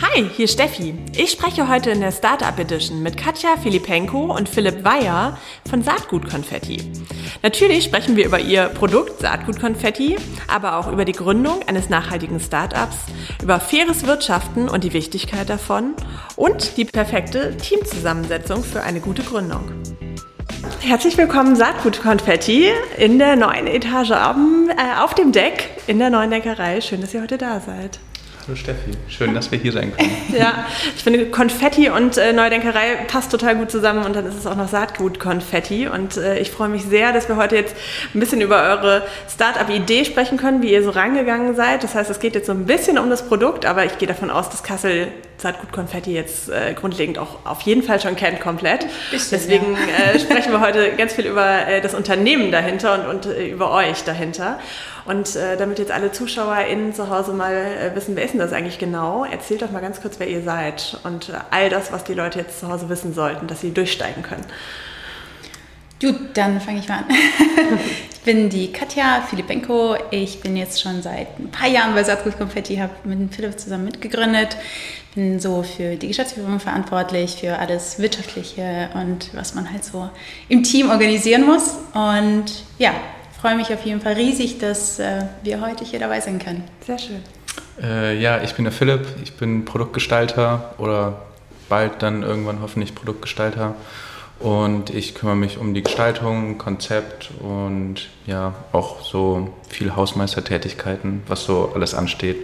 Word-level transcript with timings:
Hi, 0.00 0.30
hier 0.36 0.46
Steffi. 0.46 0.94
Ich 1.16 1.32
spreche 1.32 1.66
heute 1.66 1.90
in 1.90 2.00
der 2.00 2.12
Startup 2.12 2.56
Edition 2.56 3.02
mit 3.02 3.16
Katja 3.16 3.56
Filipenko 3.56 4.32
und 4.32 4.48
Philipp 4.48 4.84
Weyer 4.84 5.36
von 5.68 5.82
Saatgut 5.82 6.30
Konfetti. 6.30 6.80
Natürlich 7.42 7.84
sprechen 7.84 8.14
wir 8.14 8.24
über 8.24 8.38
ihr 8.38 8.66
Produkt 8.68 9.20
Saatgut 9.20 9.58
Konfetti, 9.58 10.16
aber 10.46 10.76
auch 10.76 10.92
über 10.92 11.04
die 11.04 11.12
Gründung 11.12 11.62
eines 11.66 11.88
nachhaltigen 11.88 12.38
Startups, 12.38 12.96
über 13.42 13.58
faires 13.58 14.06
Wirtschaften 14.06 14.68
und 14.68 14.84
die 14.84 14.92
Wichtigkeit 14.92 15.50
davon 15.50 15.94
und 16.36 16.76
die 16.76 16.84
perfekte 16.84 17.56
Teamzusammensetzung 17.56 18.62
für 18.62 18.84
eine 18.84 19.00
gute 19.00 19.22
Gründung. 19.24 19.68
Herzlich 20.80 21.18
willkommen 21.18 21.56
Saatgut 21.56 22.00
Konfetti 22.00 22.68
in 22.98 23.18
der 23.18 23.34
neuen 23.34 23.66
Etage 23.66 24.10
äh, 24.10 25.00
auf 25.00 25.14
dem 25.14 25.32
Deck 25.32 25.70
in 25.88 25.98
der 25.98 26.10
neuen 26.10 26.30
Deckerei. 26.30 26.80
Schön, 26.80 27.00
dass 27.00 27.12
ihr 27.14 27.22
heute 27.22 27.36
da 27.36 27.58
seid. 27.58 27.98
Hallo 28.48 28.56
Steffi, 28.56 28.92
schön, 29.10 29.34
dass 29.34 29.52
wir 29.52 29.58
hier 29.58 29.72
sein 29.72 29.94
können. 29.94 30.10
ja, 30.34 30.64
ich 30.96 31.02
finde 31.02 31.26
Konfetti 31.26 31.90
und 31.90 32.16
äh, 32.16 32.32
Neudenkerei 32.32 32.94
passt 33.06 33.30
total 33.30 33.56
gut 33.56 33.70
zusammen 33.70 34.06
und 34.06 34.16
dann 34.16 34.24
ist 34.24 34.38
es 34.38 34.46
auch 34.46 34.56
noch 34.56 34.68
Saatgut-Konfetti 34.68 35.86
und 35.86 36.16
äh, 36.16 36.38
ich 36.38 36.50
freue 36.50 36.70
mich 36.70 36.84
sehr, 36.84 37.12
dass 37.12 37.28
wir 37.28 37.36
heute 37.36 37.56
jetzt 37.56 37.76
ein 38.14 38.20
bisschen 38.20 38.40
über 38.40 38.62
eure 38.62 39.02
Startup-Idee 39.30 40.06
sprechen 40.06 40.38
können, 40.38 40.62
wie 40.62 40.72
ihr 40.72 40.82
so 40.82 40.88
rangegangen 40.88 41.56
seid. 41.56 41.84
Das 41.84 41.94
heißt, 41.94 42.08
es 42.08 42.20
geht 42.20 42.34
jetzt 42.34 42.46
so 42.46 42.52
ein 42.52 42.64
bisschen 42.64 42.96
um 42.96 43.10
das 43.10 43.28
Produkt, 43.28 43.66
aber 43.66 43.84
ich 43.84 43.98
gehe 43.98 44.08
davon 44.08 44.30
aus, 44.30 44.48
dass 44.48 44.62
Kassel 44.62 45.08
Saatgut-Konfetti 45.36 46.14
jetzt 46.14 46.48
äh, 46.48 46.72
grundlegend 46.72 47.18
auch 47.18 47.44
auf 47.44 47.60
jeden 47.60 47.82
Fall 47.82 48.00
schon 48.00 48.16
kennt 48.16 48.40
komplett. 48.40 48.86
Bisschen, 49.10 49.38
Deswegen 49.38 49.74
ja. 49.74 50.14
Äh, 50.14 50.18
sprechen 50.18 50.52
wir 50.52 50.60
heute 50.60 50.92
ganz 50.96 51.12
viel 51.12 51.26
über 51.26 51.68
äh, 51.68 51.82
das 51.82 51.92
Unternehmen 51.92 52.50
dahinter 52.50 52.94
und, 52.94 53.26
und 53.26 53.26
äh, 53.26 53.46
über 53.48 53.72
euch 53.72 54.04
dahinter. 54.04 54.58
Und 55.08 55.36
äh, 55.36 55.56
damit 55.56 55.78
jetzt 55.78 55.90
alle 55.90 56.12
ZuschauerInnen 56.12 56.92
zu 56.92 57.08
Hause 57.08 57.32
mal 57.32 57.54
äh, 57.54 57.96
wissen, 57.96 58.14
wer 58.14 58.24
ist 58.26 58.32
denn 58.32 58.40
das 58.40 58.52
eigentlich 58.52 58.78
genau, 58.78 59.24
erzählt 59.24 59.62
doch 59.62 59.70
mal 59.70 59.80
ganz 59.80 60.02
kurz, 60.02 60.20
wer 60.20 60.28
ihr 60.28 60.42
seid 60.42 61.00
und 61.02 61.30
äh, 61.30 61.32
all 61.50 61.70
das, 61.70 61.90
was 61.90 62.04
die 62.04 62.12
Leute 62.12 62.40
jetzt 62.40 62.60
zu 62.60 62.68
Hause 62.68 62.90
wissen 62.90 63.14
sollten, 63.14 63.46
dass 63.46 63.62
sie 63.62 63.72
durchsteigen 63.72 64.22
können. 64.22 64.44
Gut, 65.98 66.14
dann 66.34 66.60
fange 66.60 66.80
ich 66.80 66.88
mal 66.88 66.98
an. 66.98 67.04
ich 68.12 68.20
bin 68.20 68.50
die 68.50 68.70
Katja 68.70 69.22
Filipenko. 69.22 69.96
Ich 70.10 70.40
bin 70.40 70.58
jetzt 70.58 70.82
schon 70.82 71.00
seit 71.00 71.38
ein 71.38 71.50
paar 71.50 71.68
Jahren 71.68 71.94
bei 71.94 72.04
Saatgut 72.04 72.36
Konfetti, 72.36 72.76
habe 72.76 72.92
mit 73.04 73.34
Philipp 73.34 73.58
zusammen 73.58 73.86
mitgegründet. 73.86 74.58
Bin 75.14 75.40
so 75.40 75.62
für 75.62 75.96
die 75.96 76.08
Geschäftsführung 76.08 76.60
verantwortlich, 76.60 77.36
für 77.40 77.58
alles 77.58 77.98
Wirtschaftliche 77.98 78.90
und 78.92 79.34
was 79.34 79.54
man 79.54 79.72
halt 79.72 79.84
so 79.86 80.10
im 80.50 80.62
Team 80.62 80.90
organisieren 80.90 81.46
muss. 81.46 81.76
Und 81.94 82.62
ja, 82.78 82.92
freue 83.40 83.56
mich 83.56 83.72
auf 83.72 83.84
jeden 83.84 84.00
Fall 84.00 84.14
riesig, 84.14 84.58
dass 84.58 84.98
äh, 84.98 85.24
wir 85.42 85.60
heute 85.60 85.84
hier 85.84 85.98
dabei 85.98 86.20
sein 86.20 86.38
können. 86.38 86.64
Sehr 86.86 86.98
schön. 86.98 87.22
Äh, 87.82 88.18
ja, 88.20 88.42
ich 88.42 88.54
bin 88.54 88.64
der 88.64 88.72
Philipp, 88.72 89.06
ich 89.22 89.34
bin 89.34 89.64
Produktgestalter 89.64 90.74
oder 90.78 91.22
bald 91.68 92.02
dann 92.02 92.22
irgendwann 92.22 92.60
hoffentlich 92.60 92.94
Produktgestalter. 92.94 93.74
Und 94.40 94.90
ich 94.90 95.16
kümmere 95.16 95.36
mich 95.36 95.58
um 95.58 95.74
die 95.74 95.82
Gestaltung, 95.82 96.58
Konzept 96.58 97.30
und 97.40 98.08
ja, 98.26 98.54
auch 98.72 99.04
so 99.04 99.52
viel 99.68 99.96
Hausmeistertätigkeiten, 99.96 101.22
was 101.26 101.44
so 101.44 101.72
alles 101.74 101.94
ansteht. 101.94 102.36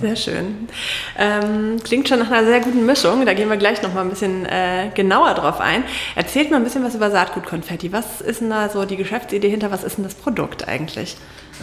Sehr 0.00 0.14
schön. 0.14 0.68
Ähm, 1.18 1.78
klingt 1.82 2.08
schon 2.08 2.20
nach 2.20 2.30
einer 2.30 2.46
sehr 2.46 2.60
guten 2.60 2.86
Mischung. 2.86 3.26
Da 3.26 3.34
gehen 3.34 3.48
wir 3.48 3.56
gleich 3.56 3.82
noch 3.82 3.92
mal 3.92 4.02
ein 4.02 4.10
bisschen 4.10 4.46
äh, 4.46 4.90
genauer 4.94 5.34
drauf 5.34 5.60
ein. 5.60 5.82
Erzählt 6.14 6.50
mal 6.50 6.58
ein 6.58 6.64
bisschen 6.64 6.84
was 6.84 6.94
über 6.94 7.10
Saatgutkonfetti. 7.10 7.92
Was 7.92 8.20
ist 8.20 8.40
denn 8.40 8.50
da 8.50 8.68
so 8.68 8.84
die 8.84 8.96
Geschäftsidee 8.96 9.50
hinter? 9.50 9.72
Was 9.72 9.82
ist 9.82 9.96
denn 9.96 10.04
das 10.04 10.14
Produkt 10.14 10.68
eigentlich? 10.68 11.16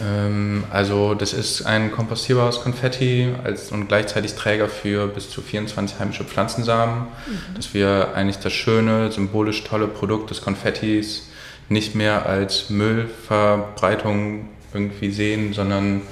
Ähm, 0.04 0.64
also 0.70 1.14
das 1.14 1.32
ist 1.32 1.64
ein 1.64 1.90
kompostierbares 1.92 2.60
Konfetti 2.60 3.32
als, 3.42 3.72
und 3.72 3.88
gleichzeitig 3.88 4.34
Träger 4.34 4.68
für 4.68 5.06
bis 5.06 5.30
zu 5.30 5.40
24 5.40 5.98
heimische 5.98 6.24
Pflanzensamen. 6.24 7.06
Mhm. 7.26 7.54
Dass 7.54 7.72
wir 7.72 8.12
eigentlich 8.14 8.38
das 8.38 8.52
schöne, 8.52 9.10
symbolisch 9.12 9.64
tolle 9.64 9.88
Produkt 9.88 10.28
des 10.28 10.42
Konfettis 10.42 11.30
nicht 11.70 11.94
mehr 11.94 12.26
als 12.26 12.68
Müllverbreitung 12.68 14.50
irgendwie 14.74 15.10
sehen, 15.10 15.54
sondern 15.54 16.02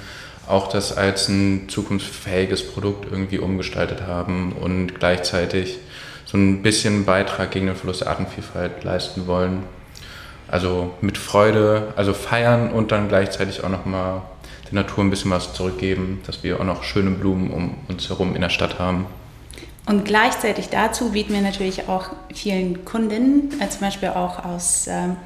auch 0.47 0.67
das 0.67 0.95
als 0.95 1.27
ein 1.27 1.67
zukunftsfähiges 1.69 2.71
Produkt 2.71 3.05
irgendwie 3.11 3.39
umgestaltet 3.39 4.03
haben 4.03 4.53
und 4.53 4.99
gleichzeitig 4.99 5.77
so 6.25 6.37
ein 6.37 6.61
bisschen 6.61 7.05
Beitrag 7.05 7.51
gegen 7.51 7.67
den 7.67 7.75
Verlust 7.75 8.01
der 8.01 8.09
Artenvielfalt 8.09 8.83
leisten 8.83 9.27
wollen. 9.27 9.63
Also 10.47 10.93
mit 11.01 11.17
Freude, 11.17 11.93
also 11.95 12.13
feiern 12.13 12.71
und 12.71 12.91
dann 12.91 13.07
gleichzeitig 13.07 13.63
auch 13.63 13.69
nochmal 13.69 14.21
der 14.65 14.83
Natur 14.83 15.03
ein 15.03 15.09
bisschen 15.09 15.31
was 15.31 15.53
zurückgeben, 15.53 16.21
dass 16.25 16.43
wir 16.43 16.59
auch 16.59 16.63
noch 16.63 16.83
schöne 16.83 17.11
Blumen 17.11 17.51
um 17.51 17.75
uns 17.87 18.09
herum 18.09 18.35
in 18.35 18.41
der 18.41 18.49
Stadt 18.49 18.79
haben. 18.79 19.05
Und 19.87 20.05
gleichzeitig 20.05 20.69
dazu 20.69 21.11
bieten 21.11 21.33
wir 21.33 21.41
natürlich 21.41 21.87
auch 21.87 22.09
vielen 22.33 22.85
Kundinnen, 22.85 23.51
äh, 23.59 23.69
zum 23.69 23.81
Beispiel 23.81 24.09
auch 24.09 24.43
aus 24.43 24.87
ähm, 24.87 25.17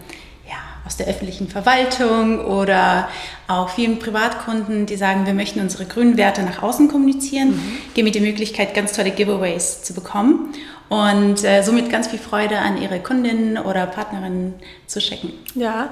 aus 0.89 0.97
der 0.97 1.05
öffentlichen 1.05 1.47
Verwaltung 1.47 2.43
oder 2.43 3.09
auch 3.47 3.69
vielen 3.69 3.99
Privatkunden, 3.99 4.87
die 4.87 4.95
sagen, 4.95 5.27
wir 5.27 5.35
möchten 5.35 5.59
unsere 5.59 5.85
grünen 5.85 6.17
Werte 6.17 6.41
nach 6.41 6.63
außen 6.63 6.87
kommunizieren, 6.87 7.49
mhm. 7.49 7.77
geben 7.93 8.05
mir 8.05 8.11
die 8.11 8.19
Möglichkeit, 8.19 8.73
ganz 8.73 8.93
tolle 8.93 9.11
Giveaways 9.11 9.83
zu 9.83 9.93
bekommen 9.93 10.51
und 10.89 11.43
äh, 11.43 11.61
somit 11.61 11.91
ganz 11.91 12.07
viel 12.07 12.17
Freude 12.17 12.57
an 12.57 12.81
ihre 12.81 12.99
Kundinnen 13.01 13.59
oder 13.59 13.85
Partnerinnen 13.85 14.55
zu 14.87 14.99
schicken. 14.99 15.31
Ja, 15.53 15.91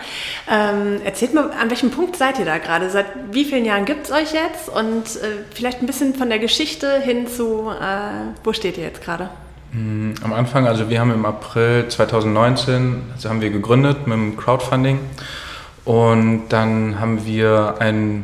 ähm, 0.52 1.00
erzählt 1.06 1.36
mal, 1.36 1.52
an 1.52 1.70
welchem 1.70 1.92
Punkt 1.92 2.16
seid 2.16 2.40
ihr 2.40 2.46
da 2.46 2.58
gerade? 2.58 2.90
Seit 2.90 3.06
wie 3.30 3.46
vielen 3.46 3.66
Jahren 3.66 3.86
gibt 3.86 4.08
es 4.08 4.12
euch 4.12 4.34
jetzt? 4.34 4.68
Und 4.68 5.04
äh, 5.04 5.44
vielleicht 5.54 5.80
ein 5.82 5.86
bisschen 5.86 6.16
von 6.16 6.30
der 6.30 6.40
Geschichte 6.40 7.00
hin 7.02 7.28
zu, 7.28 7.70
äh, 7.70 8.34
wo 8.44 8.52
steht 8.52 8.80
ihr 8.80 8.84
jetzt 8.86 9.04
gerade? 9.04 9.30
Mm, 9.74 10.14
am 10.24 10.34
Anfang, 10.34 10.68
also 10.68 10.90
wir 10.90 11.00
haben 11.00 11.12
im 11.12 11.26
April 11.26 11.88
2019, 11.88 13.04
also 13.14 13.30
haben 13.30 13.42
wir 13.42 13.50
gegründet 13.50 14.08
mit 14.08 14.18
dem 14.18 14.38
Crowdfunding 14.38 15.00
und 15.84 16.50
dann 16.50 17.00
haben 17.00 17.26
wir 17.26 17.76
ein 17.80 18.24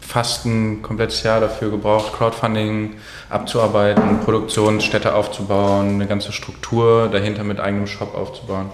fast 0.00 0.44
ein 0.44 0.82
komplettes 0.82 1.22
Jahr 1.22 1.40
dafür 1.40 1.70
gebraucht, 1.70 2.12
Crowdfunding 2.14 2.94
abzuarbeiten, 3.28 4.20
Produktionsstätte 4.24 5.14
aufzubauen, 5.14 5.94
eine 5.94 6.06
ganze 6.06 6.32
Struktur 6.32 7.08
dahinter 7.08 7.44
mit 7.44 7.60
eigenem 7.60 7.86
Shop 7.86 8.14
aufzubauen. 8.16 8.70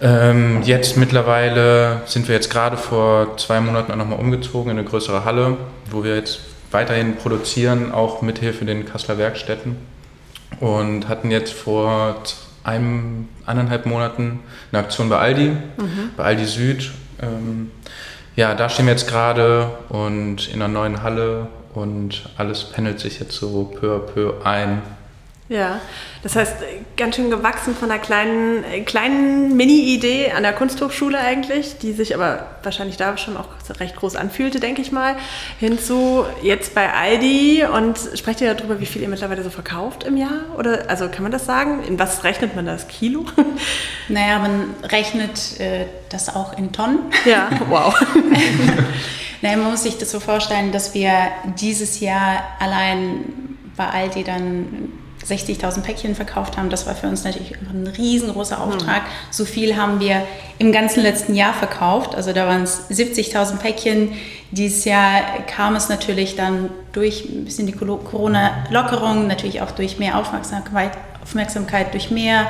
Ähm, 0.00 0.62
jetzt 0.62 0.96
mittlerweile 0.96 2.02
sind 2.06 2.28
wir 2.28 2.34
jetzt 2.34 2.50
gerade 2.50 2.76
vor 2.76 3.36
zwei 3.36 3.60
Monaten 3.60 3.92
auch 3.92 3.96
nochmal 3.96 4.18
umgezogen 4.18 4.70
in 4.70 4.78
eine 4.78 4.88
größere 4.88 5.24
Halle, 5.24 5.56
wo 5.90 6.04
wir 6.04 6.16
jetzt 6.16 6.40
weiterhin 6.70 7.16
produzieren, 7.16 7.92
auch 7.92 8.22
mithilfe 8.22 8.64
den 8.64 8.86
Kasseler 8.86 9.18
Werkstätten 9.18 9.76
und 10.60 11.08
hatten 11.08 11.30
jetzt 11.30 11.52
vor 11.52 12.22
einem, 12.64 13.28
anderthalb 13.44 13.86
Monaten 13.86 14.40
eine 14.72 14.82
Aktion 14.82 15.08
bei 15.08 15.18
Aldi, 15.18 15.48
mhm. 15.50 16.10
bei 16.16 16.24
Aldi 16.24 16.44
Süd. 16.44 16.90
Ähm, 17.22 17.70
ja, 18.34 18.54
da 18.54 18.68
stehen 18.68 18.86
wir 18.86 18.92
jetzt 18.92 19.08
gerade 19.08 19.70
und 19.88 20.48
in 20.48 20.60
einer 20.60 20.68
neuen 20.68 21.02
Halle 21.02 21.48
und 21.74 22.28
alles 22.36 22.64
pendelt 22.64 23.00
sich 23.00 23.20
jetzt 23.20 23.36
so 23.36 23.64
peu 23.64 23.96
à 23.96 23.98
peu 23.98 24.34
ein. 24.44 24.82
Ja, 25.48 25.80
das 26.22 26.36
heißt, 26.36 26.56
ganz 26.96 27.16
schön 27.16 27.30
gewachsen 27.30 27.74
von 27.74 27.90
einer 27.90 28.00
kleinen, 28.00 28.84
kleinen 28.86 29.56
Mini-Idee 29.56 30.32
an 30.32 30.42
der 30.42 30.52
Kunsthochschule 30.52 31.18
eigentlich, 31.18 31.78
die 31.78 31.92
sich 31.92 32.14
aber 32.14 32.46
wahrscheinlich 32.62 32.96
da 32.96 33.16
schon 33.18 33.36
auch 33.36 33.48
recht 33.78 33.96
groß 33.96 34.16
anfühlte, 34.16 34.60
denke 34.60 34.80
ich 34.80 34.92
mal, 34.92 35.16
hinzu 35.60 36.24
jetzt 36.42 36.74
bei 36.74 36.92
Aldi 36.92 37.64
und 37.64 37.98
sprecht 38.14 38.40
ihr 38.40 38.54
darüber, 38.54 38.80
wie 38.80 38.86
viel 38.86 39.02
ihr 39.02 39.08
mittlerweile 39.08 39.42
so 39.42 39.50
verkauft 39.50 40.04
im 40.04 40.16
Jahr? 40.16 40.56
Oder, 40.56 40.88
also 40.88 41.08
kann 41.08 41.22
man 41.22 41.32
das 41.32 41.44
sagen? 41.44 41.84
In 41.84 41.98
was 41.98 42.24
rechnet 42.24 42.56
man 42.56 42.66
das? 42.66 42.88
Kilo? 42.88 43.24
Naja, 44.08 44.38
man 44.38 44.74
rechnet 44.84 45.58
äh, 45.58 45.86
das 46.10 46.34
auch 46.34 46.56
in 46.56 46.70
Tonnen. 46.70 47.00
Ja, 47.24 47.50
wow. 47.68 47.92
naja, 49.42 49.56
man 49.56 49.72
muss 49.72 49.82
sich 49.82 49.98
das 49.98 50.12
so 50.12 50.20
vorstellen, 50.20 50.70
dass 50.70 50.94
wir 50.94 51.12
dieses 51.58 51.98
Jahr 51.98 52.44
allein 52.60 53.24
bei 53.76 53.88
Aldi 53.88 54.22
dann 54.22 54.92
60.000 55.28 55.82
Päckchen 55.82 56.14
verkauft 56.14 56.56
haben. 56.56 56.70
Das 56.70 56.86
war 56.86 56.94
für 56.94 57.08
uns 57.08 57.24
natürlich 57.24 57.54
ein 57.56 57.86
riesengroßer 57.86 58.60
Auftrag. 58.60 59.02
Mhm. 59.02 59.08
So 59.30 59.44
viel 59.44 59.76
haben 59.76 59.98
wir 60.00 60.22
im 60.58 60.72
ganzen 60.72 61.02
letzten 61.02 61.34
Jahr 61.34 61.52
verkauft. 61.52 62.14
Also 62.14 62.32
da 62.32 62.46
waren 62.46 62.62
es 62.62 62.88
70.000 62.90 63.58
Päckchen. 63.58 64.12
Dieses 64.52 64.84
Jahr 64.84 65.22
kam 65.46 65.74
es 65.74 65.88
natürlich 65.88 66.36
dann 66.36 66.70
durch 66.92 67.24
ein 67.24 67.44
bisschen 67.44 67.66
die 67.66 67.72
Corona-Lockerung, 67.72 69.26
natürlich 69.26 69.60
auch 69.60 69.72
durch 69.72 69.98
mehr 69.98 70.16
Aufmerksamkeit, 70.16 70.92
Aufmerksamkeit 71.22 71.92
durch 71.92 72.12
mehr, 72.12 72.46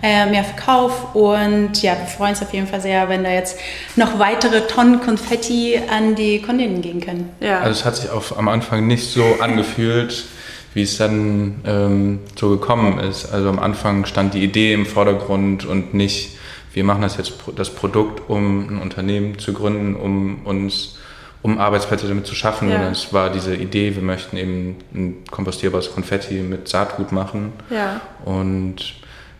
äh, 0.00 0.26
mehr 0.26 0.44
Verkauf. 0.44 1.14
Und 1.16 1.82
ja, 1.82 1.98
wir 1.98 2.06
freuen 2.06 2.30
uns 2.30 2.42
auf 2.42 2.54
jeden 2.54 2.68
Fall 2.68 2.80
sehr, 2.80 3.08
wenn 3.08 3.24
da 3.24 3.30
jetzt 3.30 3.58
noch 3.96 4.20
weitere 4.20 4.68
Tonnen 4.68 5.00
Konfetti 5.00 5.80
an 5.90 6.14
die 6.14 6.40
Kundinnen 6.40 6.80
gehen 6.80 7.00
können. 7.00 7.30
Ja. 7.40 7.58
Also 7.58 7.80
es 7.80 7.84
hat 7.84 7.96
sich 7.96 8.08
auf, 8.10 8.38
am 8.38 8.46
Anfang 8.46 8.86
nicht 8.86 9.10
so 9.10 9.38
angefühlt 9.40 10.26
wie 10.74 10.82
es 10.82 10.96
dann 10.96 11.60
ähm, 11.64 12.20
so 12.38 12.50
gekommen 12.50 12.98
ist. 12.98 13.32
Also 13.32 13.48
am 13.48 13.58
Anfang 13.58 14.04
stand 14.06 14.34
die 14.34 14.44
Idee 14.44 14.72
im 14.72 14.86
Vordergrund 14.86 15.64
und 15.64 15.94
nicht, 15.94 16.38
wir 16.72 16.84
machen 16.84 17.02
das 17.02 17.16
jetzt 17.16 17.34
das 17.56 17.70
Produkt, 17.70 18.28
um 18.28 18.68
ein 18.68 18.82
Unternehmen 18.82 19.38
zu 19.38 19.52
gründen, 19.52 19.96
um 19.96 20.46
uns 20.46 20.96
um 21.42 21.58
Arbeitsplätze 21.58 22.06
damit 22.06 22.26
zu 22.26 22.34
schaffen, 22.34 22.68
ja. 22.68 22.74
sondern 22.74 22.92
es 22.92 23.12
war 23.12 23.30
diese 23.30 23.54
Idee, 23.54 23.94
wir 23.94 24.02
möchten 24.02 24.36
eben 24.36 24.76
ein 24.94 25.24
kompostierbares 25.30 25.92
Konfetti 25.92 26.34
mit 26.34 26.68
Saatgut 26.68 27.12
machen. 27.12 27.54
Ja. 27.70 28.00
Und 28.24 28.94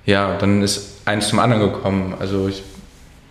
ja, 0.06 0.36
dann 0.38 0.62
ist 0.62 1.02
eins 1.04 1.28
zum 1.28 1.38
anderen 1.40 1.62
gekommen. 1.70 2.14
Also 2.18 2.48
ich, 2.48 2.62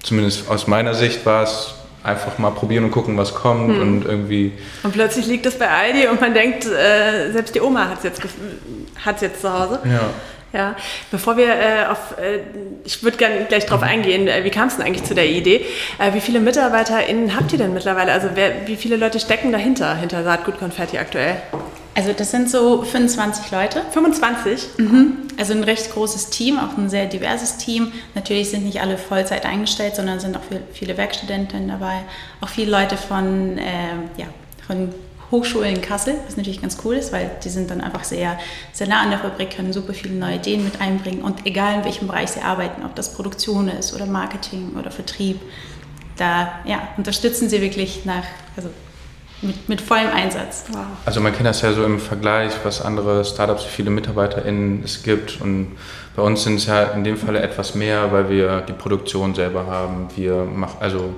zumindest 0.04 0.50
aus 0.50 0.68
meiner 0.68 0.94
Sicht 0.94 1.26
war 1.26 1.44
es 1.44 1.74
einfach 2.04 2.38
mal 2.38 2.52
probieren 2.52 2.86
und 2.86 2.92
gucken, 2.92 3.18
was 3.18 3.36
kommt 3.36 3.76
hm. 3.76 3.82
und 3.82 4.06
irgendwie. 4.06 4.54
Und 4.84 4.94
plötzlich 4.94 5.28
liegt 5.28 5.46
es 5.46 5.58
bei 5.58 5.70
Aldi 5.70 6.08
und 6.08 6.22
man 6.22 6.34
denkt, 6.34 6.66
äh, 6.66 7.32
selbst 7.32 7.56
die 7.56 7.62
Oma 7.62 7.90
hat 7.90 7.98
es 8.00 8.04
jetzt, 8.04 8.22
jetzt 9.22 9.42
zu 9.42 9.54
Hause. 9.54 9.80
Ja. 9.86 10.10
Ja, 10.52 10.76
bevor 11.12 11.38
wir 11.38 11.48
äh, 11.48 11.86
auf, 11.92 12.18
äh, 12.18 12.40
ich 12.84 13.04
würde 13.04 13.18
gerne 13.18 13.46
gleich 13.46 13.68
drauf 13.68 13.84
eingehen, 13.84 14.28
äh, 14.28 14.44
wie 14.44 14.50
kam 14.50 14.68
es 14.68 14.78
denn 14.78 14.86
eigentlich 14.86 15.04
zu 15.04 15.14
der 15.14 15.28
Idee? 15.28 15.64
Äh, 16.00 16.14
wie 16.14 16.22
viele 16.22 16.40
MitarbeiterInnen 16.40 17.36
habt 17.36 17.52
ihr 17.52 17.60
denn 17.60 17.72
mittlerweile? 17.72 18.12
Also 18.12 18.30
wer, 18.34 18.68
wie 18.68 18.76
viele 18.76 18.96
Leute 18.96 19.20
stecken 19.20 19.52
dahinter, 19.52 19.96
hinter 19.96 20.24
Saatgut 20.24 20.58
Konfetti 20.58 20.98
aktuell? 20.98 21.36
Also 21.96 22.14
das 22.14 22.32
sind 22.32 22.50
so 22.50 22.84
25 22.84 23.52
Leute. 23.52 23.82
25? 23.92 24.78
Mhm. 24.78 25.18
Also 25.38 25.54
ein 25.54 25.64
recht 25.64 25.92
großes 25.92 26.30
Team, 26.30 26.58
auch 26.60 26.78
ein 26.78 26.90
sehr 26.90 27.08
diverses 27.08 27.58
Team. 27.58 27.92
Natürlich 28.16 28.50
sind 28.50 28.66
nicht 28.66 28.82
alle 28.82 28.98
Vollzeit 28.98 29.46
eingestellt, 29.46 29.96
sondern 29.96 30.20
sind 30.20 30.38
auch 30.38 30.44
viele 30.72 30.98
Werkstudenten 30.98 31.68
dabei. 31.68 32.02
Auch 32.42 32.50
viele 32.50 32.72
Leute 32.72 32.96
von, 32.96 33.58
äh, 33.58 33.96
ja, 34.18 34.28
von 34.66 34.94
Hochschulen 35.32 35.76
in 35.76 35.82
Kassel, 35.82 36.16
was 36.26 36.38
natürlich 36.38 36.62
ganz 36.62 36.78
cool 36.84 36.96
ist, 36.96 37.12
weil 37.12 37.30
die 37.44 37.50
sind 37.50 37.70
dann 37.70 37.82
einfach 37.82 38.04
sehr, 38.04 38.40
sehr 38.74 38.88
nah 38.88 39.02
an 39.02 39.12
der 39.12 39.20
Fabrik, 39.20 39.52
können 39.56 39.74
super 39.74 39.94
viele 39.94 40.16
neue 40.16 40.36
Ideen 40.36 40.64
mit 40.64 40.82
einbringen 40.82 41.22
und 41.22 41.46
egal 41.46 41.76
in 41.76 41.86
welchem 41.86 42.08
Bereich 42.08 42.32
sie 42.32 42.42
arbeiten, 42.42 42.84
ob 42.84 42.96
das 42.96 43.14
Produktion 43.14 43.68
ist 43.68 43.94
oder 43.94 44.08
Marketing 44.08 44.76
oder 44.80 44.90
Vertrieb, 44.90 45.40
da 46.18 46.60
ja, 46.66 46.88
unterstützen 46.98 47.48
sie 47.48 47.62
wirklich 47.62 48.06
nach, 48.06 48.24
also 48.58 48.70
mit, 49.42 49.70
mit 49.70 49.82
vollem 49.82 50.10
Einsatz. 50.10 50.66
Wow. 50.72 50.86
Also 51.06 51.22
man 51.22 51.34
kennt 51.34 51.48
das 51.48 51.62
ja 51.62 51.74
so 51.74 51.84
im 51.84 52.00
Vergleich, 52.00 52.54
was 52.64 52.82
andere 52.82 53.24
Startups, 53.26 53.66
wie 53.66 53.70
viele 53.70 53.90
MitarbeiterInnen 53.90 54.82
es 54.84 55.04
gibt 55.04 55.42
und 55.42 55.78
bei 56.16 56.24
uns 56.24 56.44
sind 56.44 56.56
es 56.56 56.66
ja 56.66 56.84
in 56.84 57.04
dem 57.04 57.16
Falle 57.16 57.42
etwas 57.42 57.76
mehr, 57.76 58.12
weil 58.12 58.30
wir 58.30 58.62
die 58.62 58.74
Produktion 58.74 59.36
selber 59.36 59.68
haben. 59.68 60.10
Wir 60.16 60.44
machen, 60.44 60.78
also 60.82 61.14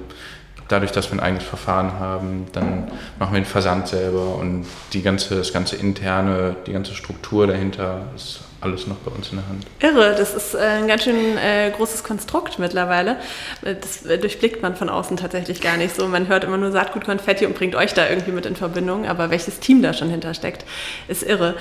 dadurch, 0.72 0.92
dass 0.92 1.12
wir 1.12 1.18
ein 1.18 1.20
eigenes 1.20 1.44
Verfahren 1.44 2.00
haben, 2.00 2.48
dann 2.54 2.92
machen 3.20 3.34
wir 3.34 3.42
den 3.42 3.46
Versand 3.46 3.88
selber 3.88 4.36
und 4.36 4.66
die 4.94 5.02
ganze, 5.02 5.36
das 5.36 5.54
ganze 5.54 5.76
interne, 5.76 6.56
die 6.66 6.74
ganze 6.74 6.94
Struktur 6.94 7.48
dahinter 7.48 8.06
ist 8.16 8.42
alles 8.62 8.86
noch 8.86 8.98
bei 8.98 9.12
uns 9.12 9.30
in 9.32 9.38
der 9.38 9.48
Hand. 9.48 9.66
Irre, 9.80 10.16
das 10.16 10.36
ist 10.36 10.54
äh, 10.54 10.60
ein 10.60 10.88
ganz 10.88 11.04
schön 11.04 11.38
äh, 11.38 11.72
großes 11.76 12.04
Konstrukt 12.04 12.60
mittlerweile. 12.60 13.18
Das 13.64 14.04
durchblickt 14.04 14.62
man 14.62 14.76
von 14.76 14.88
außen 14.88 15.18
tatsächlich 15.18 15.62
gar 15.62 15.78
nicht 15.78 15.96
so. 15.96 16.08
Man 16.08 16.28
hört 16.28 16.44
immer 16.44 16.58
nur 16.58 16.72
Saatgut 16.72 17.04
Konfetti 17.04 17.46
und 17.46 17.56
bringt 17.56 17.76
euch 17.76 17.94
da 17.94 18.08
irgendwie 18.08 18.32
mit 18.32 18.46
in 18.46 18.56
Verbindung, 18.56 19.08
aber 19.08 19.32
welches 19.32 19.60
Team 19.60 19.82
da 19.82 19.94
schon 19.94 20.10
hintersteckt, 20.10 20.64
ist 21.08 21.24
irre. 21.24 21.56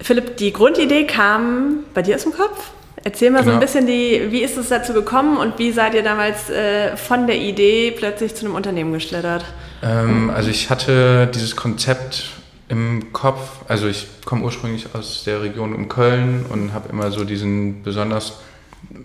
Philipp, 0.00 0.36
die 0.36 0.52
Grundidee 0.52 1.06
kam 1.06 1.84
bei 1.94 2.02
dir 2.02 2.16
aus 2.16 2.24
dem 2.24 2.32
Kopf? 2.32 2.70
Erzähl 3.04 3.30
mal 3.30 3.40
genau. 3.40 3.52
so 3.52 3.56
ein 3.56 3.60
bisschen, 3.60 3.86
die, 3.86 4.28
wie 4.30 4.42
ist 4.42 4.56
es 4.56 4.68
dazu 4.68 4.92
gekommen 4.92 5.36
und 5.36 5.58
wie 5.58 5.72
seid 5.72 5.94
ihr 5.94 6.02
damals 6.02 6.50
äh, 6.50 6.96
von 6.96 7.26
der 7.26 7.36
Idee 7.36 7.90
plötzlich 7.90 8.34
zu 8.34 8.46
einem 8.46 8.54
Unternehmen 8.54 8.92
geschlittert? 8.92 9.44
Ähm, 9.82 10.30
also 10.30 10.50
ich 10.50 10.70
hatte 10.70 11.26
dieses 11.26 11.56
Konzept 11.56 12.30
im 12.68 13.12
Kopf, 13.12 13.40
also 13.66 13.88
ich 13.88 14.06
komme 14.24 14.44
ursprünglich 14.44 14.86
aus 14.94 15.24
der 15.24 15.42
Region 15.42 15.74
um 15.74 15.88
Köln 15.88 16.46
und 16.48 16.72
habe 16.72 16.88
immer 16.90 17.10
so 17.10 17.24
diesen 17.24 17.82
besonders 17.82 18.40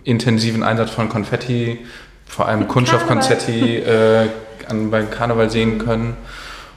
intensiven 0.04 0.62
Einsatz 0.62 0.90
von 0.90 1.08
Konfetti, 1.08 1.78
vor 2.26 2.46
allem 2.46 2.68
Kunststoffkonfetti 2.68 3.78
äh, 3.78 4.28
an, 4.68 4.90
beim 4.90 5.10
Karneval 5.10 5.50
sehen 5.50 5.78
können. 5.78 6.16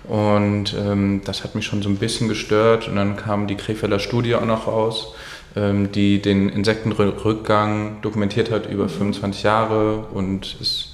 Und 0.05 0.73
ähm, 0.73 1.21
das 1.23 1.43
hat 1.43 1.55
mich 1.55 1.65
schon 1.65 1.81
so 1.81 1.89
ein 1.89 1.97
bisschen 1.97 2.27
gestört. 2.27 2.87
Und 2.87 2.95
dann 2.95 3.15
kam 3.15 3.47
die 3.47 3.55
Krefelder 3.55 3.99
Studie 3.99 4.35
auch 4.35 4.45
noch 4.45 4.67
raus 4.67 5.13
die 5.55 6.21
den 6.21 6.47
Insektenrückgang 6.47 8.01
dokumentiert 8.01 8.51
hat 8.51 8.69
über 8.69 8.87
25 8.87 9.43
Jahre 9.43 10.05
und 10.13 10.55
es 10.61 10.91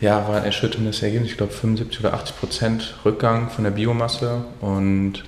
ja, 0.00 0.28
war 0.28 0.36
ein 0.36 0.44
erschütterndes 0.44 1.02
Ergebnis. 1.02 1.30
Ich 1.30 1.36
glaube 1.36 1.52
75 1.52 2.00
oder 2.00 2.14
80 2.14 2.36
Prozent 2.38 2.94
Rückgang 3.04 3.48
von 3.50 3.64
der 3.64 3.70
Biomasse. 3.70 4.44
Und 4.60 5.24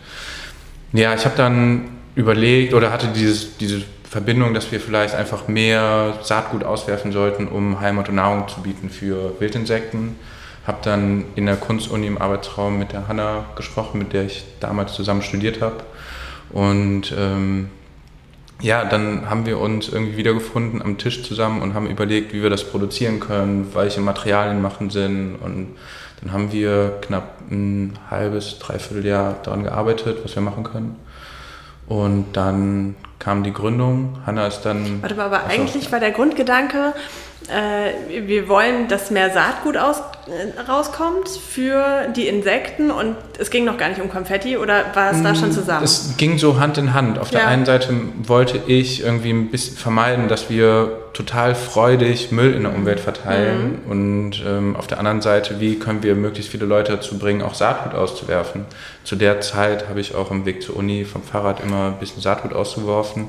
ja, 0.92 1.14
ich 1.14 1.24
habe 1.24 1.36
dann 1.36 1.88
überlegt 2.14 2.74
oder 2.74 2.92
hatte 2.92 3.08
dieses, 3.08 3.56
diese 3.56 3.82
Verbindung, 4.04 4.54
dass 4.54 4.70
wir 4.72 4.80
vielleicht 4.80 5.14
einfach 5.14 5.48
mehr 5.48 6.14
Saatgut 6.22 6.64
auswerfen 6.64 7.12
sollten, 7.12 7.48
um 7.48 7.80
Heimat 7.80 8.08
und 8.08 8.16
Nahrung 8.16 8.48
zu 8.48 8.62
bieten 8.62 8.90
für 8.90 9.40
Wildinsekten. 9.40 10.16
Habe 10.66 10.78
dann 10.82 11.24
in 11.36 11.46
der 11.46 11.56
Kunstuni 11.56 12.06
im 12.06 12.18
Arbeitsraum 12.18 12.78
mit 12.78 12.92
der 12.92 13.08
Hanna 13.08 13.46
gesprochen, 13.56 13.98
mit 13.98 14.12
der 14.12 14.24
ich 14.24 14.44
damals 14.60 14.92
zusammen 14.94 15.22
studiert 15.22 15.60
habe. 15.60 15.84
Und 16.50 17.14
ähm, 17.16 17.70
ja, 18.60 18.84
dann 18.84 19.28
haben 19.28 19.46
wir 19.46 19.58
uns 19.58 19.88
irgendwie 19.88 20.16
wiedergefunden 20.16 20.80
am 20.80 20.98
Tisch 20.98 21.22
zusammen 21.22 21.62
und 21.62 21.74
haben 21.74 21.86
überlegt, 21.86 22.32
wie 22.32 22.42
wir 22.42 22.50
das 22.50 22.64
produzieren 22.64 23.20
können, 23.20 23.74
welche 23.74 24.00
Materialien 24.00 24.62
machen 24.62 24.90
Sinn. 24.90 25.36
Und 25.36 25.76
dann 26.22 26.32
haben 26.32 26.52
wir 26.52 26.98
knapp 27.02 27.40
ein 27.50 27.98
halbes, 28.10 28.58
dreiviertel 28.58 29.04
Jahr 29.04 29.36
daran 29.42 29.64
gearbeitet, 29.64 30.18
was 30.24 30.34
wir 30.34 30.42
machen 30.42 30.64
können. 30.64 30.96
Und 31.86 32.32
dann 32.32 32.96
kam 33.18 33.44
die 33.44 33.52
Gründung. 33.52 34.18
Hanna 34.26 34.46
ist 34.46 34.62
dann. 34.62 35.02
Warte 35.02 35.14
mal, 35.14 35.26
aber 35.26 35.44
eigentlich 35.44 35.92
war 35.92 36.00
der 36.00 36.10
Grundgedanke, 36.10 36.94
wir 38.08 38.48
wollen, 38.48 38.88
dass 38.88 39.10
mehr 39.10 39.30
Saatgut 39.30 39.76
aus, 39.76 40.02
äh, 40.26 40.60
rauskommt 40.60 41.28
für 41.28 42.08
die 42.16 42.26
Insekten 42.26 42.90
und 42.90 43.14
es 43.38 43.50
ging 43.50 43.64
noch 43.64 43.78
gar 43.78 43.88
nicht 43.88 44.00
um 44.00 44.10
Konfetti 44.10 44.56
oder 44.56 44.84
war 44.94 45.12
es 45.12 45.22
da 45.22 45.36
schon 45.36 45.50
mm, 45.50 45.52
zusammen? 45.52 45.84
Es 45.84 46.16
ging 46.16 46.38
so 46.38 46.58
Hand 46.58 46.76
in 46.78 46.92
Hand. 46.92 47.20
Auf 47.20 47.30
ja. 47.30 47.38
der 47.38 47.48
einen 47.48 47.64
Seite 47.64 47.94
wollte 48.24 48.60
ich 48.66 49.04
irgendwie 49.04 49.30
ein 49.30 49.50
bisschen 49.50 49.76
vermeiden, 49.76 50.26
dass 50.26 50.50
wir 50.50 50.98
total 51.12 51.54
freudig 51.54 52.32
Müll 52.32 52.52
in 52.52 52.64
der 52.64 52.74
Umwelt 52.74 52.98
verteilen 52.98 53.78
mhm. 53.84 53.90
und 53.90 54.44
ähm, 54.44 54.76
auf 54.76 54.88
der 54.88 54.98
anderen 54.98 55.22
Seite, 55.22 55.60
wie 55.60 55.78
können 55.78 56.02
wir 56.02 56.16
möglichst 56.16 56.50
viele 56.50 56.66
Leute 56.66 56.92
dazu 56.92 57.16
bringen, 57.16 57.42
auch 57.42 57.54
Saatgut 57.54 57.94
auszuwerfen. 57.94 58.64
Zu 59.04 59.14
der 59.14 59.40
Zeit 59.40 59.88
habe 59.88 60.00
ich 60.00 60.16
auch 60.16 60.32
im 60.32 60.44
Weg 60.46 60.62
zur 60.62 60.76
Uni 60.76 61.04
vom 61.04 61.22
Fahrrad 61.22 61.60
immer 61.60 61.86
ein 61.86 61.98
bisschen 62.00 62.20
Saatgut 62.20 62.52
ausgeworfen 62.52 63.28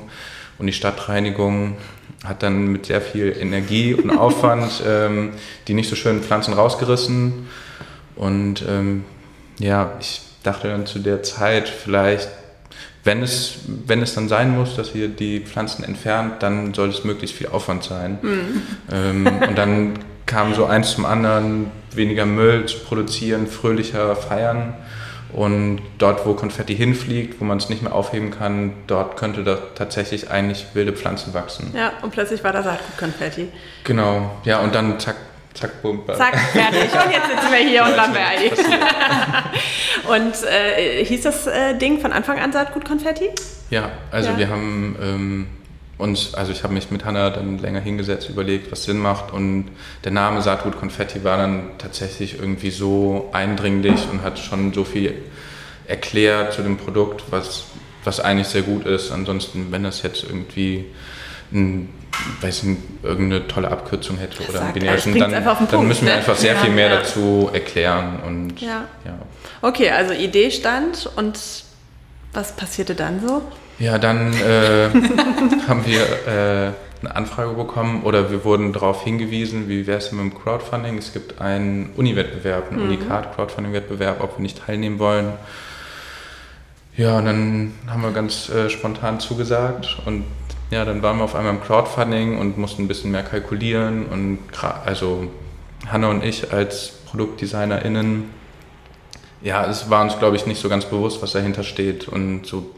und 0.58 0.66
die 0.66 0.72
Stadtreinigung 0.72 1.76
hat 2.24 2.42
dann 2.42 2.66
mit 2.68 2.86
sehr 2.86 3.00
viel 3.00 3.36
Energie 3.38 3.94
und 3.94 4.10
Aufwand 4.10 4.82
ähm, 4.86 5.30
die 5.66 5.74
nicht 5.74 5.88
so 5.88 5.96
schönen 5.96 6.22
Pflanzen 6.22 6.54
rausgerissen. 6.54 7.48
Und 8.16 8.64
ähm, 8.68 9.04
ja, 9.58 9.92
ich 10.00 10.20
dachte 10.42 10.68
dann 10.68 10.86
zu 10.86 10.98
der 10.98 11.22
Zeit 11.22 11.68
vielleicht, 11.68 12.28
wenn 13.04 13.22
es, 13.22 13.58
wenn 13.86 14.02
es 14.02 14.14
dann 14.14 14.28
sein 14.28 14.56
muss, 14.56 14.76
dass 14.76 14.94
ihr 14.94 15.08
die 15.08 15.40
Pflanzen 15.40 15.84
entfernt, 15.84 16.42
dann 16.42 16.74
soll 16.74 16.88
es 16.88 17.04
möglichst 17.04 17.36
viel 17.36 17.48
Aufwand 17.48 17.84
sein. 17.84 18.18
Mhm. 18.20 18.62
Ähm, 18.92 19.26
und 19.48 19.56
dann 19.56 19.98
kam 20.26 20.54
so 20.54 20.66
eins 20.66 20.90
zum 20.92 21.06
anderen, 21.06 21.70
weniger 21.92 22.26
Müll 22.26 22.66
zu 22.66 22.78
produzieren, 22.80 23.46
fröhlicher 23.46 24.14
feiern. 24.14 24.74
Und 25.32 25.82
dort, 25.98 26.24
wo 26.26 26.34
Konfetti 26.34 26.74
hinfliegt, 26.74 27.40
wo 27.40 27.44
man 27.44 27.58
es 27.58 27.68
nicht 27.68 27.82
mehr 27.82 27.94
aufheben 27.94 28.30
kann, 28.30 28.72
dort 28.86 29.16
könnte 29.16 29.44
da 29.44 29.58
tatsächlich 29.74 30.30
eigentlich 30.30 30.66
wilde 30.72 30.92
Pflanzen 30.92 31.34
wachsen. 31.34 31.72
Ja, 31.76 31.92
und 32.02 32.12
plötzlich 32.12 32.42
war 32.44 32.52
da 32.52 32.62
Saatgut-Konfetti. 32.62 33.48
Genau, 33.84 34.30
ja, 34.44 34.60
und 34.60 34.74
dann 34.74 34.98
zack, 34.98 35.16
zack, 35.52 35.82
bumm. 35.82 36.02
Zack, 36.06 36.38
fertig. 36.52 36.92
Und 36.92 37.12
jetzt 37.12 37.28
sitzen 37.28 37.52
wir 37.52 37.58
hier 37.58 37.84
und 37.84 37.98
Aldi. 37.98 38.52
und 40.08 40.34
äh, 40.50 41.04
hieß 41.04 41.22
das 41.22 41.46
äh, 41.46 41.76
Ding 41.76 42.00
von 42.00 42.12
Anfang 42.12 42.38
an 42.38 42.52
Saatgut-Konfetti? 42.52 43.28
Ja, 43.68 43.90
also 44.10 44.30
ja. 44.30 44.38
wir 44.38 44.48
haben 44.48 44.96
ähm, 45.02 45.46
und 45.98 46.30
also 46.34 46.52
ich 46.52 46.62
habe 46.62 46.72
mich 46.72 46.92
mit 46.92 47.04
Hanna 47.04 47.30
dann 47.30 47.58
länger 47.58 47.80
hingesetzt, 47.80 48.30
überlegt, 48.30 48.70
was 48.70 48.84
Sinn 48.84 48.98
macht. 48.98 49.32
Und 49.32 49.66
der 50.04 50.12
Name 50.12 50.40
Saatgut 50.42 50.78
Konfetti 50.78 51.24
war 51.24 51.36
dann 51.36 51.70
tatsächlich 51.78 52.38
irgendwie 52.38 52.70
so 52.70 53.28
eindringlich 53.32 54.06
und 54.10 54.22
hat 54.22 54.38
schon 54.38 54.72
so 54.72 54.84
viel 54.84 55.14
erklärt 55.88 56.52
zu 56.52 56.62
dem 56.62 56.76
Produkt, 56.76 57.24
was, 57.30 57.64
was 58.04 58.20
eigentlich 58.20 58.46
sehr 58.46 58.62
gut 58.62 58.86
ist. 58.86 59.10
Ansonsten, 59.10 59.72
wenn 59.72 59.82
das 59.82 60.02
jetzt 60.02 60.22
irgendwie 60.22 60.84
ein, 61.52 61.88
weiß 62.42 62.62
nicht, 62.62 62.80
irgendeine 63.02 63.48
tolle 63.48 63.68
Abkürzung 63.68 64.18
hätte 64.18 64.48
oder 64.48 64.62
ein 64.62 64.74
binäres, 64.74 65.02
dann, 65.02 65.18
dann 65.18 65.88
müssen 65.88 66.06
wir 66.06 66.12
ne? 66.12 66.18
einfach 66.18 66.36
sehr 66.36 66.54
ja, 66.54 66.60
viel 66.60 66.70
mehr 66.70 66.90
ja. 66.90 66.96
dazu 66.98 67.50
erklären. 67.52 68.20
Und, 68.24 68.60
ja. 68.60 68.84
ja. 69.04 69.18
Okay, 69.62 69.90
also 69.90 70.12
Idee 70.12 70.52
stand 70.52 71.10
und 71.16 71.40
was 72.32 72.54
passierte 72.54 72.94
dann 72.94 73.26
so? 73.26 73.42
Ja, 73.78 73.98
dann 73.98 74.32
äh, 74.32 74.88
haben 75.68 75.86
wir 75.86 76.02
äh, 76.26 76.72
eine 77.00 77.14
Anfrage 77.14 77.52
bekommen 77.52 78.02
oder 78.02 78.30
wir 78.30 78.44
wurden 78.44 78.72
darauf 78.72 79.04
hingewiesen, 79.04 79.68
wie 79.68 79.86
wäre 79.86 79.98
es 79.98 80.10
mit 80.10 80.20
dem 80.20 80.36
Crowdfunding? 80.36 80.98
Es 80.98 81.12
gibt 81.12 81.40
einen 81.40 81.90
Uni-Wettbewerb, 81.96 82.70
einen 82.70 82.80
mhm. 82.80 82.88
Unikat-Crowdfunding-Wettbewerb, 82.88 84.20
ob 84.20 84.38
wir 84.38 84.42
nicht 84.42 84.66
teilnehmen 84.66 84.98
wollen. 84.98 85.32
Ja, 86.96 87.18
und 87.18 87.26
dann 87.26 87.74
haben 87.86 88.02
wir 88.02 88.10
ganz 88.10 88.48
äh, 88.48 88.68
spontan 88.68 89.20
zugesagt 89.20 89.98
und 90.04 90.24
ja, 90.70 90.84
dann 90.84 91.00
waren 91.02 91.18
wir 91.18 91.24
auf 91.24 91.36
einmal 91.36 91.54
im 91.54 91.62
Crowdfunding 91.62 92.36
und 92.36 92.58
mussten 92.58 92.82
ein 92.82 92.88
bisschen 92.88 93.12
mehr 93.12 93.22
kalkulieren 93.22 94.06
und 94.06 94.38
also 94.84 95.30
Hanna 95.86 96.08
und 96.10 96.24
ich 96.24 96.52
als 96.52 96.94
ProduktdesignerInnen 97.06 98.38
ja, 99.40 99.64
es 99.66 99.88
war 99.88 100.02
uns, 100.02 100.18
glaube 100.18 100.36
ich, 100.36 100.46
nicht 100.46 100.60
so 100.60 100.68
ganz 100.68 100.84
bewusst, 100.84 101.22
was 101.22 101.32
dahinter 101.32 101.62
steht. 101.62 102.08
Und 102.08 102.46
so, 102.46 102.74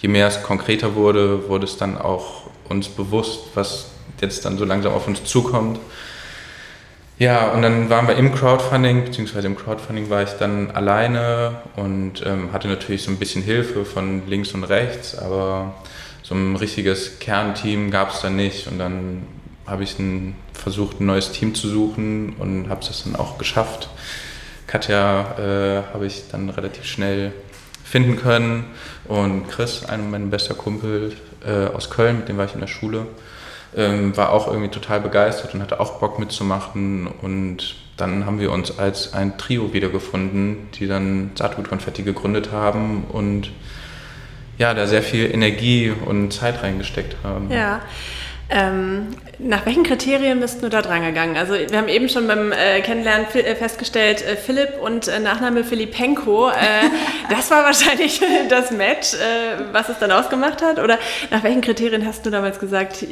je 0.00 0.08
mehr 0.08 0.26
es 0.26 0.42
konkreter 0.42 0.94
wurde, 0.94 1.48
wurde 1.48 1.64
es 1.64 1.76
dann 1.76 1.98
auch 1.98 2.48
uns 2.68 2.88
bewusst, 2.88 3.40
was 3.54 3.86
jetzt 4.20 4.44
dann 4.44 4.58
so 4.58 4.64
langsam 4.64 4.92
auf 4.92 5.06
uns 5.06 5.24
zukommt. 5.24 5.78
Ja, 7.18 7.50
und 7.50 7.62
dann 7.62 7.90
waren 7.90 8.06
wir 8.06 8.14
im 8.14 8.32
Crowdfunding, 8.32 9.04
beziehungsweise 9.04 9.48
im 9.48 9.56
Crowdfunding 9.56 10.08
war 10.08 10.22
ich 10.22 10.30
dann 10.30 10.70
alleine 10.70 11.62
und 11.74 12.24
ähm, 12.24 12.52
hatte 12.52 12.68
natürlich 12.68 13.02
so 13.02 13.10
ein 13.10 13.16
bisschen 13.16 13.42
Hilfe 13.42 13.84
von 13.84 14.28
links 14.28 14.52
und 14.52 14.62
rechts, 14.62 15.18
aber 15.18 15.74
so 16.22 16.36
ein 16.36 16.54
richtiges 16.54 17.18
Kernteam 17.18 17.90
gab 17.90 18.12
es 18.12 18.20
dann 18.20 18.36
nicht. 18.36 18.68
Und 18.68 18.78
dann 18.78 19.26
habe 19.66 19.82
ich 19.82 19.98
ein, 19.98 20.36
versucht, 20.52 21.00
ein 21.00 21.06
neues 21.06 21.32
Team 21.32 21.56
zu 21.56 21.68
suchen 21.68 22.36
und 22.38 22.68
habe 22.68 22.82
es 22.82 23.02
dann 23.02 23.16
auch 23.16 23.36
geschafft. 23.36 23.88
Katja 24.68 25.38
äh, 25.38 25.82
habe 25.92 26.06
ich 26.06 26.24
dann 26.30 26.50
relativ 26.50 26.84
schnell 26.84 27.32
finden 27.88 28.16
können 28.16 28.64
und 29.06 29.48
Chris, 29.48 29.84
einer 29.84 30.02
meiner 30.02 30.26
bester 30.26 30.54
Kumpel 30.54 31.16
äh, 31.46 31.74
aus 31.74 31.90
Köln, 31.90 32.18
mit 32.18 32.28
dem 32.28 32.36
war 32.36 32.44
ich 32.44 32.54
in 32.54 32.60
der 32.60 32.66
Schule, 32.66 33.06
ähm, 33.76 34.16
war 34.16 34.32
auch 34.32 34.48
irgendwie 34.48 34.68
total 34.68 35.00
begeistert 35.00 35.54
und 35.54 35.62
hatte 35.62 35.80
auch 35.80 35.98
Bock 35.98 36.18
mitzumachen 36.18 37.06
und 37.06 37.76
dann 37.96 38.26
haben 38.26 38.40
wir 38.40 38.52
uns 38.52 38.78
als 38.78 39.14
ein 39.14 39.38
Trio 39.38 39.72
wiedergefunden, 39.72 40.68
die 40.74 40.86
dann 40.86 41.30
Saatgut-Konfetti 41.34 42.02
gegründet 42.02 42.52
haben 42.52 43.04
und 43.10 43.50
ja, 44.58 44.74
da 44.74 44.86
sehr 44.86 45.02
viel 45.02 45.32
Energie 45.32 45.90
und 45.90 46.32
Zeit 46.32 46.62
reingesteckt 46.62 47.16
haben. 47.24 47.50
Ja. 47.50 47.80
Ähm, 48.50 49.08
nach 49.38 49.66
welchen 49.66 49.82
Kriterien 49.82 50.40
bist 50.40 50.62
du 50.62 50.70
da 50.70 50.80
dran 50.80 51.02
gegangen? 51.02 51.36
Also 51.36 51.52
wir 51.52 51.76
haben 51.76 51.88
eben 51.88 52.08
schon 52.08 52.26
beim 52.26 52.50
äh, 52.50 52.80
Kennenlernen 52.80 53.26
äh, 53.34 53.54
festgestellt, 53.54 54.22
äh, 54.22 54.36
Philipp 54.36 54.80
und 54.80 55.06
äh, 55.06 55.20
Nachname 55.20 55.64
Filipenko, 55.64 56.48
äh, 56.48 56.52
das 57.30 57.50
war 57.50 57.64
wahrscheinlich 57.64 58.20
das 58.48 58.70
Match, 58.70 59.14
äh, 59.14 59.72
was 59.72 59.90
es 59.90 59.98
dann 59.98 60.10
ausgemacht 60.12 60.62
hat. 60.62 60.78
Oder 60.78 60.98
nach 61.30 61.42
welchen 61.42 61.60
Kriterien 61.60 62.06
hast 62.06 62.24
du 62.24 62.30
damals 62.30 62.58
gesagt, 62.58 63.04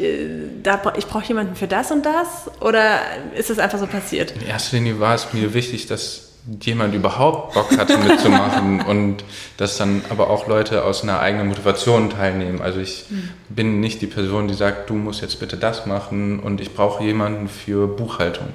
da, 0.62 0.92
ich 0.96 1.06
brauche 1.06 1.26
jemanden 1.26 1.54
für 1.54 1.68
das 1.68 1.90
und 1.90 2.06
das? 2.06 2.50
Oder 2.60 3.00
ist 3.34 3.50
es 3.50 3.58
einfach 3.58 3.78
so 3.78 3.86
passiert? 3.86 4.32
In 4.32 4.46
erster 4.46 4.76
Linie 4.76 5.00
war 5.00 5.14
es 5.14 5.32
mir 5.34 5.52
wichtig, 5.52 5.86
dass 5.86 6.25
jemand 6.62 6.94
überhaupt 6.94 7.54
Bock 7.54 7.76
hatte 7.76 7.98
mitzumachen 7.98 8.80
und 8.86 9.24
dass 9.56 9.76
dann 9.76 10.02
aber 10.10 10.30
auch 10.30 10.46
Leute 10.46 10.84
aus 10.84 11.02
einer 11.02 11.20
eigenen 11.20 11.48
Motivation 11.48 12.10
teilnehmen. 12.10 12.62
Also 12.62 12.80
ich 12.80 13.06
mhm. 13.08 13.30
bin 13.48 13.80
nicht 13.80 14.00
die 14.00 14.06
Person, 14.06 14.48
die 14.48 14.54
sagt, 14.54 14.88
du 14.90 14.94
musst 14.94 15.22
jetzt 15.22 15.40
bitte 15.40 15.56
das 15.56 15.86
machen 15.86 16.38
und 16.38 16.60
ich 16.60 16.74
brauche 16.74 17.02
jemanden 17.02 17.48
für 17.48 17.88
Buchhaltung. 17.88 18.48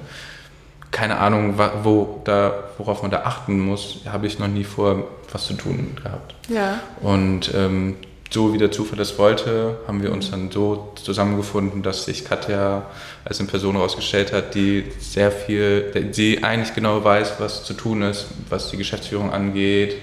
Keine 0.90 1.18
Ahnung, 1.18 1.58
wo 1.82 2.20
da, 2.24 2.64
worauf 2.78 3.02
man 3.02 3.10
da 3.10 3.22
achten 3.22 3.58
muss, 3.58 4.00
habe 4.10 4.26
ich 4.26 4.38
noch 4.38 4.48
nie 4.48 4.64
vor, 4.64 5.04
was 5.32 5.46
zu 5.46 5.54
tun 5.54 5.96
gehabt. 6.02 6.34
Ja. 6.48 6.80
Und 7.00 7.52
ähm, 7.54 7.96
so 8.32 8.52
wie 8.52 8.58
der 8.58 8.70
Zufall 8.70 8.98
das 8.98 9.18
wollte, 9.18 9.78
haben 9.86 10.02
wir 10.02 10.12
uns 10.12 10.30
dann 10.30 10.50
so 10.50 10.92
zusammengefunden, 10.96 11.82
dass 11.82 12.04
sich 12.06 12.24
Katja 12.24 12.86
als 13.24 13.40
eine 13.40 13.48
Person 13.48 13.76
herausgestellt 13.76 14.32
hat, 14.32 14.54
die 14.54 14.84
sehr 14.98 15.30
viel, 15.30 15.90
die 16.16 16.42
eigentlich 16.42 16.74
genau 16.74 17.04
weiß, 17.04 17.34
was 17.38 17.64
zu 17.64 17.74
tun 17.74 18.02
ist, 18.02 18.26
was 18.48 18.70
die 18.70 18.76
Geschäftsführung 18.76 19.32
angeht, 19.32 19.96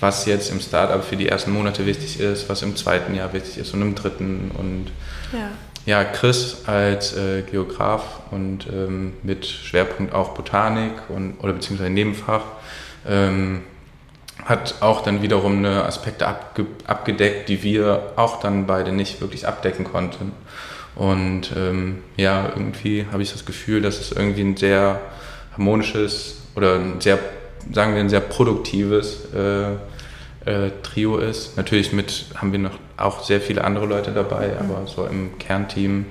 was 0.00 0.26
jetzt 0.26 0.50
im 0.50 0.60
Startup 0.60 1.02
für 1.02 1.16
die 1.16 1.28
ersten 1.28 1.52
Monate 1.52 1.86
wichtig 1.86 2.20
ist, 2.20 2.48
was 2.48 2.62
im 2.62 2.76
zweiten 2.76 3.14
Jahr 3.14 3.32
wichtig 3.32 3.58
ist 3.58 3.72
und 3.72 3.82
im 3.82 3.94
dritten. 3.94 4.50
Und 4.56 4.86
ja, 5.32 5.50
ja 5.86 6.04
Chris 6.04 6.64
als 6.66 7.16
äh, 7.16 7.42
Geograf 7.42 8.20
und 8.30 8.66
ähm, 8.72 9.14
mit 9.22 9.46
Schwerpunkt 9.46 10.12
auch 10.12 10.34
Botanik 10.34 10.92
und, 11.08 11.38
oder 11.40 11.52
beziehungsweise 11.52 11.90
Nebenfach. 11.90 12.42
Ähm, 13.08 13.62
hat 14.44 14.76
auch 14.80 15.02
dann 15.02 15.22
wiederum 15.22 15.58
eine 15.58 15.84
Aspekte 15.84 16.26
abge 16.26 16.66
abgedeckt, 16.86 17.48
die 17.48 17.62
wir 17.62 18.12
auch 18.16 18.40
dann 18.40 18.66
beide 18.66 18.92
nicht 18.92 19.20
wirklich 19.20 19.46
abdecken 19.46 19.84
konnten. 19.84 20.32
Und 20.94 21.52
ähm, 21.56 21.98
ja, 22.16 22.48
irgendwie 22.54 23.06
habe 23.12 23.22
ich 23.22 23.32
das 23.32 23.44
Gefühl, 23.44 23.82
dass 23.82 24.00
es 24.00 24.12
irgendwie 24.12 24.42
ein 24.42 24.56
sehr 24.56 25.00
harmonisches 25.52 26.38
oder 26.54 26.76
ein 26.76 27.00
sehr, 27.00 27.18
sagen 27.72 27.94
wir, 27.94 28.00
ein 28.00 28.08
sehr 28.08 28.20
produktives 28.20 29.26
äh, 29.34 29.72
äh, 30.46 30.70
Trio 30.82 31.18
ist. 31.18 31.56
Natürlich 31.56 31.92
mit 31.92 32.26
haben 32.36 32.52
wir 32.52 32.58
noch 32.58 32.78
auch 32.96 33.22
sehr 33.22 33.40
viele 33.40 33.62
andere 33.62 33.84
Leute 33.86 34.12
dabei, 34.12 34.52
aber 34.58 34.86
so 34.86 35.04
im 35.04 35.38
Kernteam 35.38 36.06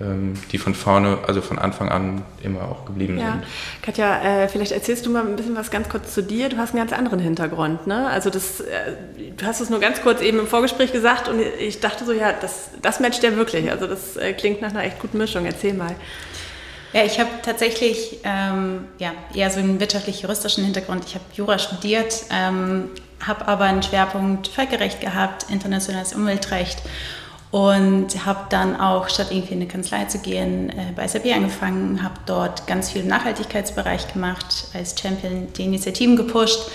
die 0.00 0.58
von 0.58 0.74
vorne, 0.74 1.18
also 1.26 1.40
von 1.40 1.58
Anfang 1.58 1.88
an 1.88 2.22
immer 2.42 2.62
auch 2.62 2.84
geblieben 2.84 3.18
ja. 3.18 3.32
sind. 3.32 3.44
Katja, 3.82 4.22
äh, 4.22 4.48
vielleicht 4.48 4.70
erzählst 4.70 5.04
du 5.04 5.10
mal 5.10 5.26
ein 5.26 5.34
bisschen 5.34 5.56
was 5.56 5.72
ganz 5.72 5.88
kurz 5.88 6.14
zu 6.14 6.22
dir. 6.22 6.48
Du 6.48 6.56
hast 6.56 6.70
einen 6.70 6.78
ganz 6.78 6.92
anderen 6.92 7.18
Hintergrund, 7.18 7.88
ne? 7.88 8.06
Also 8.06 8.30
das, 8.30 8.60
äh, 8.60 8.92
du 9.36 9.44
hast 9.44 9.60
es 9.60 9.70
nur 9.70 9.80
ganz 9.80 10.00
kurz 10.00 10.20
eben 10.20 10.38
im 10.38 10.46
Vorgespräch 10.46 10.92
gesagt 10.92 11.28
und 11.28 11.40
ich 11.40 11.80
dachte 11.80 12.04
so, 12.04 12.12
ja, 12.12 12.32
das, 12.32 12.70
das 12.80 13.00
matcht 13.00 13.24
ja 13.24 13.34
wirklich. 13.34 13.72
Also 13.72 13.88
das 13.88 14.16
äh, 14.16 14.34
klingt 14.34 14.62
nach 14.62 14.70
einer 14.70 14.84
echt 14.84 15.00
guten 15.00 15.18
Mischung. 15.18 15.46
Erzähl 15.46 15.74
mal. 15.74 15.96
Ja, 16.92 17.04
ich 17.04 17.18
habe 17.18 17.30
tatsächlich 17.42 18.20
ähm, 18.22 18.84
ja, 18.98 19.12
eher 19.34 19.50
so 19.50 19.58
einen 19.58 19.80
wirtschaftlich-juristischen 19.80 20.64
Hintergrund. 20.64 21.04
Ich 21.06 21.16
habe 21.16 21.24
Jura 21.34 21.58
studiert, 21.58 22.22
ähm, 22.32 22.90
habe 23.26 23.48
aber 23.48 23.64
einen 23.64 23.82
Schwerpunkt 23.82 24.46
Völkerrecht 24.46 25.00
gehabt, 25.00 25.46
internationales 25.50 26.12
Umweltrecht 26.14 26.82
und 27.50 28.26
habe 28.26 28.40
dann 28.50 28.78
auch, 28.78 29.08
statt 29.08 29.28
irgendwie 29.30 29.54
in 29.54 29.60
eine 29.60 29.68
Kanzlei 29.68 30.04
zu 30.04 30.18
gehen, 30.18 30.70
äh, 30.70 30.92
bei 30.94 31.08
SAP 31.08 31.26
angefangen, 31.34 32.02
habe 32.02 32.14
dort 32.26 32.66
ganz 32.66 32.90
viel 32.90 33.02
im 33.02 33.08
Nachhaltigkeitsbereich 33.08 34.12
gemacht, 34.12 34.68
als 34.74 34.94
Champion 35.00 35.48
die 35.56 35.64
Initiativen 35.64 36.16
gepusht. 36.16 36.70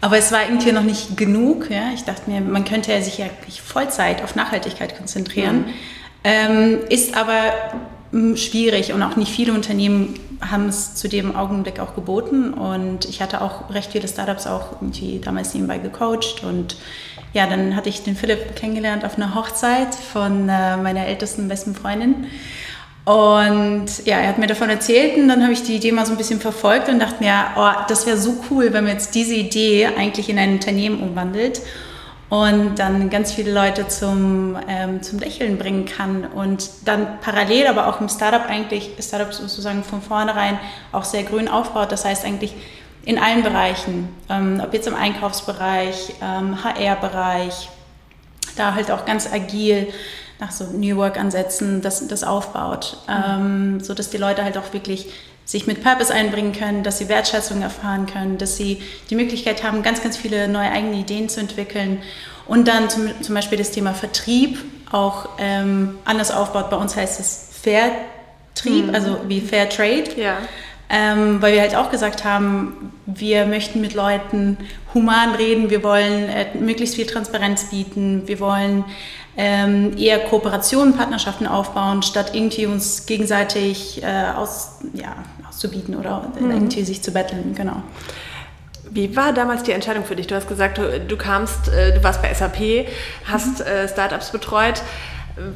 Aber 0.00 0.16
es 0.16 0.32
war 0.32 0.44
irgendwie 0.44 0.72
noch 0.72 0.82
nicht 0.82 1.16
genug. 1.16 1.70
Ja? 1.70 1.90
Ich 1.94 2.04
dachte 2.04 2.28
mir, 2.28 2.40
man 2.40 2.64
könnte 2.64 2.90
ja 2.92 3.02
sich 3.02 3.18
ja 3.18 3.26
Vollzeit 3.64 4.22
auf 4.24 4.34
Nachhaltigkeit 4.34 4.96
konzentrieren. 4.96 5.58
Mhm. 5.58 5.74
Ähm, 6.24 6.78
ist 6.88 7.16
aber 7.16 7.52
hm, 8.10 8.36
schwierig 8.36 8.92
und 8.92 9.02
auch 9.02 9.16
nicht 9.16 9.30
viele 9.30 9.52
Unternehmen 9.52 10.18
haben 10.40 10.68
es 10.68 10.94
zu 10.94 11.08
dem 11.08 11.36
Augenblick 11.36 11.80
auch 11.80 11.94
geboten. 11.94 12.52
Und 12.54 13.04
ich 13.04 13.20
hatte 13.22 13.42
auch 13.42 13.72
recht 13.72 13.92
viele 13.92 14.08
Startups 14.08 14.46
auch 14.46 14.72
irgendwie 14.80 15.20
damals 15.22 15.54
nebenbei 15.54 15.78
gecoacht 15.78 16.42
und 16.42 16.76
ja, 17.32 17.46
dann 17.46 17.76
hatte 17.76 17.88
ich 17.88 18.02
den 18.02 18.16
Philipp 18.16 18.56
kennengelernt 18.56 19.04
auf 19.04 19.16
einer 19.16 19.34
Hochzeit 19.34 19.94
von 19.94 20.48
äh, 20.48 20.76
meiner 20.76 21.06
ältesten 21.06 21.48
besten 21.48 21.74
Freundin. 21.74 22.26
Und 23.04 23.86
ja, 24.04 24.18
er 24.18 24.28
hat 24.28 24.38
mir 24.38 24.46
davon 24.46 24.68
erzählt 24.68 25.16
und 25.16 25.28
dann 25.28 25.42
habe 25.42 25.52
ich 25.52 25.62
die 25.62 25.76
Idee 25.76 25.90
mal 25.90 26.06
so 26.06 26.12
ein 26.12 26.18
bisschen 26.18 26.40
verfolgt 26.40 26.88
und 26.88 26.98
dachte 26.98 27.22
mir, 27.22 27.34
oh, 27.56 27.70
das 27.88 28.06
wäre 28.06 28.16
so 28.16 28.36
cool, 28.50 28.72
wenn 28.72 28.84
man 28.84 28.92
jetzt 28.92 29.14
diese 29.14 29.34
Idee 29.34 29.86
eigentlich 29.86 30.28
in 30.28 30.38
ein 30.38 30.52
Unternehmen 30.52 31.00
umwandelt 31.00 31.62
und 32.30 32.78
dann 32.78 33.10
ganz 33.10 33.32
viele 33.32 33.52
Leute 33.52 33.88
zum, 33.88 34.56
ähm, 34.68 35.02
zum 35.02 35.18
Lächeln 35.18 35.58
bringen 35.58 35.84
kann 35.84 36.24
und 36.24 36.70
dann 36.84 37.20
parallel, 37.20 37.66
aber 37.66 37.88
auch 37.88 38.00
im 38.00 38.08
Startup 38.08 38.48
eigentlich, 38.48 38.92
Startup 39.00 39.34
sozusagen 39.34 39.82
von 39.82 40.00
vornherein 40.00 40.58
auch 40.92 41.04
sehr 41.04 41.24
grün 41.24 41.48
aufbaut. 41.48 41.90
Das 41.90 42.04
heißt 42.04 42.24
eigentlich, 42.24 42.54
in 43.04 43.18
allen 43.18 43.42
Bereichen, 43.42 44.08
ähm, 44.28 44.60
ob 44.62 44.74
jetzt 44.74 44.86
im 44.86 44.94
Einkaufsbereich, 44.94 46.14
ähm, 46.22 46.62
HR-Bereich, 46.62 47.68
da 48.56 48.74
halt 48.74 48.90
auch 48.90 49.06
ganz 49.06 49.32
agil 49.32 49.88
nach 50.38 50.50
so 50.50 50.64
New 50.64 50.96
Work-Ansätzen 50.96 51.82
das, 51.82 52.06
das 52.08 52.24
aufbaut, 52.24 52.98
mhm. 53.06 53.76
ähm, 53.76 53.80
so 53.80 53.94
dass 53.94 54.10
die 54.10 54.16
Leute 54.16 54.44
halt 54.44 54.58
auch 54.58 54.72
wirklich 54.72 55.06
sich 55.44 55.66
mit 55.66 55.82
Purpose 55.82 56.12
einbringen 56.12 56.52
können, 56.52 56.82
dass 56.82 56.98
sie 56.98 57.08
Wertschätzung 57.08 57.62
erfahren 57.62 58.06
können, 58.06 58.38
dass 58.38 58.56
sie 58.56 58.82
die 59.08 59.16
Möglichkeit 59.16 59.64
haben, 59.64 59.82
ganz, 59.82 60.02
ganz 60.02 60.16
viele 60.16 60.46
neue 60.46 60.70
eigene 60.70 60.96
Ideen 60.96 61.28
zu 61.28 61.40
entwickeln 61.40 62.02
und 62.46 62.68
dann 62.68 62.88
zum, 62.88 63.10
zum 63.22 63.34
Beispiel 63.34 63.58
das 63.58 63.70
Thema 63.70 63.92
Vertrieb 63.92 64.58
auch 64.92 65.28
ähm, 65.38 65.98
anders 66.04 66.30
aufbaut. 66.30 66.70
Bei 66.70 66.76
uns 66.76 66.96
heißt 66.96 67.18
es 67.18 67.48
Fairtrieb, 67.62 68.86
mhm. 68.88 68.94
also 68.94 69.18
wie 69.26 69.40
Fair 69.40 69.68
Trade. 69.68 70.04
Ja 70.16 70.38
ähm, 70.90 71.40
weil 71.40 71.52
wir 71.52 71.60
halt 71.60 71.76
auch 71.76 71.90
gesagt 71.90 72.24
haben, 72.24 72.92
wir 73.06 73.46
möchten 73.46 73.80
mit 73.80 73.94
Leuten 73.94 74.56
human 74.92 75.34
reden, 75.36 75.70
wir 75.70 75.84
wollen 75.84 76.28
äh, 76.28 76.46
möglichst 76.58 76.96
viel 76.96 77.06
Transparenz 77.06 77.70
bieten, 77.70 78.22
wir 78.26 78.40
wollen 78.40 78.84
ähm, 79.36 79.96
eher 79.96 80.18
Kooperationen, 80.18 80.96
Partnerschaften 80.96 81.46
aufbauen, 81.46 82.02
statt 82.02 82.34
irgendwie 82.34 82.66
uns 82.66 83.06
gegenseitig 83.06 84.02
äh, 84.02 84.32
aus, 84.36 84.80
ja, 84.92 85.14
auszubieten 85.48 85.94
oder 85.94 86.32
mhm. 86.40 86.50
irgendwie 86.50 86.82
sich 86.82 87.02
zu 87.02 87.12
betteln, 87.12 87.54
genau. 87.54 87.82
Wie 88.92 89.14
war 89.14 89.32
damals 89.32 89.62
die 89.62 89.70
Entscheidung 89.70 90.04
für 90.04 90.16
dich? 90.16 90.26
Du 90.26 90.34
hast 90.34 90.48
gesagt, 90.48 90.78
du, 90.78 90.98
du 90.98 91.16
kamst, 91.16 91.68
äh, 91.68 91.94
du 91.94 92.02
warst 92.02 92.20
bei 92.20 92.34
SAP, 92.34 92.88
hast 93.24 93.60
mhm. 93.60 93.66
äh, 93.66 93.88
Startups 93.88 94.30
betreut. 94.30 94.82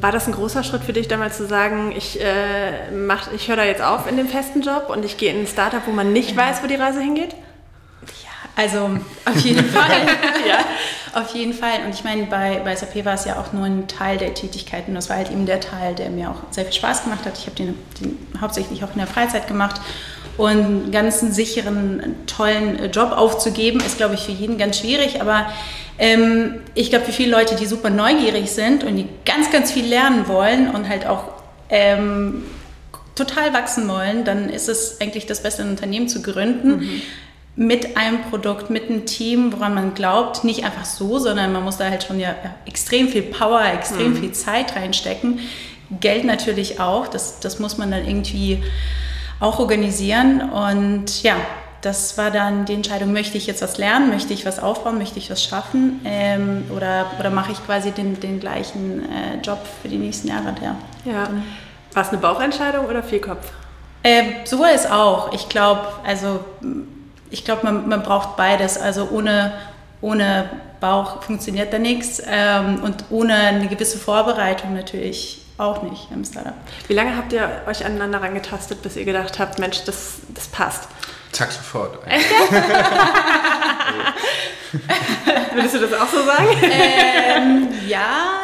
War 0.01 0.11
das 0.11 0.27
ein 0.27 0.33
großer 0.33 0.63
Schritt 0.63 0.83
für 0.83 0.93
dich 0.93 1.07
damals 1.07 1.37
zu 1.37 1.45
sagen, 1.45 1.93
ich, 1.95 2.19
äh, 2.19 2.89
ich 3.35 3.47
höre 3.47 3.57
da 3.57 3.63
jetzt 3.63 3.83
auf 3.83 4.09
in 4.09 4.17
dem 4.17 4.27
festen 4.27 4.61
Job 4.61 4.89
und 4.89 5.05
ich 5.05 5.17
gehe 5.17 5.31
in 5.31 5.41
ein 5.41 5.47
Startup, 5.47 5.81
wo 5.85 5.91
man 5.91 6.11
nicht 6.11 6.35
weiß, 6.35 6.63
wo 6.63 6.67
die 6.67 6.75
Reise 6.75 7.01
hingeht? 7.01 7.35
Also 8.55 8.89
auf 9.25 9.39
jeden 9.41 9.65
Fall. 9.69 10.07
ja, 10.47 10.59
auf 11.19 11.33
jeden 11.33 11.53
Fall. 11.53 11.85
Und 11.85 11.93
ich 11.93 12.03
meine, 12.03 12.23
bei, 12.23 12.61
bei 12.63 12.75
SAP 12.75 13.05
war 13.05 13.13
es 13.13 13.25
ja 13.25 13.39
auch 13.39 13.53
nur 13.53 13.65
ein 13.65 13.87
Teil 13.87 14.17
der 14.17 14.33
Tätigkeiten. 14.33 14.95
Das 14.95 15.09
war 15.09 15.17
halt 15.17 15.31
eben 15.31 15.45
der 15.45 15.59
Teil, 15.59 15.95
der 15.95 16.09
mir 16.09 16.29
auch 16.29 16.51
sehr 16.51 16.65
viel 16.65 16.73
Spaß 16.73 17.03
gemacht 17.03 17.25
hat. 17.25 17.37
Ich 17.37 17.45
habe 17.45 17.55
den, 17.55 17.75
den 17.99 18.17
hauptsächlich 18.39 18.83
auch 18.83 18.91
in 18.91 18.99
der 18.99 19.07
Freizeit 19.07 19.47
gemacht 19.47 19.81
und 20.37 20.49
einen 20.49 20.91
ganzen 20.91 21.31
sicheren, 21.31 22.15
tollen 22.27 22.91
Job 22.91 23.11
aufzugeben, 23.11 23.79
ist, 23.79 23.97
glaube 23.97 24.15
ich, 24.15 24.21
für 24.21 24.31
jeden 24.31 24.57
ganz 24.57 24.79
schwierig. 24.79 25.21
Aber 25.21 25.45
ähm, 25.97 26.55
ich 26.73 26.89
glaube, 26.89 27.05
für 27.05 27.13
viele 27.13 27.31
Leute, 27.31 27.55
die 27.55 27.65
super 27.65 27.89
neugierig 27.89 28.51
sind 28.51 28.83
und 28.83 28.97
die 28.97 29.07
ganz, 29.25 29.51
ganz 29.51 29.71
viel 29.71 29.85
lernen 29.85 30.27
wollen 30.27 30.69
und 30.69 30.89
halt 30.89 31.07
auch 31.07 31.31
ähm, 31.69 32.43
total 33.15 33.53
wachsen 33.53 33.87
wollen, 33.87 34.25
dann 34.25 34.49
ist 34.49 34.67
es 34.67 34.99
eigentlich 34.99 35.25
das 35.25 35.41
Beste, 35.41 35.63
ein 35.63 35.69
Unternehmen 35.69 36.09
zu 36.09 36.21
gründen. 36.21 36.79
Mhm. 36.79 37.01
Mit 37.55 37.95
einem 37.95 38.21
Produkt, 38.23 38.69
mit 38.69 38.89
einem 38.89 39.05
Team, 39.05 39.53
woran 39.53 39.73
man 39.73 39.93
glaubt, 39.93 40.43
nicht 40.43 40.65
einfach 40.65 40.85
so, 40.85 41.19
sondern 41.19 41.53
man 41.53 41.63
muss 41.63 41.77
da 41.77 41.89
halt 41.89 42.03
schon 42.03 42.19
ja 42.19 42.35
extrem 42.65 43.07
viel 43.07 43.21
Power, 43.21 43.63
extrem 43.63 44.11
mhm. 44.11 44.17
viel 44.17 44.31
Zeit 44.33 44.75
reinstecken. 44.75 45.39
Geld 46.01 46.25
natürlich 46.25 46.79
auch, 46.79 47.07
das, 47.07 47.39
das 47.39 47.59
muss 47.59 47.77
man 47.77 47.91
dann 47.91 48.05
irgendwie 48.05 48.61
auch 49.39 49.59
organisieren. 49.59 50.41
Und 50.49 51.23
ja, 51.23 51.35
das 51.85 52.17
war 52.17 52.31
dann 52.31 52.65
die 52.65 52.73
Entscheidung, 52.73 53.13
möchte 53.13 53.37
ich 53.37 53.45
jetzt 53.45 53.61
was 53.61 53.77
lernen, 53.77 54.09
möchte 54.09 54.33
ich 54.33 54.45
was 54.45 54.59
aufbauen, 54.59 54.97
möchte 54.97 55.19
ich 55.19 55.29
was 55.29 55.43
schaffen 55.43 56.01
ähm, 56.03 56.65
oder, 56.75 57.11
oder 57.19 57.29
mache 57.29 57.51
ich 57.51 57.63
quasi 57.63 57.91
den, 57.91 58.19
den 58.19 58.39
gleichen 58.39 59.03
äh, 59.03 59.37
Job 59.43 59.59
für 59.81 59.87
die 59.87 59.97
nächsten 59.97 60.27
Jahre. 60.27 60.55
Ja. 60.61 60.75
ja. 61.05 61.29
War 61.93 62.03
es 62.03 62.09
eine 62.09 62.17
Bauchentscheidung 62.17 62.87
oder 62.87 63.03
viel 63.03 63.19
Kopf? 63.19 63.51
Äh, 64.01 64.45
sowohl 64.45 64.69
es 64.73 64.89
auch. 64.89 65.31
Ich 65.33 65.47
glaube, 65.47 65.81
also 66.03 66.39
ich 67.29 67.45
glaube, 67.45 67.63
man, 67.63 67.87
man 67.87 68.03
braucht 68.03 68.35
beides. 68.37 68.77
Also 68.77 69.09
ohne, 69.11 69.53
ohne 70.01 70.49
Bauch 70.79 71.23
funktioniert 71.23 71.73
da 71.73 71.79
nichts 71.79 72.21
ähm, 72.25 72.83
und 72.83 73.05
ohne 73.09 73.33
eine 73.33 73.67
gewisse 73.67 73.97
Vorbereitung 73.97 74.73
natürlich 74.73 75.41
auch 75.57 75.83
nicht 75.83 76.09
im 76.11 76.25
Startup. 76.25 76.53
Wie 76.87 76.93
lange 76.93 77.15
habt 77.15 77.31
ihr 77.33 77.49
euch 77.67 77.85
aneinander 77.85 78.21
rangetastet, 78.21 78.81
bis 78.81 78.97
ihr 78.97 79.05
gedacht 79.05 79.39
habt, 79.39 79.57
Mensch, 79.59 79.83
das, 79.85 80.17
das 80.29 80.47
passt? 80.47 80.89
Zack, 81.31 81.51
sofort. 81.51 81.99
Würdest 85.53 85.75
du 85.75 85.79
das 85.79 85.93
auch 85.93 86.07
so 86.07 86.23
sagen? 86.23 86.47
Ähm, 86.61 87.67
ja, 87.87 88.41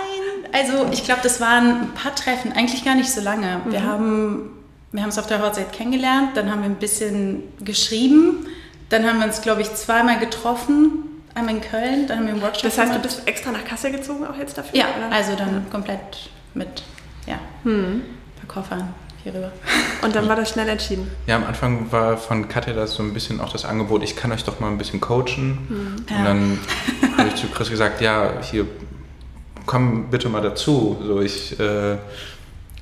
also 0.53 0.87
ich 0.91 1.03
glaube, 1.03 1.21
das 1.23 1.39
waren 1.41 1.81
ein 1.81 1.93
paar 1.93 2.15
Treffen, 2.15 2.53
eigentlich 2.53 2.83
gar 2.85 2.95
nicht 2.95 3.11
so 3.11 3.21
lange. 3.21 3.61
Wir 3.65 3.81
mhm. 3.81 3.85
haben 3.85 4.61
wir 4.91 5.03
haben 5.03 5.09
es 5.09 5.17
auf 5.17 5.27
der 5.27 5.41
Hochzeit 5.41 5.71
kennengelernt, 5.71 6.35
dann 6.35 6.51
haben 6.51 6.61
wir 6.61 6.69
ein 6.69 6.75
bisschen 6.75 7.43
geschrieben, 7.61 8.45
dann 8.91 9.05
haben 9.05 9.19
wir 9.19 9.25
uns, 9.25 9.41
glaube 9.41 9.61
ich, 9.61 9.73
zweimal 9.73 10.19
getroffen, 10.19 11.23
einmal 11.33 11.55
in 11.55 11.61
Köln, 11.61 12.07
dann 12.07 12.19
haben 12.19 12.25
wir 12.27 12.33
einen 12.33 12.41
Workshop 12.41 12.63
Das 12.63 12.77
heißt, 12.77 12.91
gemacht. 12.91 13.05
du 13.05 13.07
bist 13.07 13.27
extra 13.27 13.51
nach 13.51 13.63
Kassel 13.63 13.91
gezogen 13.91 14.27
auch 14.27 14.37
jetzt 14.37 14.57
dafür? 14.57 14.77
Ja, 14.77 14.85
oder? 14.97 15.15
also 15.15 15.35
dann 15.35 15.53
ja. 15.53 15.61
komplett 15.71 16.29
mit, 16.53 16.83
ja, 17.25 17.39
hm. 17.63 18.03
per 18.37 18.47
Koffern 18.47 18.93
hier 19.23 19.33
rüber. 19.33 19.51
Und 20.01 20.15
dann 20.15 20.27
war 20.27 20.35
das 20.35 20.49
schnell 20.49 20.67
entschieden? 20.67 21.09
Ja, 21.25 21.37
am 21.37 21.45
Anfang 21.45 21.91
war 21.91 22.17
von 22.17 22.49
Katja 22.49 22.73
das 22.73 22.95
so 22.95 23.03
ein 23.03 23.13
bisschen 23.13 23.39
auch 23.39 23.51
das 23.51 23.63
Angebot, 23.63 24.03
ich 24.03 24.15
kann 24.15 24.31
euch 24.31 24.43
doch 24.43 24.59
mal 24.59 24.67
ein 24.67 24.77
bisschen 24.77 24.99
coachen. 24.99 25.67
Mhm. 25.69 25.95
Und 25.95 26.25
dann 26.25 26.59
habe 27.17 27.29
ich 27.29 27.35
zu 27.35 27.47
Chris 27.47 27.69
gesagt, 27.69 28.01
ja, 28.01 28.33
hier, 28.41 28.67
komm 29.65 30.09
bitte 30.09 30.27
mal 30.27 30.41
dazu. 30.41 30.97
So, 31.01 31.21
ich, 31.21 31.57
äh, 31.59 31.95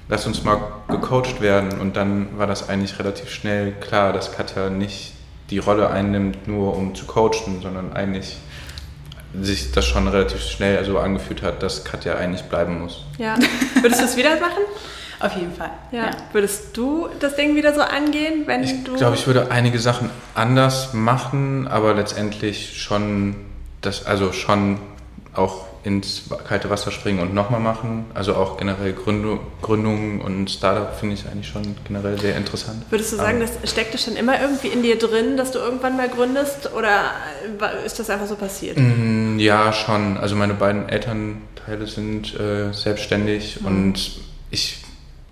lass 0.08 0.26
uns 0.26 0.44
mal 0.44 0.60
gecoacht 0.88 1.40
werden. 1.42 1.80
Und 1.80 1.96
dann 1.98 2.40
war 2.40 2.48
das 2.48 2.68
eigentlich 2.68 2.98
relativ 2.98 3.30
schnell 3.30 3.74
klar, 3.74 4.12
dass 4.12 4.32
Katja 4.32 4.72
nicht 4.72 5.14
die 5.50 5.58
Rolle 5.60 5.90
einnimmt, 5.90 6.48
nur 6.48 6.76
um 6.76 6.96
zu 6.96 7.06
coachen, 7.06 7.62
sondern 7.62 7.94
eigentlich 7.94 8.38
sich 9.40 9.72
das 9.72 9.86
schon 9.86 10.08
relativ 10.08 10.42
schnell 10.42 10.84
so 10.86 10.98
angefühlt 10.98 11.44
hat, 11.44 11.62
dass 11.62 11.84
Katja 11.84 12.16
eigentlich 12.16 12.44
bleiben 12.44 12.82
muss. 12.82 13.06
Ja. 13.18 13.36
Würdest 13.82 14.02
du 14.02 14.06
es 14.06 14.18
wieder 14.18 14.40
machen? 14.40 14.64
Auf 15.20 15.36
jeden 15.36 15.54
Fall. 15.54 15.72
Ja. 15.92 16.06
ja. 16.06 16.12
Würdest 16.32 16.76
du 16.78 17.10
das 17.20 17.36
Ding 17.36 17.56
wieder 17.56 17.74
so 17.74 17.82
angehen, 17.82 18.44
wenn 18.46 18.64
ich 18.64 18.84
du. 18.84 18.94
Ich 18.94 19.00
glaube, 19.00 19.16
ich 19.16 19.28
würde 19.28 19.52
einige 19.52 19.78
Sachen 19.78 20.10
anders 20.34 20.94
machen, 20.94 21.68
aber 21.68 21.94
letztendlich 21.94 22.82
schon 22.82 23.36
das, 23.82 24.06
also 24.06 24.32
schon 24.32 24.80
auch 25.34 25.69
ins 25.84 26.24
kalte 26.48 26.70
Wasser 26.70 26.92
springen 26.92 27.20
und 27.20 27.34
nochmal 27.34 27.60
machen. 27.60 28.06
Also 28.14 28.36
auch 28.36 28.58
generell 28.58 28.94
Gründung, 28.94 29.40
Gründung 29.62 30.22
und 30.22 30.50
Startup 30.50 30.94
finde 30.94 31.16
ich 31.16 31.26
eigentlich 31.26 31.48
schon 31.48 31.76
generell 31.88 32.20
sehr 32.20 32.36
interessant. 32.36 32.84
Würdest 32.90 33.14
du 33.14 33.18
sagen, 33.18 33.42
aber 33.42 33.52
das 33.62 33.72
steckte 33.72 33.98
schon 33.98 34.16
immer 34.16 34.42
irgendwie 34.42 34.68
in 34.68 34.84
dir 34.84 34.98
drin, 34.98 35.38
dass 35.38 35.52
du 35.52 35.60
irgendwann 35.60 35.96
mal 35.96 36.10
gründest 36.10 36.74
oder 36.74 37.12
ist 37.86 38.00
das 38.00 38.10
einfach 38.10 38.28
so 38.28 38.36
passiert? 38.36 38.78
Mm, 38.78 39.40
ja, 39.40 39.72
schon. 39.72 40.18
Also 40.18 40.36
meine 40.36 40.54
beiden 40.54 40.90
Elternteile 40.90 41.88
sind 41.88 42.38
äh, 42.40 42.74
selbstständig 42.74 43.62
mhm. 43.62 43.68
und 43.68 44.12
ich 44.52 44.84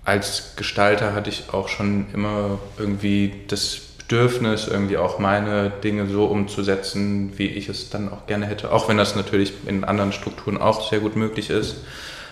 als 0.04 0.54
Gestalter 0.56 1.12
hatte 1.14 1.28
ich 1.28 1.52
auch 1.52 1.68
schon 1.68 2.06
immer 2.14 2.58
irgendwie 2.78 3.34
das 3.48 3.87
Bedürfnis, 4.08 4.66
irgendwie 4.66 4.96
auch 4.96 5.18
meine 5.18 5.70
Dinge 5.84 6.06
so 6.06 6.24
umzusetzen, 6.24 7.34
wie 7.36 7.46
ich 7.46 7.68
es 7.68 7.90
dann 7.90 8.10
auch 8.10 8.26
gerne 8.26 8.46
hätte. 8.46 8.72
Auch 8.72 8.88
wenn 8.88 8.96
das 8.96 9.14
natürlich 9.14 9.52
in 9.66 9.84
anderen 9.84 10.12
Strukturen 10.12 10.56
auch 10.56 10.88
sehr 10.88 11.00
gut 11.00 11.14
möglich 11.14 11.50
ist. 11.50 11.76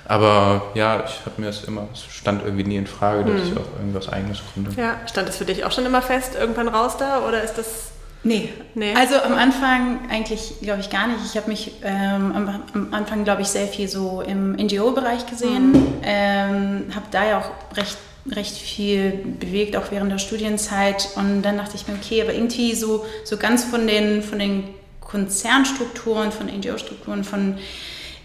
Aber 0.06 0.62
ja, 0.74 1.04
ich 1.04 1.26
habe 1.26 1.40
mir 1.40 1.48
das 1.48 1.64
immer, 1.64 1.88
es 1.92 2.04
stand 2.04 2.42
irgendwie 2.44 2.64
nie 2.64 2.76
in 2.76 2.86
Frage, 2.86 3.24
dass 3.24 3.42
hm. 3.42 3.52
ich 3.52 3.58
auch 3.58 3.78
irgendwas 3.78 4.08
Eigenes 4.08 4.38
gründe. 4.54 4.70
Ja, 4.80 4.96
stand 5.06 5.28
das 5.28 5.36
für 5.36 5.44
dich 5.44 5.64
auch 5.64 5.72
schon 5.72 5.84
immer 5.84 6.00
fest, 6.00 6.36
irgendwann 6.38 6.68
raus 6.68 6.96
da 6.96 7.26
oder 7.26 7.42
ist 7.42 7.58
das 7.58 7.90
Nee. 8.22 8.52
nee. 8.74 8.92
Also 8.96 9.14
am 9.20 9.34
Anfang 9.34 10.10
eigentlich, 10.10 10.54
glaube 10.60 10.80
ich, 10.80 10.90
gar 10.90 11.06
nicht. 11.06 11.20
Ich 11.24 11.36
habe 11.36 11.48
mich 11.48 11.76
ähm, 11.84 12.32
am, 12.34 12.62
am, 12.74 12.88
Anfang, 12.92 13.22
glaube 13.22 13.42
ich, 13.42 13.48
sehr 13.48 13.68
viel 13.68 13.86
so 13.86 14.20
im 14.20 14.52
NGO-Bereich 14.56 15.26
gesehen. 15.26 15.70
Mhm. 15.70 15.86
Ähm, 16.02 16.84
habe 16.92 17.06
da 17.12 17.24
ja 17.24 17.38
auch 17.38 17.76
recht, 17.76 17.96
recht 18.30 18.56
viel 18.56 19.12
bewegt, 19.40 19.76
auch 19.76 19.90
während 19.90 20.10
der 20.10 20.18
Studienzeit. 20.18 21.08
Und 21.16 21.42
dann 21.42 21.56
dachte 21.56 21.76
ich 21.76 21.86
mir, 21.86 21.94
okay, 21.94 22.22
aber 22.22 22.34
irgendwie 22.34 22.74
so, 22.74 23.04
so 23.24 23.36
ganz 23.36 23.64
von 23.64 23.86
den, 23.86 24.22
von 24.22 24.38
den 24.38 24.64
Konzernstrukturen, 25.00 26.32
von 26.32 26.46
NGO-Strukturen, 26.46 27.24
von 27.24 27.58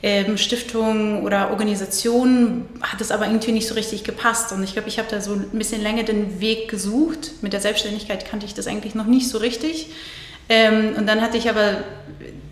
ähm, 0.04 0.38
Stiftungen 0.38 1.22
oder 1.24 1.52
Organisationen 1.52 2.66
hat 2.82 3.02
es 3.02 3.12
aber 3.12 3.28
irgendwie 3.28 3.52
nicht 3.52 3.68
so 3.68 3.76
richtig 3.76 4.04
gepasst. 4.04 4.52
Und 4.52 4.64
ich 4.64 4.74
glaube, 4.74 4.90
ich 4.90 4.98
habe 4.98 5.08
da 5.10 5.22
so 5.22 5.34
ein 5.34 5.50
bisschen 5.52 5.82
länger 5.82 6.04
den 6.04 6.42
Weg 6.42 6.70
gesucht. 6.70 7.32
Mit 7.42 7.54
der 7.54 7.62
Selbstständigkeit 7.62 8.26
kannte 8.26 8.46
ich 8.46 8.54
das 8.54 8.68
eigentlich 8.68 8.96
noch 8.96 9.06
nicht 9.06 9.30
so 9.30 9.38
richtig. 9.38 9.88
Ähm, 10.52 10.96
und 10.98 11.08
dann 11.08 11.22
hatte 11.22 11.38
ich 11.38 11.50
aber 11.50 11.78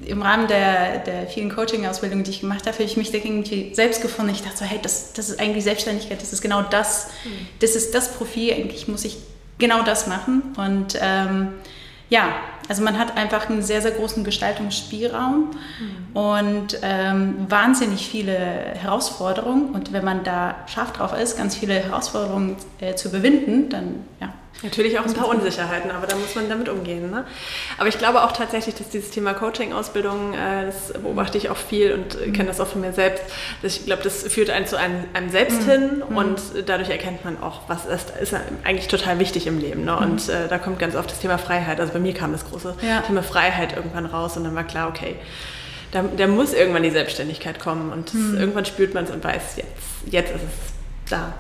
im 0.06 0.22
Rahmen 0.22 0.48
der, 0.48 1.00
der 1.00 1.28
vielen 1.28 1.54
Coaching-Ausbildungen, 1.54 2.24
die 2.24 2.32
ich 2.32 2.40
gemacht 2.40 2.62
habe, 2.66 2.74
habe 2.74 2.84
ich 2.84 2.96
mich 2.96 3.12
da 3.12 3.18
irgendwie 3.18 3.76
selbst 3.76 4.02
gefunden. 4.02 4.32
Ich 4.32 4.42
dachte 4.42 4.58
so, 4.60 4.66
hey, 4.66 4.80
das, 4.82 5.12
das 5.12 5.30
ist 5.30 5.40
eigentlich 5.40 5.66
Selbstständigkeit, 5.66 6.22
das 6.22 6.32
ist 6.32 6.42
genau 6.42 6.62
das. 6.62 7.08
Mhm. 7.26 7.48
Das 7.60 7.76
ist 7.76 7.94
das 7.94 8.14
Profil, 8.14 8.54
eigentlich 8.54 8.88
muss 8.88 9.04
ich 9.04 9.18
genau 9.58 9.84
das 9.84 10.08
machen. 10.08 10.56
Und 10.56 10.98
ähm, 11.02 11.50
ja, 12.10 12.30
also 12.70 12.84
man 12.84 12.98
hat 12.98 13.18
einfach 13.18 13.50
einen 13.50 13.62
sehr, 13.62 13.82
sehr 13.82 13.92
großen 13.92 14.24
Gestaltungsspielraum 14.24 15.52
mhm. 15.52 16.18
und 16.18 16.80
ähm, 16.82 17.46
wahnsinnig 17.50 18.08
viele 18.08 18.34
Herausforderungen. 18.34 19.76
Und 19.76 19.92
wenn 19.92 20.06
man 20.06 20.24
da 20.24 20.56
scharf 20.68 20.94
drauf 20.94 21.14
ist, 21.20 21.38
ganz 21.38 21.58
viele 21.58 21.74
Herausforderungen 21.74 22.56
äh, 22.80 22.96
zu 22.96 23.10
überwinden, 23.10 23.68
dann 23.70 24.06
ja, 24.22 24.34
Natürlich 24.62 25.00
auch 25.00 25.06
ein 25.06 25.13
paar 25.13 25.30
Unsicherheiten, 25.30 25.89
aber 25.89 26.06
da 26.06 26.17
muss 26.17 26.36
man 26.36 26.50
damit 26.50 26.67
umgehen. 26.67 27.10
Ne? 27.10 27.26
Aber 27.78 27.88
ich 27.88 27.98
glaube 27.98 28.24
auch 28.24 28.34
tatsächlich, 28.34 28.76
dass 28.76 28.89
dieses 28.89 29.10
Thema 29.10 29.34
Coaching-Ausbildung, 29.34 30.34
äh, 30.34 30.65
das 30.65 30.93
beobachte 31.02 31.38
ich 31.38 31.50
auch 31.50 31.58
viel 31.58 31.93
und 31.93 32.19
mhm. 32.19 32.34
kenne 32.34 32.50
das 32.50 32.60
auch 32.60 32.67
von 32.67 32.82
mir 32.82 32.91
selbst. 32.91 33.24
Ich 33.63 33.86
glaube, 33.86 34.04
das 34.04 34.24
führt 34.24 34.50
einen 34.50 34.67
zu 34.67 34.78
einem, 34.78 35.06
einem 35.13 35.30
selbst 35.30 35.62
mhm. 35.62 35.72
hin 35.72 36.04
mhm. 36.10 36.17
und 36.17 36.41
dadurch 36.65 36.89
erkennt 36.89 37.24
man 37.24 37.41
auch, 37.41 37.62
was 37.67 37.86
ist, 37.86 38.12
ist 38.22 38.36
eigentlich 38.65 38.89
total 38.89 39.19
wichtig 39.19 39.48
im 39.48 39.60
Leben. 39.60 39.86
Ne? 39.86 39.95
Und 39.95 40.28
mhm. 40.28 40.34
äh, 40.34 40.48
da 40.50 40.58
kommt 40.58 40.80
ganz 40.80 40.95
oft 40.95 41.10
das 41.10 41.19
Thema 41.19 41.38
Freiheit. 41.38 41.80
Also 41.80 41.93
bei 41.93 42.00
mir 42.00 42.13
kam 42.13 42.34
das 42.34 42.50
große 42.50 42.76
ja. 42.82 43.02
Thema 43.02 43.24
Freiheit 43.24 43.76
irgendwann 43.76 44.06
raus 44.06 44.36
und 44.36 44.43
dann 44.43 44.56
war 44.56 44.65
klar, 44.65 44.89
okay, 44.89 45.15
da, 45.91 46.04
da 46.04 46.28
muss 46.28 46.54
irgendwann 46.54 46.84
die 46.84 46.91
Selbstständigkeit 46.91 47.60
kommen 47.60 47.91
und 47.93 48.13
mhm. 48.13 48.38
irgendwann 48.38 48.65
spürt 48.65 48.93
man 48.93 49.06
es 49.06 49.12
und 49.12 49.24
weiß, 49.24 49.56
jetzt, 49.56 49.69
jetzt 50.12 50.36
ist 50.36 50.41
es 50.43 50.79
da. 51.10 51.34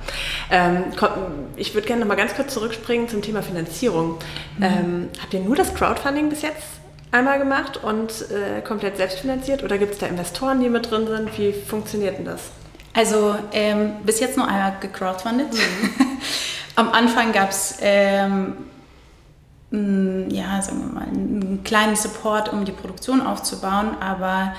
Ähm, 0.51 0.85
ich 1.55 1.73
würde 1.73 1.87
gerne 1.87 2.01
noch 2.01 2.07
mal 2.07 2.15
ganz 2.15 2.35
kurz 2.35 2.53
zurückspringen 2.53 3.07
zum 3.07 3.21
Thema 3.21 3.41
Finanzierung. 3.41 4.17
Mhm. 4.57 4.63
Ähm, 4.63 5.09
habt 5.21 5.33
ihr 5.33 5.39
nur 5.39 5.55
das 5.55 5.73
Crowdfunding 5.73 6.29
bis 6.29 6.41
jetzt 6.41 6.63
einmal 7.11 7.39
gemacht 7.39 7.77
und 7.83 8.11
äh, 8.31 8.61
komplett 8.61 8.97
selbstfinanziert 8.97 9.63
oder 9.63 9.77
gibt 9.77 9.93
es 9.93 9.99
da 9.99 10.07
Investoren, 10.07 10.59
die 10.59 10.69
mit 10.69 10.89
drin 10.89 11.07
sind? 11.07 11.37
Wie 11.37 11.53
funktioniert 11.53 12.17
denn 12.17 12.25
das? 12.25 12.41
Also 12.93 13.35
ähm, 13.51 13.93
bis 14.03 14.19
jetzt 14.19 14.37
nur 14.37 14.47
einmal 14.47 14.73
gecrowdfundet. 14.79 15.53
Mhm. 15.53 15.59
Am 16.75 16.91
Anfang 16.91 17.31
gab 17.31 17.49
es 17.49 17.77
ähm, 17.81 18.53
ja, 19.71 20.61
sagen 20.61 20.79
wir 20.79 20.93
mal, 20.93 21.07
einen 21.07 21.61
kleinen 21.63 21.95
Support, 21.95 22.51
um 22.51 22.65
die 22.65 22.71
Produktion 22.71 23.21
aufzubauen, 23.21 23.91
aber 23.99 24.53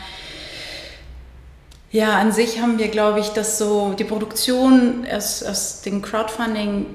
ja, 1.90 2.18
an 2.18 2.32
sich 2.32 2.60
haben 2.60 2.78
wir, 2.78 2.88
glaube 2.88 3.20
ich, 3.20 3.30
dass 3.30 3.58
so 3.58 3.94
die 3.98 4.04
Produktion 4.04 5.06
aus, 5.10 5.42
aus 5.42 5.82
dem 5.82 6.02
Crowdfunding 6.02 6.86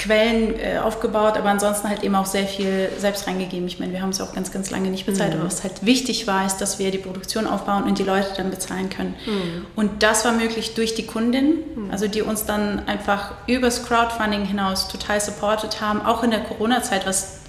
Quellen 0.00 0.58
äh, 0.58 0.78
aufgebaut, 0.78 1.36
aber 1.36 1.50
ansonsten 1.50 1.88
halt 1.88 2.02
eben 2.02 2.14
auch 2.14 2.24
sehr 2.24 2.46
viel 2.46 2.90
selbst 2.96 3.26
reingegeben. 3.26 3.66
Ich 3.66 3.78
meine, 3.78 3.92
wir 3.92 4.00
haben 4.00 4.08
es 4.08 4.20
auch 4.20 4.32
ganz, 4.32 4.50
ganz 4.50 4.70
lange 4.70 4.88
nicht 4.88 5.04
bezahlt, 5.04 5.34
mhm. 5.34 5.40
aber 5.40 5.46
was 5.46 5.62
halt 5.62 5.84
wichtig 5.84 6.26
war, 6.26 6.46
ist, 6.46 6.56
dass 6.56 6.78
wir 6.78 6.90
die 6.90 6.98
Produktion 6.98 7.46
aufbauen 7.46 7.82
und 7.82 7.98
die 7.98 8.02
Leute 8.02 8.28
dann 8.34 8.50
bezahlen 8.50 8.88
können. 8.88 9.14
Mhm. 9.26 9.66
Und 9.76 10.02
das 10.02 10.24
war 10.24 10.32
möglich 10.32 10.74
durch 10.74 10.94
die 10.94 11.04
Kundin, 11.04 11.58
mhm. 11.76 11.90
also 11.90 12.08
die 12.08 12.22
uns 12.22 12.46
dann 12.46 12.88
einfach 12.88 13.32
übers 13.46 13.84
Crowdfunding 13.84 14.46
hinaus 14.46 14.88
total 14.88 15.20
supportet 15.20 15.82
haben, 15.82 16.00
auch 16.00 16.22
in 16.22 16.30
der 16.30 16.40
Corona-Zeit, 16.40 17.06
was 17.06 17.40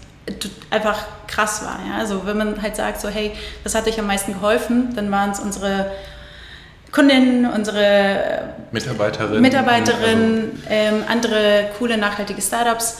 einfach 0.69 1.05
krass 1.27 1.63
war. 1.63 1.79
Ja? 1.87 1.99
Also 1.99 2.25
wenn 2.25 2.37
man 2.37 2.61
halt 2.61 2.75
sagt, 2.75 2.99
so 2.99 3.07
hey, 3.07 3.31
was 3.63 3.75
hat 3.75 3.87
euch 3.87 3.97
am 3.97 4.07
meisten 4.07 4.33
geholfen, 4.33 4.93
dann 4.93 5.09
waren 5.09 5.31
es 5.31 5.39
unsere 5.39 5.91
Kundinnen, 6.91 7.45
unsere 7.45 8.53
Mitarbeiterinnen, 8.71 9.41
Mitarbeiterinnen 9.41 10.51
also. 10.51 10.63
ähm, 10.69 11.03
andere 11.07 11.69
coole 11.77 11.97
nachhaltige 11.97 12.41
Startups. 12.41 12.99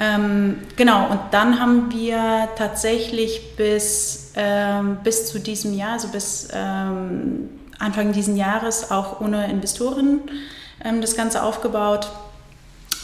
Ähm, 0.00 0.58
genau, 0.76 1.08
und 1.08 1.20
dann 1.32 1.58
haben 1.58 1.92
wir 1.92 2.48
tatsächlich 2.56 3.56
bis, 3.56 4.32
ähm, 4.36 4.98
bis 5.02 5.26
zu 5.26 5.40
diesem 5.40 5.74
Jahr, 5.74 5.94
also 5.94 6.08
bis 6.08 6.48
ähm, 6.52 7.48
Anfang 7.80 8.12
dieses 8.12 8.36
Jahres, 8.36 8.92
auch 8.92 9.20
ohne 9.20 9.50
Investoren 9.50 10.20
ähm, 10.84 11.00
das 11.00 11.16
Ganze 11.16 11.42
aufgebaut. 11.42 12.10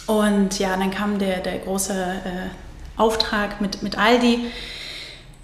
Und 0.07 0.59
ja, 0.61 0.77
dann 0.77 0.93
kam 0.93 1.19
der, 1.19 1.39
der 1.39 1.59
große 1.59 1.93
äh, 1.93 3.01
Auftrag 3.01 3.61
mit, 3.61 3.83
mit 3.83 3.99
Aldi 3.99 4.47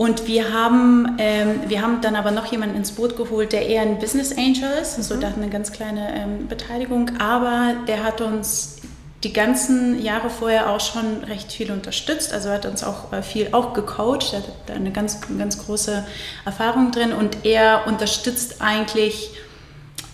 und 0.00 0.26
wir 0.26 0.50
haben, 0.50 1.16
ähm, 1.18 1.60
wir 1.66 1.82
haben 1.82 2.00
dann 2.00 2.16
aber 2.16 2.30
noch 2.30 2.46
jemanden 2.46 2.74
ins 2.74 2.92
Boot 2.92 3.18
geholt, 3.18 3.52
der 3.52 3.66
eher 3.66 3.82
ein 3.82 3.98
Business 3.98 4.32
Angel 4.32 4.70
ist, 4.80 4.96
also 4.96 5.14
mhm. 5.14 5.20
der 5.20 5.28
hat 5.28 5.36
eine 5.36 5.50
ganz 5.50 5.72
kleine 5.72 6.14
ähm, 6.16 6.48
Beteiligung, 6.48 7.10
aber 7.18 7.74
der 7.86 8.02
hat 8.02 8.22
uns 8.22 8.78
die 9.22 9.34
ganzen 9.34 10.02
Jahre 10.02 10.30
vorher 10.30 10.70
auch 10.70 10.80
schon 10.80 11.22
recht 11.24 11.52
viel 11.52 11.70
unterstützt, 11.70 12.32
also 12.32 12.48
hat 12.48 12.64
uns 12.64 12.82
auch 12.82 13.12
äh, 13.12 13.20
viel 13.20 13.48
auch 13.52 13.74
gecoacht, 13.74 14.32
er 14.32 14.38
hat 14.38 14.48
da 14.64 14.72
eine 14.72 14.90
ganz, 14.90 15.18
ganz 15.36 15.66
große 15.66 16.02
Erfahrung 16.46 16.92
drin. 16.92 17.12
Und 17.12 17.44
er 17.44 17.86
unterstützt 17.86 18.62
eigentlich 18.62 19.32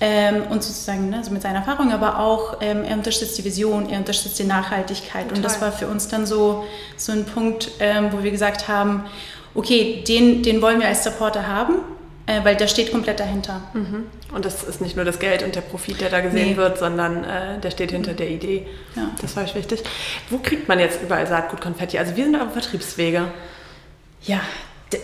ähm, 0.01 0.43
und 0.51 0.65
sozusagen 0.65 1.11
ne, 1.11 1.19
also 1.19 1.31
mit 1.31 1.43
seiner 1.43 1.61
Erfahrung, 1.61 1.93
aber 1.93 2.19
auch 2.19 2.57
ähm, 2.61 2.83
er 2.83 2.97
unterstützt 2.97 3.39
die 3.39 3.45
Vision, 3.45 3.89
er 3.89 3.99
unterstützt 3.99 4.37
die 4.41 4.45
Nachhaltigkeit. 4.45 5.29
Total. 5.29 5.37
und 5.37 5.45
das 5.45 5.61
war 5.61 5.71
für 5.71 5.87
uns 5.87 6.09
dann 6.09 6.27
so, 6.27 6.65
so 6.97 7.13
ein 7.13 7.25
Punkt, 7.25 7.71
ähm, 7.79 8.09
wo 8.11 8.25
wir 8.25 8.33
gesagt 8.33 8.67
haben, 8.67 9.05
okay, 9.57 10.05
den, 10.07 10.43
den 10.43 10.63
wollen 10.63 10.81
wir 10.81 10.89
als 10.89 11.05
Supporter 11.05 11.47
haben, 11.47 11.77
äh, 12.27 12.45
weil 12.45 12.57
der 12.57 12.69
steht 12.69 12.93
komplett 12.93 13.21
dahinter. 13.21 13.63
Mhm. 13.73 14.07
Und 14.35 14.45
das 14.45 14.65
ist 14.65 14.81
nicht 14.81 14.97
nur 14.97 15.05
das 15.05 15.19
Geld 15.19 15.43
und 15.43 15.55
der 15.55 15.61
Profit, 15.61 16.01
der 16.01 16.11
da 16.11 16.21
gesehen 16.21 16.51
nee. 16.51 16.57
wird, 16.57 16.79
sondern 16.79 17.25
äh, 17.25 17.61
der 17.61 17.71
steht 17.71 17.91
hinter 17.91 18.13
mhm. 18.13 18.17
der 18.17 18.31
Idee. 18.31 18.67
Ja. 18.95 19.11
Das 19.21 19.37
war 19.37 19.45
ich 19.45 19.55
wichtig. 19.55 19.83
Wo 20.31 20.39
kriegt 20.39 20.69
man 20.69 20.79
jetzt 20.79 21.03
überall 21.03 21.27
Saatgutkonfetti? 21.27 21.99
Also 21.99 22.17
wir 22.17 22.25
sind 22.25 22.37
auf 22.37 22.53
Vertriebswege. 22.53 23.29
Ja, 24.23 24.41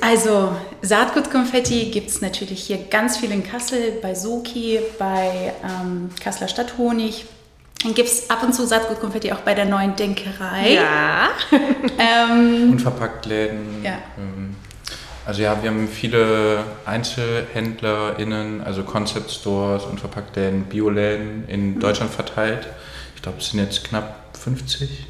also 0.00 0.56
Saatgutkonfetti 0.82 1.86
gibt 1.86 2.08
es 2.08 2.20
natürlich 2.20 2.64
hier 2.64 2.78
ganz 2.90 3.18
viel 3.18 3.32
in 3.32 3.42
Kassel, 3.42 3.98
bei 4.00 4.14
Soki, 4.14 4.80
bei 4.98 5.52
ähm, 5.64 6.10
Kasseler 6.22 6.48
Stadthonig, 6.48 7.24
dann 7.82 7.94
gibt 7.94 8.08
es 8.08 8.30
ab 8.30 8.42
und 8.42 8.54
zu 8.54 8.66
Saatgutkonfetti 8.66 9.32
auch 9.32 9.40
bei 9.40 9.54
der 9.54 9.64
neuen 9.64 9.96
Denkerei. 9.96 10.74
Ja. 10.74 11.30
ähm, 11.98 12.72
Unverpacktläden. 12.72 13.82
Ja. 13.82 13.98
Ähm, 14.18 14.56
also 15.24 15.42
ja, 15.42 15.62
wir 15.62 15.70
haben 15.70 15.88
viele 15.88 16.64
EinzelhändlerInnen, 16.84 18.60
also 18.60 18.82
Concept 18.82 19.30
Stores, 19.30 19.84
Unverpacktläden, 19.84 20.64
Bioläden 20.64 21.48
in 21.48 21.74
mhm. 21.74 21.80
Deutschland 21.80 22.12
verteilt. 22.12 22.66
Ich 23.14 23.22
glaube, 23.22 23.38
es 23.38 23.50
sind 23.50 23.60
jetzt 23.60 23.84
knapp 23.84 24.36
50. 24.36 25.06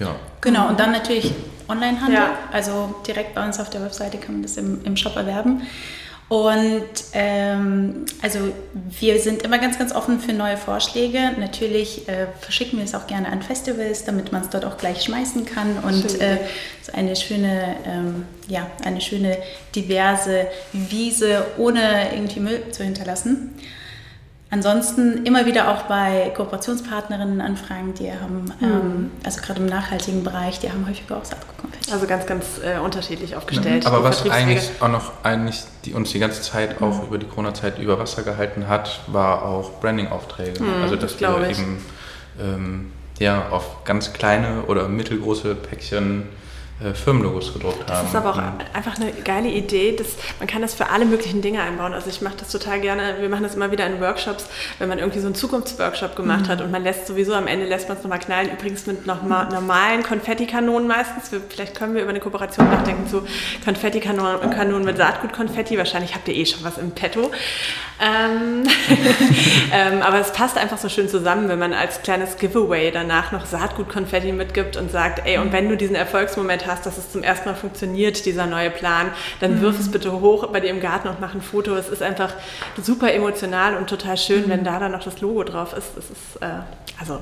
Ja. 0.00 0.16
Genau, 0.40 0.68
und 0.68 0.80
dann 0.80 0.90
natürlich 0.90 1.32
Onlinehandel. 1.68 2.14
Ja. 2.14 2.38
Also 2.52 2.94
direkt 3.06 3.34
bei 3.34 3.44
uns 3.44 3.60
auf 3.60 3.70
der 3.70 3.82
Webseite 3.82 4.18
kann 4.18 4.34
man 4.34 4.42
das 4.42 4.56
im, 4.56 4.84
im 4.84 4.96
Shop 4.96 5.16
erwerben. 5.16 5.62
Und 6.28 6.88
ähm, 7.12 8.06
also 8.22 8.38
wir 8.98 9.20
sind 9.20 9.42
immer 9.42 9.58
ganz, 9.58 9.78
ganz 9.78 9.94
offen 9.94 10.20
für 10.20 10.32
neue 10.32 10.56
Vorschläge. 10.56 11.32
Natürlich 11.38 12.08
äh, 12.08 12.26
verschicken 12.40 12.78
wir 12.78 12.84
es 12.84 12.94
auch 12.94 13.06
gerne 13.06 13.28
an 13.28 13.42
Festivals, 13.42 14.04
damit 14.04 14.32
man 14.32 14.42
es 14.42 14.48
dort 14.48 14.64
auch 14.64 14.78
gleich 14.78 15.02
schmeißen 15.02 15.44
kann 15.44 15.78
und 15.84 16.20
äh, 16.20 16.38
so 16.82 16.92
eine 16.92 17.14
schöne, 17.14 17.76
ähm, 17.86 18.24
ja, 18.48 18.66
eine 18.84 19.02
schöne 19.02 19.36
diverse 19.74 20.46
Wiese 20.72 21.44
ohne 21.58 22.14
irgendwie 22.14 22.40
Müll 22.40 22.62
zu 22.70 22.84
hinterlassen. 22.84 23.54
Ansonsten 24.54 25.24
immer 25.24 25.46
wieder 25.46 25.68
auch 25.68 25.82
bei 25.82 26.32
Kooperationspartnerinnen 26.36 27.40
anfragen, 27.40 27.92
die 27.94 28.12
haben, 28.12 28.44
mhm. 28.44 28.52
ähm, 28.62 29.10
also 29.24 29.40
gerade 29.40 29.58
im 29.58 29.66
nachhaltigen 29.66 30.22
Bereich, 30.22 30.60
die 30.60 30.70
haben 30.70 30.86
häufiger 30.88 31.16
auch 31.16 31.24
Saatgutkonfetti. 31.24 31.90
Also 31.90 32.06
ganz, 32.06 32.24
ganz 32.24 32.44
äh, 32.62 32.78
unterschiedlich 32.78 33.34
aufgestellt. 33.34 33.82
Ja, 33.82 33.90
aber 33.90 34.04
was 34.04 34.30
eigentlich 34.30 34.70
auch 34.78 34.86
noch 34.86 35.10
eigentlich 35.24 35.64
die 35.84 35.92
uns 35.92 36.12
die 36.12 36.20
ganze 36.20 36.40
Zeit 36.40 36.80
mhm. 36.80 36.86
auch 36.86 37.02
über 37.02 37.18
die 37.18 37.26
Corona-Zeit 37.26 37.80
über 37.80 37.98
Wasser 37.98 38.22
gehalten 38.22 38.68
hat, 38.68 39.00
war 39.08 39.42
auch 39.42 39.80
Branding-Aufträge. 39.80 40.62
Mhm, 40.62 40.82
also 40.84 40.94
dass 40.94 41.16
das 41.16 41.20
wir 41.20 41.50
eben 41.50 41.84
ähm, 42.40 42.92
ja, 43.18 43.48
auf 43.48 43.82
ganz 43.84 44.12
kleine 44.12 44.62
oder 44.68 44.86
mittelgroße 44.86 45.56
Päckchen 45.56 46.22
äh, 46.22 46.43
Firmenlogos 46.94 47.52
gedruckt 47.52 47.88
haben. 47.88 48.00
Das 48.00 48.04
ist 48.04 48.16
aber 48.16 48.30
auch 48.30 48.36
mhm. 48.36 48.58
einfach 48.72 48.96
eine 48.96 49.12
geile 49.12 49.48
Idee. 49.48 49.94
Dass, 49.96 50.16
man 50.40 50.48
kann 50.48 50.60
das 50.60 50.74
für 50.74 50.90
alle 50.90 51.04
möglichen 51.04 51.40
Dinge 51.40 51.62
einbauen. 51.62 51.94
Also 51.94 52.10
ich 52.10 52.20
mache 52.20 52.34
das 52.38 52.48
total 52.48 52.80
gerne. 52.80 53.16
Wir 53.20 53.28
machen 53.28 53.44
das 53.44 53.54
immer 53.54 53.70
wieder 53.70 53.86
in 53.86 54.00
Workshops, 54.00 54.46
wenn 54.80 54.88
man 54.88 54.98
irgendwie 54.98 55.20
so 55.20 55.26
einen 55.26 55.36
Zukunftsworkshop 55.36 56.16
gemacht 56.16 56.46
mhm. 56.46 56.48
hat 56.48 56.60
und 56.60 56.72
man 56.72 56.82
lässt 56.82 57.06
sowieso 57.06 57.34
am 57.34 57.46
Ende 57.46 57.66
lässt 57.66 57.88
man 57.88 57.96
es 57.96 58.02
nochmal 58.02 58.18
knallen. 58.18 58.50
Übrigens 58.50 58.86
mit 58.86 59.06
noch 59.06 59.22
mal, 59.22 59.48
normalen 59.50 60.02
Konfettikanonen 60.02 60.88
meistens. 60.88 61.30
Wir, 61.30 61.40
vielleicht 61.48 61.76
können 61.76 61.94
wir 61.94 62.02
über 62.02 62.10
eine 62.10 62.20
Kooperation 62.20 62.68
nachdenken 62.68 63.08
zu 63.08 63.22
Konfettikanonen 63.64 64.84
mit 64.84 64.96
Saatgutkonfetti. 64.96 65.78
Wahrscheinlich 65.78 66.14
habt 66.14 66.26
ihr 66.26 66.34
eh 66.34 66.44
schon 66.44 66.64
was 66.64 66.78
im 66.78 66.90
Petto. 66.90 67.30
Ähm, 68.00 68.64
ähm, 69.72 70.02
aber 70.02 70.18
es 70.18 70.32
passt 70.32 70.58
einfach 70.58 70.78
so 70.78 70.88
schön 70.88 71.08
zusammen, 71.08 71.48
wenn 71.48 71.60
man 71.60 71.72
als 71.72 72.02
kleines 72.02 72.36
Giveaway 72.36 72.90
danach 72.90 73.30
noch 73.30 73.46
Saatgutkonfetti 73.46 74.32
mitgibt 74.32 74.76
und 74.76 74.90
sagt, 74.90 75.24
ey, 75.24 75.38
und 75.38 75.52
wenn 75.52 75.68
du 75.68 75.76
diesen 75.76 75.94
Erfolgsmoment 75.94 76.63
hast, 76.66 76.86
dass 76.86 76.98
es 76.98 77.10
zum 77.12 77.22
ersten 77.22 77.48
Mal 77.48 77.54
funktioniert, 77.54 78.24
dieser 78.26 78.46
neue 78.46 78.70
Plan, 78.70 79.10
dann 79.40 79.56
mhm. 79.56 79.60
wirf 79.60 79.78
es 79.78 79.90
bitte 79.90 80.12
hoch 80.20 80.46
bei 80.48 80.60
dir 80.60 80.70
im 80.70 80.80
Garten 80.80 81.08
und 81.08 81.20
mach 81.20 81.34
ein 81.34 81.42
Foto. 81.42 81.74
Es 81.76 81.88
ist 81.88 82.02
einfach 82.02 82.32
super 82.82 83.12
emotional 83.12 83.76
und 83.76 83.88
total 83.88 84.16
schön, 84.16 84.46
mhm. 84.46 84.50
wenn 84.50 84.64
da 84.64 84.78
dann 84.78 84.92
noch 84.92 85.02
das 85.02 85.20
Logo 85.20 85.44
drauf 85.44 85.72
ist. 85.76 85.96
Es 85.96 86.10
ist, 86.10 86.42
äh, 86.42 86.46
also 86.98 87.20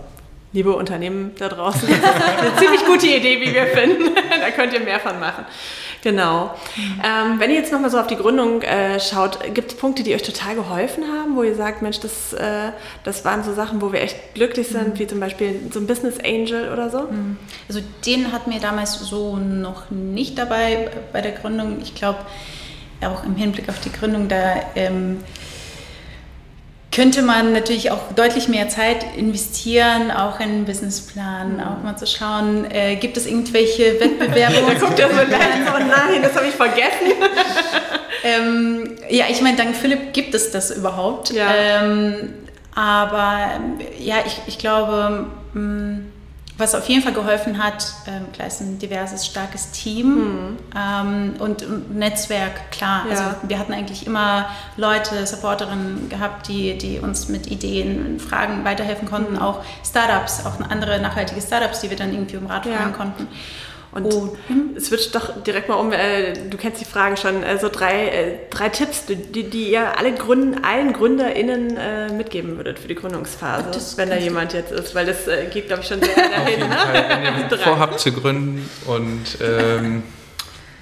liebe 0.53 0.75
Unternehmen 0.75 1.33
da 1.39 1.49
draußen, 1.49 1.89
eine 2.39 2.57
ziemlich 2.57 2.85
gute 2.85 3.07
Idee, 3.07 3.41
wie 3.41 3.55
wir 3.55 3.67
finden. 3.67 4.15
Da 4.43 4.51
könnt 4.51 4.73
ihr 4.73 4.81
mehr 4.81 5.01
von 5.01 5.21
machen. 5.21 5.47
Genau. 6.03 6.53
Ähm, 6.77 7.39
wenn 7.39 7.51
ihr 7.51 7.57
jetzt 7.57 7.73
nochmal 7.73 7.91
so 7.91 7.99
auf 7.99 8.09
die 8.09 8.17
Gründung 8.17 8.61
äh, 8.63 8.99
schaut, 8.99 9.39
gibt 9.55 9.71
es 9.71 9.79
Punkte, 9.79 10.03
die 10.03 10.15
euch 10.15 10.23
total 10.23 10.57
geholfen 10.57 11.05
haben, 11.05 11.37
wo 11.37 11.45
ihr 11.45 11.55
sagt, 11.55 11.81
Mensch, 11.81 12.01
das, 12.01 12.33
äh, 12.33 12.73
das 13.05 13.25
waren 13.25 13.45
so 13.45 13.55
Sachen, 13.55 13.81
wo 13.81 13.93
wir 13.93 14.01
echt 14.01 14.35
glücklich 14.35 14.67
sind, 14.69 14.95
mhm. 14.95 14.99
wie 14.99 15.07
zum 15.07 15.21
Beispiel 15.21 15.61
so 15.73 15.79
ein 15.79 15.87
Business 15.87 16.19
Angel 16.19 16.73
oder 16.73 16.91
so? 16.91 17.03
Mhm. 17.03 17.37
Also 17.69 17.81
den 18.05 18.33
hatten 18.33 18.51
wir 18.51 18.59
damals 18.59 18.99
so 18.99 19.37
noch 19.37 19.91
nicht 19.91 20.37
dabei 20.37 20.91
bei 21.13 21.21
der 21.21 21.33
Gründung. 21.33 21.79
Ich 21.81 21.95
glaube, 21.95 22.19
auch 23.01 23.25
im 23.25 23.37
Hinblick 23.37 23.69
auf 23.69 23.79
die 23.81 23.93
Gründung, 23.93 24.29
da 24.29 24.57
ähm, 24.75 25.23
könnte 26.93 27.23
man 27.23 27.53
natürlich 27.53 27.91
auch 27.91 28.13
deutlich 28.15 28.49
mehr 28.49 28.69
Zeit 28.69 29.17
investieren, 29.17 30.11
auch 30.11 30.39
in 30.41 30.51
einen 30.51 30.65
Businessplan, 30.67 31.55
mhm. 31.55 31.61
auch 31.61 31.83
mal 31.83 31.97
zu 31.97 32.07
schauen, 32.07 32.71
äh, 32.71 32.97
gibt 32.97 33.17
es 33.17 33.27
irgendwelche 33.27 33.99
Wettbewerbe? 33.99 34.57
da 34.69 34.75
guckt 34.75 34.99
er 35.01 35.09
so 35.09 35.17
leicht, 35.17 35.63
oh 35.75 35.79
nein, 35.79 36.23
das 36.23 36.37
habe 36.37 36.47
ich 36.47 36.55
vergessen. 36.55 37.13
ähm, 38.25 38.91
ja, 39.09 39.25
ich 39.31 39.41
meine, 39.41 39.57
dank 39.57 39.75
Philipp 39.75 40.13
gibt 40.13 40.35
es 40.35 40.51
das 40.51 40.71
überhaupt. 40.71 41.31
Ja. 41.31 41.55
Ähm, 41.55 42.35
aber 42.75 43.61
ja, 43.99 44.17
ich, 44.27 44.41
ich 44.47 44.59
glaube, 44.59 45.27
mh, 45.55 45.61
mm, 45.61 46.12
was 46.59 46.75
auf 46.75 46.89
jeden 46.89 47.03
Fall 47.03 47.13
geholfen 47.13 47.63
hat, 47.63 47.85
ähm, 48.07 48.31
klar 48.33 48.47
ist 48.47 48.61
ein 48.61 48.79
diverses, 48.79 49.27
starkes 49.27 49.71
Team 49.71 50.07
mhm. 50.07 50.59
ähm, 50.77 51.35
und, 51.39 51.63
und, 51.63 51.97
Netzwerk, 51.97 52.71
klar. 52.71 53.05
Ja. 53.07 53.11
Also 53.11 53.23
wir 53.43 53.59
hatten 53.59 53.73
eigentlich 53.73 54.07
immer 54.07 54.47
Leute, 54.77 55.27
Supporterinnen 55.27 56.09
gehabt, 56.09 56.49
die, 56.49 56.77
die 56.77 56.99
uns 56.99 57.29
mit 57.29 57.47
Ideen, 57.51 58.21
Fragen 58.21 58.65
weiterhelfen 58.65 59.09
konnten, 59.09 59.35
mhm. 59.35 59.43
auch 59.43 59.65
Startups, 59.85 60.45
auch 60.45 60.61
andere 60.69 61.01
nachhaltige 61.01 61.41
Startups, 61.41 61.81
die 61.81 61.91
wir 61.91 61.97
dann 61.97 62.13
irgendwie 62.13 62.37
um 62.37 62.47
Rat 62.47 62.65
fragen 62.65 62.91
ja. 62.91 62.97
konnten. 62.97 63.29
Und 63.93 64.07
oh. 64.07 64.37
switch 64.81 65.11
doch 65.13 65.43
direkt 65.43 65.69
mal 65.69 65.75
um, 65.75 65.93
äh, 65.93 66.33
du 66.33 66.57
kennst 66.57 66.81
die 66.81 66.87
Frage 66.87 67.19
schon, 67.19 67.43
äh, 67.43 67.59
so 67.59 67.69
drei, 67.69 68.09
äh, 68.09 68.39
drei 68.49 68.71
Tipps, 68.71 69.05
die, 69.05 69.45
die 69.45 69.71
ihr 69.71 69.99
alle 69.99 70.15
Gründen, 70.15 70.65
allen 70.65 70.95
GründerInnen 70.95 71.77
äh, 71.77 72.13
mitgeben 72.13 72.57
würdet 72.57 72.79
für 72.79 72.89
die 72.89 72.95
Gründungsphase, 72.95 73.67
das 73.71 73.99
wenn 73.99 74.09
da 74.09 74.17
jemand 74.17 74.55
jetzt 74.55 74.73
ist, 74.73 74.95
weil 74.95 75.05
das 75.05 75.27
geht, 75.53 75.67
glaube 75.67 75.83
ich, 75.83 75.89
schon 75.89 76.01
sehr 76.01 76.15
dahin. 76.15 76.61
ne? 76.61 76.75
Fall, 76.75 77.07
wenn 77.09 77.51
ihr 77.51 77.59
vorhabt 77.65 78.01
zu 78.01 78.13
gründen 78.13 78.69
und 78.87 79.39
ähm, 79.43 80.03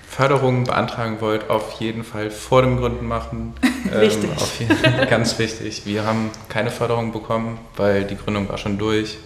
Förderungen 0.08 0.64
beantragen 0.64 1.20
wollt, 1.20 1.48
auf 1.50 1.80
jeden 1.80 2.04
Fall 2.04 2.30
vor 2.30 2.62
dem 2.62 2.76
Gründen 2.76 3.06
machen. 3.06 3.54
Ähm, 3.90 4.02
wichtig. 4.02 4.30
Jeden, 4.58 5.08
ganz 5.08 5.38
wichtig. 5.38 5.86
Wir 5.86 6.04
haben 6.04 6.30
keine 6.50 6.70
Förderung 6.70 7.12
bekommen, 7.12 7.58
weil 7.76 8.04
die 8.04 8.14
Gründung 8.14 8.46
war 8.50 8.58
schon 8.58 8.76
durch. 8.76 9.16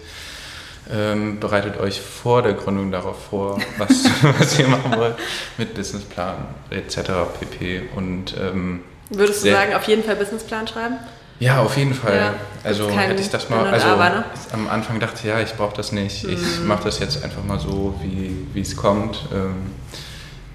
Ähm, 0.91 1.39
bereitet 1.39 1.79
euch 1.79 1.99
vor 2.01 2.41
der 2.41 2.53
Gründung 2.53 2.91
darauf 2.91 3.25
vor, 3.29 3.59
was, 3.77 4.05
was 4.39 4.59
ihr 4.59 4.67
machen 4.67 4.95
wollt, 4.97 5.15
mit 5.57 5.73
Businessplan 5.73 6.35
etc. 6.69 6.97
pp. 7.39 7.83
Und 7.95 8.35
ähm, 8.39 8.83
Würdest 9.09 9.45
du 9.45 9.51
sagen, 9.51 9.73
auf 9.73 9.83
jeden 9.87 10.03
Fall 10.03 10.15
Businessplan 10.15 10.67
schreiben? 10.67 10.97
Ja, 11.39 11.61
auf 11.61 11.75
jeden 11.77 11.93
Fall. 11.93 12.15
Ja, 12.15 12.33
also 12.63 12.89
hätte 12.89 13.21
ich 13.21 13.29
das 13.29 13.49
mal, 13.49 13.67
also 13.67 13.87
Aber, 13.87 14.09
ne? 14.09 14.23
am 14.53 14.69
Anfang 14.69 14.99
dachte 15.01 15.17
ich, 15.19 15.25
ja, 15.25 15.41
ich 15.41 15.53
brauche 15.53 15.75
das 15.75 15.91
nicht. 15.91 16.23
Mhm. 16.23 16.33
Ich 16.33 16.59
mache 16.61 16.85
das 16.85 16.99
jetzt 16.99 17.23
einfach 17.23 17.43
mal 17.43 17.59
so, 17.59 17.99
wie 18.53 18.61
es 18.61 18.75
kommt. 18.77 19.19
Ähm, 19.33 19.71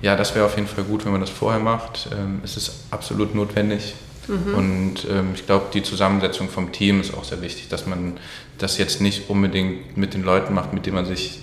ja, 0.03 0.17
das 0.17 0.35
wäre 0.35 0.47
auf 0.47 0.57
jeden 0.57 0.69
Fall 0.69 0.85
gut, 0.85 1.05
wenn 1.05 1.13
man 1.13 1.21
das 1.21 1.31
vorher 1.31 1.61
macht. 1.61 2.09
Ähm, 2.13 2.41
es 2.43 2.57
ist 2.57 2.85
absolut 2.91 3.35
notwendig. 3.35 3.95
Mhm. 4.31 4.55
Und 4.55 4.95
ähm, 5.11 5.33
ich 5.35 5.47
glaube, 5.47 5.67
die 5.75 5.83
Zusammensetzung 5.83 6.49
vom 6.49 6.73
Team 6.73 7.01
ist 7.01 7.13
auch 7.15 7.25
sehr 7.25 7.43
wichtig, 7.43 7.69
dass 7.69 7.87
man 7.87 8.19
das 8.59 8.79
jetzt 8.79 9.01
nicht 9.01 9.29
unbedingt 9.29 9.97
mit 9.97 10.15
den 10.15 10.23
Leuten 10.23 10.55
macht, 10.55 10.73
mit 10.73 10.87
denen 10.87 10.97
man 10.97 11.07
sich 11.07 11.41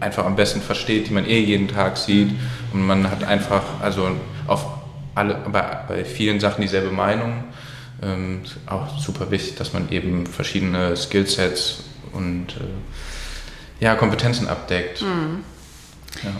einfach 0.00 0.24
am 0.26 0.36
besten 0.36 0.60
versteht, 0.60 1.08
die 1.08 1.12
man 1.12 1.26
eh 1.26 1.40
jeden 1.40 1.68
Tag 1.68 1.96
sieht. 1.96 2.30
Und 2.72 2.86
man 2.86 3.10
hat 3.10 3.24
einfach, 3.24 3.62
also 3.80 4.10
auf 4.46 4.66
alle, 5.14 5.34
bei, 5.50 5.62
bei 5.88 6.04
vielen 6.04 6.40
Sachen 6.40 6.62
dieselbe 6.62 6.90
Meinung 6.90 7.44
ähm, 8.02 8.42
auch 8.66 8.98
super 8.98 9.30
wichtig, 9.30 9.56
dass 9.56 9.72
man 9.72 9.90
eben 9.90 10.26
verschiedene 10.26 10.96
Skillsets 10.96 11.84
und 12.12 12.48
äh, 12.56 13.84
ja, 13.84 13.94
Kompetenzen 13.94 14.48
abdeckt. 14.48 15.02
Mhm. 15.02 15.44
Ja. 16.22 16.30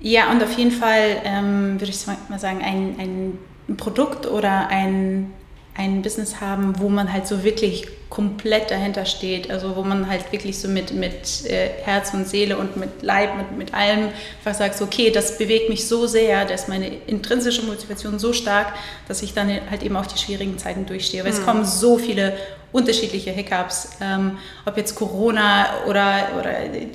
ja. 0.00 0.30
und 0.30 0.42
auf 0.42 0.56
jeden 0.56 0.72
Fall 0.72 1.20
ähm, 1.24 1.80
würde 1.80 1.90
ich 1.90 2.06
mal 2.06 2.38
sagen, 2.38 2.62
ein, 2.62 2.96
ein 2.98 3.38
Produkt 3.76 4.26
oder 4.26 4.68
ein 4.68 5.32
ein 5.78 6.02
Business 6.02 6.40
haben, 6.40 6.78
wo 6.78 6.88
man 6.88 7.12
halt 7.12 7.26
so 7.26 7.44
wirklich 7.44 7.86
komplett 8.08 8.70
dahinter 8.70 9.04
steht, 9.04 9.50
also 9.50 9.76
wo 9.76 9.82
man 9.82 10.08
halt 10.08 10.32
wirklich 10.32 10.58
so 10.58 10.68
mit, 10.68 10.94
mit 10.94 11.44
äh, 11.44 11.68
Herz 11.82 12.14
und 12.14 12.26
Seele 12.26 12.56
und 12.56 12.76
mit 12.76 13.02
Leib, 13.02 13.36
mit, 13.36 13.58
mit 13.58 13.74
allem 13.74 14.08
einfach 14.38 14.58
sagt, 14.58 14.80
okay, 14.80 15.10
das 15.10 15.36
bewegt 15.36 15.68
mich 15.68 15.86
so 15.86 16.06
sehr, 16.06 16.46
dass 16.46 16.68
meine 16.68 16.88
intrinsische 17.06 17.62
Motivation 17.62 18.18
so 18.18 18.32
stark, 18.32 18.72
dass 19.06 19.22
ich 19.22 19.34
dann 19.34 19.50
halt 19.70 19.82
eben 19.82 19.96
auch 19.96 20.06
die 20.06 20.18
schwierigen 20.18 20.56
Zeiten 20.56 20.86
durchstehe. 20.86 21.24
Weil 21.24 21.32
mhm. 21.32 21.38
es 21.38 21.44
kommen 21.44 21.64
so 21.64 21.98
viele 21.98 22.34
unterschiedliche 22.72 23.32
Hiccups, 23.32 23.90
ähm, 24.00 24.38
ob 24.64 24.76
jetzt 24.78 24.94
Corona 24.94 25.84
oder, 25.86 26.28
oder 26.38 26.52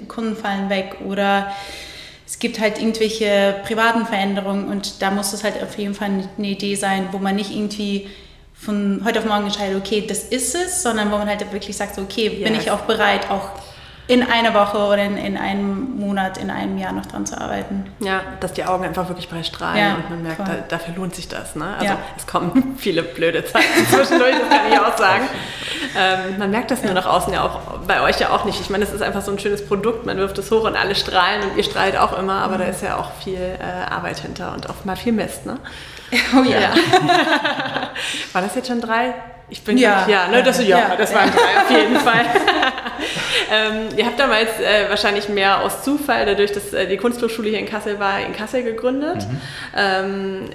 Kunden 0.07 0.35
fallen 0.35 0.69
weg 0.69 0.97
oder 1.05 1.51
es 2.31 2.39
gibt 2.39 2.61
halt 2.61 2.79
irgendwelche 2.79 3.55
privaten 3.65 4.05
Veränderungen 4.05 4.69
und 4.69 5.01
da 5.01 5.11
muss 5.11 5.33
es 5.33 5.43
halt 5.43 5.61
auf 5.61 5.77
jeden 5.77 5.93
Fall 5.93 6.29
eine 6.37 6.47
Idee 6.47 6.75
sein, 6.75 7.09
wo 7.11 7.17
man 7.17 7.35
nicht 7.35 7.51
irgendwie 7.51 8.07
von 8.53 9.01
heute 9.03 9.19
auf 9.19 9.25
morgen 9.25 9.47
entscheidet, 9.47 9.77
okay, 9.77 10.05
das 10.07 10.23
ist 10.23 10.55
es, 10.55 10.81
sondern 10.81 11.11
wo 11.11 11.17
man 11.17 11.27
halt 11.27 11.51
wirklich 11.51 11.75
sagt, 11.75 11.95
so, 11.95 12.03
okay, 12.03 12.29
yes. 12.29 12.43
bin 12.49 12.55
ich 12.57 12.71
auch 12.71 12.83
bereit, 12.83 13.29
auch 13.29 13.49
in 14.11 14.23
einer 14.23 14.53
Woche 14.53 14.77
oder 14.77 14.97
in, 14.97 15.15
in 15.15 15.37
einem 15.37 15.97
Monat, 15.97 16.37
in 16.37 16.49
einem 16.49 16.77
Jahr 16.77 16.91
noch 16.91 17.05
dran 17.05 17.25
zu 17.25 17.39
arbeiten. 17.39 17.85
Ja, 17.99 18.19
dass 18.41 18.51
die 18.51 18.65
Augen 18.65 18.83
einfach 18.83 19.07
wirklich 19.07 19.29
bei 19.29 19.41
strahlen 19.41 19.77
ja, 19.77 19.95
und 19.95 20.09
man 20.09 20.21
merkt, 20.21 20.41
da, 20.41 20.55
dafür 20.67 20.95
lohnt 20.95 21.15
sich 21.15 21.29
das. 21.29 21.55
Ne? 21.55 21.75
Also 21.79 21.93
ja. 21.93 21.97
es 22.17 22.27
kommen 22.27 22.75
viele 22.77 23.03
blöde 23.03 23.45
Zeiten 23.45 23.85
zwischendurch, 23.89 24.35
das 24.37 24.49
kann 24.49 24.69
ich 24.69 24.77
auch 24.77 24.97
sagen. 24.97 25.29
Ähm, 25.97 26.37
man 26.39 26.51
merkt 26.51 26.71
das 26.71 26.83
nur 26.83 26.93
nach 26.93 27.05
außen 27.05 27.31
ja 27.31 27.45
auch, 27.45 27.79
bei 27.87 28.01
euch 28.01 28.19
ja 28.19 28.31
auch 28.31 28.43
nicht. 28.43 28.59
Ich 28.59 28.69
meine, 28.69 28.83
es 28.83 28.91
ist 28.91 29.01
einfach 29.01 29.21
so 29.21 29.31
ein 29.31 29.39
schönes 29.39 29.65
Produkt, 29.65 30.05
man 30.05 30.17
wirft 30.17 30.37
es 30.39 30.51
hoch 30.51 30.65
und 30.65 30.75
alle 30.75 30.95
strahlen 30.95 31.43
und 31.43 31.55
ihr 31.55 31.63
strahlt 31.63 31.95
auch 31.97 32.19
immer, 32.19 32.41
aber 32.41 32.55
mhm. 32.55 32.59
da 32.59 32.65
ist 32.65 32.83
ja 32.83 32.97
auch 32.97 33.11
viel 33.23 33.39
äh, 33.39 33.89
Arbeit 33.89 34.19
hinter 34.19 34.53
und 34.53 34.69
auch 34.69 34.83
mal 34.83 34.97
viel 34.97 35.13
Mist. 35.13 35.45
Ne? 35.45 35.57
Oh 36.37 36.43
ja. 36.43 36.59
ja. 36.59 36.71
War 38.33 38.41
das 38.41 38.55
jetzt 38.55 38.67
schon 38.67 38.81
drei? 38.81 39.13
Ich 39.51 39.63
bin 39.63 39.77
ja, 39.77 40.05
ja, 40.07 40.27
ne, 40.29 40.41
das, 40.43 40.59
ja, 40.65 40.77
ja, 40.77 40.95
das 40.95 41.13
waren 41.13 41.29
drei 41.29 41.61
auf 41.61 41.69
jeden 41.69 41.97
Fall. 41.97 42.25
Ähm, 43.51 43.89
ihr 43.97 44.05
habt 44.05 44.17
damals 44.17 44.49
äh, 44.59 44.89
wahrscheinlich 44.89 45.27
mehr 45.27 45.61
aus 45.61 45.83
Zufall, 45.83 46.25
dadurch, 46.25 46.53
dass 46.53 46.73
äh, 46.73 46.87
die 46.87 46.95
Kunsthochschule 46.95 47.49
hier 47.49 47.59
in 47.59 47.65
Kassel 47.65 47.99
war, 47.99 48.21
in 48.21 48.33
Kassel 48.33 48.63
gegründet. 48.63 49.27
Mhm. 49.27 49.41
Ähm, 49.75 50.49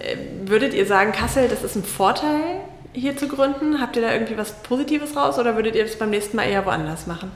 würdet 0.46 0.72
ihr 0.72 0.87
sagen, 0.87 1.12
Kassel, 1.12 1.48
das 1.48 1.62
ist 1.62 1.76
ein 1.76 1.85
Vorteil, 1.85 2.40
hier 2.94 3.16
zu 3.16 3.28
gründen? 3.28 3.80
Habt 3.80 3.96
ihr 3.96 4.02
da 4.02 4.12
irgendwie 4.12 4.38
was 4.38 4.52
Positives 4.62 5.14
raus 5.14 5.38
oder 5.38 5.56
würdet 5.56 5.74
ihr 5.74 5.85
das 5.85 5.96
beim 5.96 6.11
nächsten 6.11 6.37
Mal 6.37 6.44
eher 6.44 6.64
woanders 6.64 7.06
machen? 7.06 7.30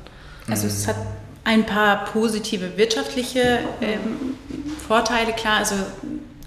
Also 0.51 0.67
es 0.67 0.89
hat 0.89 0.97
ein 1.45 1.65
paar 1.65 2.07
positive 2.07 2.77
wirtschaftliche 2.77 3.59
ähm, 3.81 4.37
Vorteile, 4.89 5.33
klar. 5.33 5.59
Also 5.59 5.75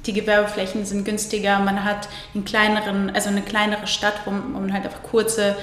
die 0.06 0.13
Gewerbeflächen 0.13 0.86
sind 0.86 1.06
günstiger, 1.06 1.60
man 1.60 1.84
hat 1.84 2.10
einen 2.34 2.45
kleineren, 2.45 3.12
also 3.12 3.30
eine 3.30 3.41
kleinere 3.41 3.88
Stadt, 3.88 4.15
wo 4.26 4.32
man 4.32 4.73
halt 4.73 4.86
einfach 4.86 5.04
kurze 5.04 5.56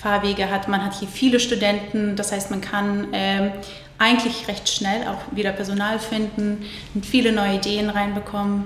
Fahrwege 0.00 0.50
hat. 0.50 0.68
Man 0.68 0.84
hat 0.84 0.94
hier 0.94 1.08
viele 1.08 1.40
Studenten, 1.40 2.16
das 2.16 2.32
heißt, 2.32 2.50
man 2.50 2.60
kann 2.60 3.08
ähm, 3.12 3.50
eigentlich 3.98 4.46
recht 4.48 4.68
schnell 4.68 5.06
auch 5.08 5.36
wieder 5.36 5.52
Personal 5.52 5.98
finden 5.98 6.64
und 6.94 7.04
viele 7.04 7.32
neue 7.32 7.56
Ideen 7.56 7.90
reinbekommen. 7.90 8.64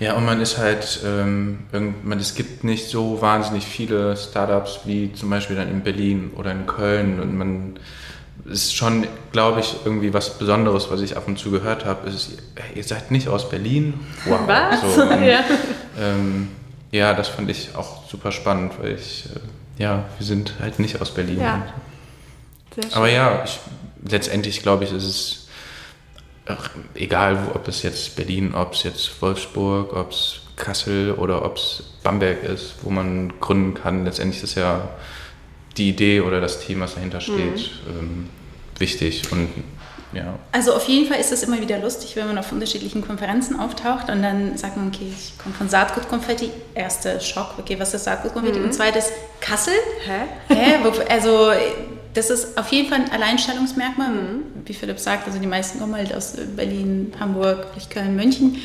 Ja, 0.00 0.14
und 0.14 0.24
man 0.24 0.40
ist 0.40 0.58
halt, 0.58 1.00
ähm, 1.04 1.60
man, 1.70 2.18
es 2.18 2.34
gibt 2.34 2.64
nicht 2.64 2.88
so 2.88 3.20
wahnsinnig 3.20 3.64
viele 3.64 4.16
Startups 4.16 4.80
wie 4.84 5.12
zum 5.12 5.30
Beispiel 5.30 5.54
dann 5.54 5.70
in 5.70 5.82
Berlin 5.82 6.32
oder 6.34 6.50
in 6.50 6.66
Köln 6.66 7.20
und 7.20 7.36
man 7.36 7.78
ist 8.46 8.74
schon, 8.74 9.06
glaube 9.30 9.60
ich, 9.60 9.76
irgendwie 9.84 10.12
was 10.12 10.38
Besonderes, 10.38 10.90
was 10.90 11.00
ich 11.02 11.16
ab 11.16 11.28
und 11.28 11.38
zu 11.38 11.50
gehört 11.50 11.84
habe. 11.84 12.08
Ist, 12.08 12.38
ihr 12.74 12.82
seid 12.82 13.10
nicht 13.12 13.28
aus 13.28 13.48
Berlin? 13.48 13.94
Wow. 14.24 14.40
Was? 14.46 14.80
So, 14.80 15.02
und, 15.02 15.22
ja. 15.24 15.44
Ähm, 16.00 16.48
ja, 16.90 17.14
das 17.14 17.28
fand 17.28 17.50
ich 17.50 17.70
auch 17.76 18.08
super 18.08 18.32
spannend, 18.32 18.72
weil 18.80 18.94
ich, 18.94 19.26
äh, 19.26 19.38
ja, 19.78 20.04
wir 20.18 20.26
sind 20.26 20.54
halt 20.60 20.78
nicht 20.78 21.00
aus 21.00 21.12
Berlin. 21.12 21.40
Ja. 21.40 21.66
Aber 22.92 23.08
ja, 23.08 23.44
ich, 23.44 23.58
letztendlich 24.08 24.62
glaube 24.62 24.84
ich, 24.84 24.92
ist 24.92 25.04
es 25.04 25.42
ach, 26.46 26.70
egal, 26.94 27.50
ob 27.54 27.68
es 27.68 27.82
jetzt 27.82 28.16
Berlin, 28.16 28.54
ob 28.54 28.74
es 28.74 28.82
jetzt 28.82 29.22
Wolfsburg, 29.22 29.94
ob 29.94 30.12
es 30.12 30.40
Kassel 30.56 31.12
oder 31.12 31.44
ob 31.44 31.56
es 31.56 31.84
Bamberg 32.02 32.42
ist, 32.44 32.76
wo 32.82 32.90
man 32.90 33.32
gründen 33.40 33.74
kann. 33.74 34.04
Letztendlich 34.04 34.42
ist 34.42 34.54
ja 34.54 34.88
die 35.76 35.88
Idee 35.88 36.20
oder 36.20 36.40
das 36.40 36.60
Team, 36.60 36.80
was 36.80 36.94
dahinter 36.94 37.20
steht, 37.20 37.70
mhm. 37.86 37.98
ähm, 37.98 38.28
wichtig. 38.78 39.30
Und 39.32 39.48
ja. 40.12 40.38
Also 40.52 40.74
auf 40.74 40.88
jeden 40.88 41.08
Fall 41.08 41.20
ist 41.20 41.32
es 41.32 41.42
immer 41.42 41.60
wieder 41.60 41.78
lustig, 41.78 42.16
wenn 42.16 42.26
man 42.26 42.38
auf 42.38 42.52
unterschiedlichen 42.52 43.06
Konferenzen 43.06 43.58
auftaucht 43.58 44.10
und 44.10 44.22
dann 44.22 44.56
sagt 44.56 44.76
man, 44.76 44.88
okay, 44.88 45.10
ich 45.10 45.38
komme 45.38 45.54
von 45.54 45.68
Saatgutkonfetti. 45.68 46.50
Erster 46.74 47.20
Schock, 47.20 47.54
okay, 47.58 47.78
was 47.78 47.94
ist 47.94 48.04
Saatgutkonfetti? 48.04 48.58
Mhm. 48.58 48.66
Und 48.66 48.74
zweites 48.74 49.10
Kassel. 49.40 49.74
Hä? 50.06 50.54
Hä? 50.54 50.74
Also 51.08 51.52
das 52.14 52.28
ist 52.28 52.58
auf 52.58 52.68
jeden 52.68 52.88
Fall 52.88 53.00
ein 53.00 53.10
Alleinstellungsmerkmal, 53.10 54.10
mhm. 54.10 54.42
wie 54.66 54.74
Philipp 54.74 54.98
sagt. 54.98 55.26
Also 55.26 55.38
die 55.38 55.46
meisten 55.46 55.78
kommen 55.78 55.94
halt 55.94 56.14
aus 56.14 56.34
Berlin, 56.56 57.12
Hamburg, 57.18 57.66
vielleicht 57.72 57.90
Köln, 57.90 58.16
München. 58.16 58.60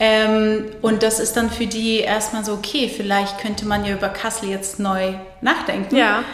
Ähm, 0.00 0.64
und 0.82 1.02
das 1.04 1.20
ist 1.20 1.36
dann 1.36 1.50
für 1.50 1.66
die 1.66 1.98
erstmal 1.98 2.44
so, 2.44 2.54
okay, 2.54 2.88
vielleicht 2.94 3.38
könnte 3.38 3.66
man 3.66 3.84
ja 3.84 3.94
über 3.94 4.08
Kassel 4.08 4.48
jetzt 4.48 4.80
neu 4.80 5.14
nachdenken. 5.40 5.96
Ja. 5.96 6.24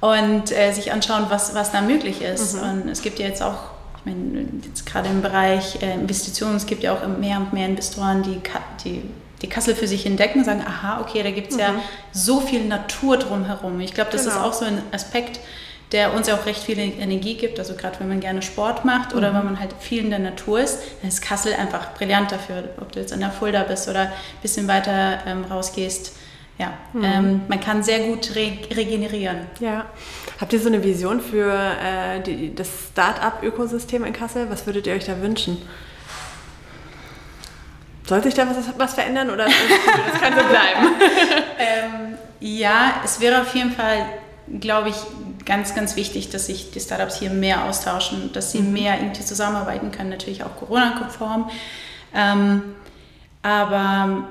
Und 0.00 0.50
äh, 0.52 0.72
sich 0.72 0.92
anschauen, 0.92 1.26
was, 1.28 1.54
was 1.54 1.72
da 1.72 1.82
möglich 1.82 2.22
ist. 2.22 2.54
Mhm. 2.54 2.62
Und 2.62 2.88
es 2.88 3.02
gibt 3.02 3.18
ja 3.18 3.26
jetzt 3.26 3.42
auch, 3.42 3.58
ich 4.00 4.06
meine, 4.06 4.46
jetzt 4.64 4.86
gerade 4.86 5.08
im 5.08 5.22
Bereich 5.22 5.82
äh, 5.82 5.94
Investitionen, 5.94 6.56
es 6.56 6.66
gibt 6.66 6.82
ja 6.82 6.94
auch 6.94 7.06
mehr 7.06 7.38
und 7.38 7.52
mehr 7.52 7.66
Investoren, 7.66 8.22
die, 8.22 8.40
die 8.84 9.02
die 9.42 9.48
Kassel 9.48 9.74
für 9.74 9.86
sich 9.86 10.06
entdecken, 10.06 10.44
sagen, 10.44 10.62
aha, 10.66 11.00
okay, 11.00 11.22
da 11.22 11.30
gibt 11.30 11.48
es 11.48 11.54
mhm. 11.54 11.60
ja 11.60 11.74
so 12.12 12.40
viel 12.40 12.64
Natur 12.64 13.16
drumherum. 13.16 13.80
Ich 13.80 13.94
glaube, 13.94 14.10
das 14.12 14.24
genau. 14.24 14.36
ist 14.36 14.42
auch 14.42 14.52
so 14.52 14.64
ein 14.64 14.82
Aspekt, 14.92 15.40
der 15.92 16.14
uns 16.14 16.28
ja 16.28 16.36
auch 16.36 16.46
recht 16.46 16.62
viel 16.62 16.78
Energie 16.78 17.34
gibt. 17.34 17.58
Also 17.58 17.74
gerade 17.74 17.98
wenn 18.00 18.08
man 18.08 18.20
gerne 18.20 18.42
Sport 18.42 18.84
macht 18.84 19.14
oder 19.14 19.32
mhm. 19.32 19.36
wenn 19.36 19.44
man 19.46 19.60
halt 19.60 19.74
viel 19.80 20.04
in 20.04 20.10
der 20.10 20.18
Natur 20.18 20.60
ist, 20.60 20.78
dann 21.00 21.08
ist 21.08 21.22
Kassel 21.22 21.54
einfach 21.54 21.94
brillant 21.94 22.30
dafür. 22.30 22.64
Ob 22.80 22.92
du 22.92 23.00
jetzt 23.00 23.12
an 23.12 23.20
der 23.20 23.30
Fulda 23.30 23.62
bist 23.64 23.88
oder 23.88 24.02
ein 24.02 24.12
bisschen 24.42 24.68
weiter 24.68 25.20
ähm, 25.26 25.44
rausgehst. 25.44 26.12
Ja, 26.60 26.74
mhm. 26.92 27.04
ähm, 27.04 27.40
man 27.48 27.58
kann 27.58 27.82
sehr 27.82 28.00
gut 28.00 28.36
re 28.36 28.52
regenerieren. 28.70 29.46
Ja. 29.60 29.86
Habt 30.38 30.52
ihr 30.52 30.60
so 30.60 30.68
eine 30.68 30.84
Vision 30.84 31.22
für 31.22 31.50
äh, 31.50 32.20
die, 32.20 32.54
das 32.54 32.68
Start-up-Ökosystem 32.92 34.04
in 34.04 34.12
Kassel? 34.12 34.50
Was 34.50 34.66
würdet 34.66 34.86
ihr 34.86 34.92
euch 34.92 35.06
da 35.06 35.22
wünschen? 35.22 35.56
Soll 38.06 38.22
sich 38.22 38.34
da 38.34 38.46
was, 38.46 38.56
was 38.76 38.92
verändern 38.92 39.30
oder 39.30 39.46
das 40.12 40.20
kann 40.20 40.34
so 40.34 40.44
bleiben? 40.44 40.96
ähm, 41.58 42.18
ja, 42.40 42.96
es 43.04 43.20
wäre 43.20 43.40
auf 43.40 43.54
jeden 43.54 43.72
Fall, 43.72 44.04
glaube 44.60 44.90
ich, 44.90 44.96
ganz, 45.46 45.74
ganz 45.74 45.96
wichtig, 45.96 46.28
dass 46.28 46.46
sich 46.46 46.72
die 46.72 46.80
Startups 46.80 47.18
hier 47.18 47.30
mehr 47.30 47.64
austauschen, 47.64 48.34
dass 48.34 48.52
sie 48.52 48.60
mhm. 48.60 48.72
mehr 48.74 48.98
irgendwie 49.00 49.24
zusammenarbeiten 49.24 49.92
können, 49.92 50.10
natürlich 50.10 50.44
auch 50.44 50.56
Corona-konform. 50.58 51.50
Ähm, 52.14 52.74
aber 53.42 54.26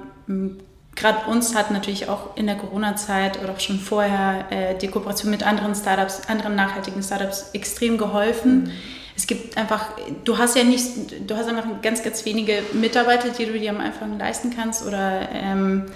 gerade 0.96 1.30
uns 1.30 1.56
hat 1.56 1.72
natürlich 1.72 2.10
auch 2.10 2.36
in 2.36 2.46
der 2.48 2.56
Corona-Zeit 2.56 3.42
oder 3.42 3.54
auch 3.54 3.60
schon 3.60 3.80
vorher 3.80 4.46
äh, 4.52 4.78
die 4.78 4.88
Kooperation 4.88 5.32
mit 5.32 5.44
anderen 5.44 5.76
Startups, 5.76 6.28
anderen 6.28 6.56
nachhaltigen 6.56 7.02
Startups 7.04 7.52
extrem 7.54 7.98
geholfen. 7.98 8.64
Mhm. 8.64 8.72
Es 9.16 9.28
gibt 9.28 9.58
einfach, 9.58 9.92
du 10.24 10.38
hast 10.38 10.56
ja 10.56 10.64
nicht, 10.64 11.30
du 11.30 11.36
hast 11.36 11.50
einfach 11.50 11.66
ganz, 11.82 12.04
ganz 12.04 12.24
wenige 12.26 12.64
Mitarbeiter, 12.74 13.30
die 13.30 13.46
du 13.46 13.60
dir 13.60 13.72
am 13.72 13.82
Anfang 13.82 14.18
leisten 14.18 14.54
kannst 14.56 14.86
oder 14.88 15.28
ähm, 15.34 15.88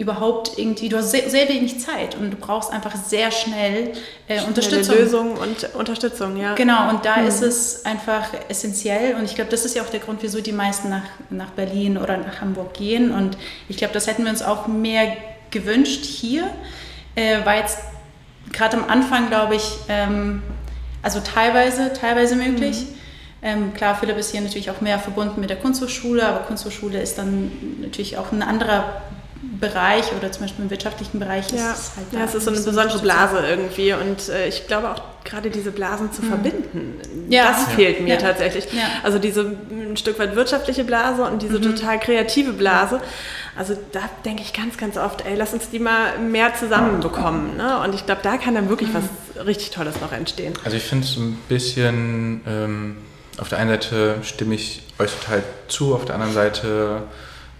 überhaupt 0.00 0.56
irgendwie, 0.56 0.88
du 0.88 0.96
hast 0.96 1.10
sehr, 1.10 1.28
sehr 1.28 1.46
wenig 1.50 1.78
Zeit 1.78 2.16
und 2.16 2.30
du 2.30 2.36
brauchst 2.38 2.72
einfach 2.72 2.96
sehr 2.96 3.30
schnell 3.30 3.92
äh, 4.28 4.40
Unterstützung. 4.44 4.96
Lösung 4.96 5.32
und 5.32 5.74
Unterstützung, 5.74 6.38
ja. 6.38 6.54
Genau, 6.54 6.88
und 6.88 7.04
da 7.04 7.18
mhm. 7.18 7.26
ist 7.26 7.42
es 7.42 7.84
einfach 7.84 8.28
essentiell 8.48 9.14
und 9.16 9.24
ich 9.24 9.34
glaube, 9.34 9.50
das 9.50 9.66
ist 9.66 9.76
ja 9.76 9.82
auch 9.82 9.90
der 9.90 10.00
Grund, 10.00 10.22
wieso 10.22 10.40
die 10.40 10.52
meisten 10.52 10.88
nach, 10.88 11.04
nach 11.28 11.50
Berlin 11.50 11.98
oder 11.98 12.16
nach 12.16 12.40
Hamburg 12.40 12.72
gehen 12.72 13.12
und 13.12 13.36
ich 13.68 13.76
glaube, 13.76 13.92
das 13.92 14.06
hätten 14.06 14.24
wir 14.24 14.30
uns 14.30 14.40
auch 14.40 14.66
mehr 14.66 15.18
gewünscht 15.50 16.06
hier, 16.06 16.44
äh, 17.14 17.44
weil 17.44 17.60
jetzt 17.60 17.80
gerade 18.52 18.78
am 18.78 18.88
Anfang, 18.88 19.28
glaube 19.28 19.56
ich, 19.56 19.76
ähm, 19.90 20.42
also 21.02 21.20
teilweise, 21.20 21.92
teilweise 21.92 22.36
möglich. 22.36 22.80
Mhm. 22.80 22.94
Ähm, 23.42 23.74
klar, 23.74 23.94
Philipp 23.94 24.16
ist 24.16 24.30
hier 24.30 24.40
natürlich 24.40 24.70
auch 24.70 24.80
mehr 24.80 24.98
verbunden 24.98 25.42
mit 25.42 25.50
der 25.50 25.58
Kunsthochschule, 25.58 26.26
aber 26.26 26.40
Kunsthochschule 26.40 27.02
ist 27.02 27.18
dann 27.18 27.50
natürlich 27.82 28.16
auch 28.16 28.32
ein 28.32 28.42
anderer 28.42 29.02
Bereich 29.42 30.12
oder 30.12 30.30
zum 30.30 30.42
Beispiel 30.42 30.64
im 30.64 30.70
wirtschaftlichen 30.70 31.18
Bereich 31.18 31.50
ja. 31.50 31.72
ist 31.72 31.78
es 31.78 31.92
halt. 31.96 32.06
Ja, 32.12 32.24
es 32.24 32.34
ist 32.34 32.44
so 32.44 32.50
eine 32.50 32.60
besondere 32.60 32.98
Blase 32.98 33.38
irgendwie 33.48 33.94
und 33.94 34.28
äh, 34.28 34.48
ich 34.48 34.66
glaube 34.66 34.90
auch 34.90 35.00
gerade 35.24 35.48
diese 35.48 35.70
Blasen 35.70 36.12
zu 36.12 36.22
mhm. 36.22 36.28
verbinden, 36.28 37.00
ja. 37.30 37.46
das 37.46 37.74
fehlt 37.74 38.02
mir 38.02 38.14
ja. 38.14 38.20
tatsächlich. 38.20 38.66
Ja. 38.72 38.82
Also 39.02 39.18
diese 39.18 39.56
ein 39.70 39.96
Stück 39.96 40.18
weit 40.18 40.36
wirtschaftliche 40.36 40.84
Blase 40.84 41.22
und 41.22 41.40
diese 41.40 41.58
mhm. 41.58 41.62
total 41.62 41.98
kreative 41.98 42.52
Blase. 42.52 43.00
Also 43.56 43.76
da 43.92 44.00
denke 44.26 44.42
ich 44.42 44.52
ganz, 44.52 44.76
ganz 44.76 44.98
oft, 44.98 45.24
ey, 45.24 45.36
lass 45.36 45.54
uns 45.54 45.70
die 45.70 45.78
mal 45.78 46.18
mehr 46.18 46.54
zusammenbekommen. 46.54 47.56
Ne? 47.56 47.80
Und 47.80 47.94
ich 47.94 48.04
glaube, 48.04 48.20
da 48.22 48.36
kann 48.36 48.54
dann 48.54 48.68
wirklich 48.68 48.90
mhm. 48.90 48.96
was 49.36 49.46
richtig 49.46 49.70
Tolles 49.70 50.00
noch 50.02 50.12
entstehen. 50.12 50.52
Also 50.64 50.76
ich 50.76 50.82
finde 50.82 51.06
es 51.06 51.16
ein 51.16 51.38
bisschen, 51.48 52.42
ähm, 52.46 52.96
auf 53.38 53.48
der 53.48 53.58
einen 53.58 53.70
Seite 53.70 54.16
stimme 54.22 54.54
ich 54.54 54.82
euch 54.98 55.12
total 55.12 55.42
zu, 55.68 55.94
auf 55.94 56.04
der 56.04 56.16
anderen 56.16 56.34
Seite 56.34 57.02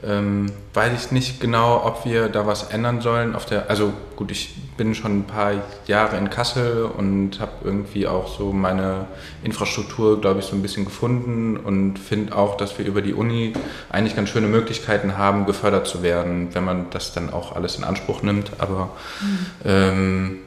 ähm, 0.07 0.51
weiß 0.75 0.93
ich 1.07 1.13
nicht 1.13 1.41
genau, 1.41 1.85
ob 1.85 2.05
wir 2.05 2.29
da 2.29 2.47
was 2.47 2.71
ändern 2.71 3.01
sollen. 3.01 3.35
Auf 3.35 3.47
der, 3.47 3.69
also 3.69 3.93
gut, 4.17 4.31
ich 4.31 4.55
bin 4.77 4.95
schon 4.95 5.21
ein 5.21 5.25
paar 5.25 5.53
Jahre 5.87 6.17
in 6.17 6.31
Kassel 6.31 6.85
und 6.85 7.41
habe 7.41 7.53
irgendwie 7.65 8.07
auch 8.07 8.37
so 8.37 8.53
meine 8.53 9.07
Infrastruktur, 9.43 10.21
glaube 10.21 10.41
ich, 10.41 10.47
so 10.47 10.57
ein 10.57 10.63
bisschen 10.63 10.85
gefunden 10.85 11.57
und 11.57 11.99
finde 11.99 12.37
auch, 12.37 12.57
dass 12.57 12.79
wir 12.79 12.87
über 12.87 13.03
die 13.03 13.15
Uni 13.15 13.53
eigentlich 13.91 14.17
ganz 14.17 14.31
schöne 14.31 14.47
Möglichkeiten 14.47 15.19
haben, 15.19 15.47
gefördert 15.47 15.87
zu 15.87 16.03
werden, 16.03 16.49
wenn 16.53 16.65
man 16.65 16.87
das 16.91 17.13
dann 17.13 17.31
auch 17.31 17.55
alles 17.55 17.77
in 17.77 17.85
Anspruch 17.85 18.23
nimmt. 18.23 18.53
Aber 18.59 18.91
mhm. 19.21 19.39
ähm, 19.65 20.39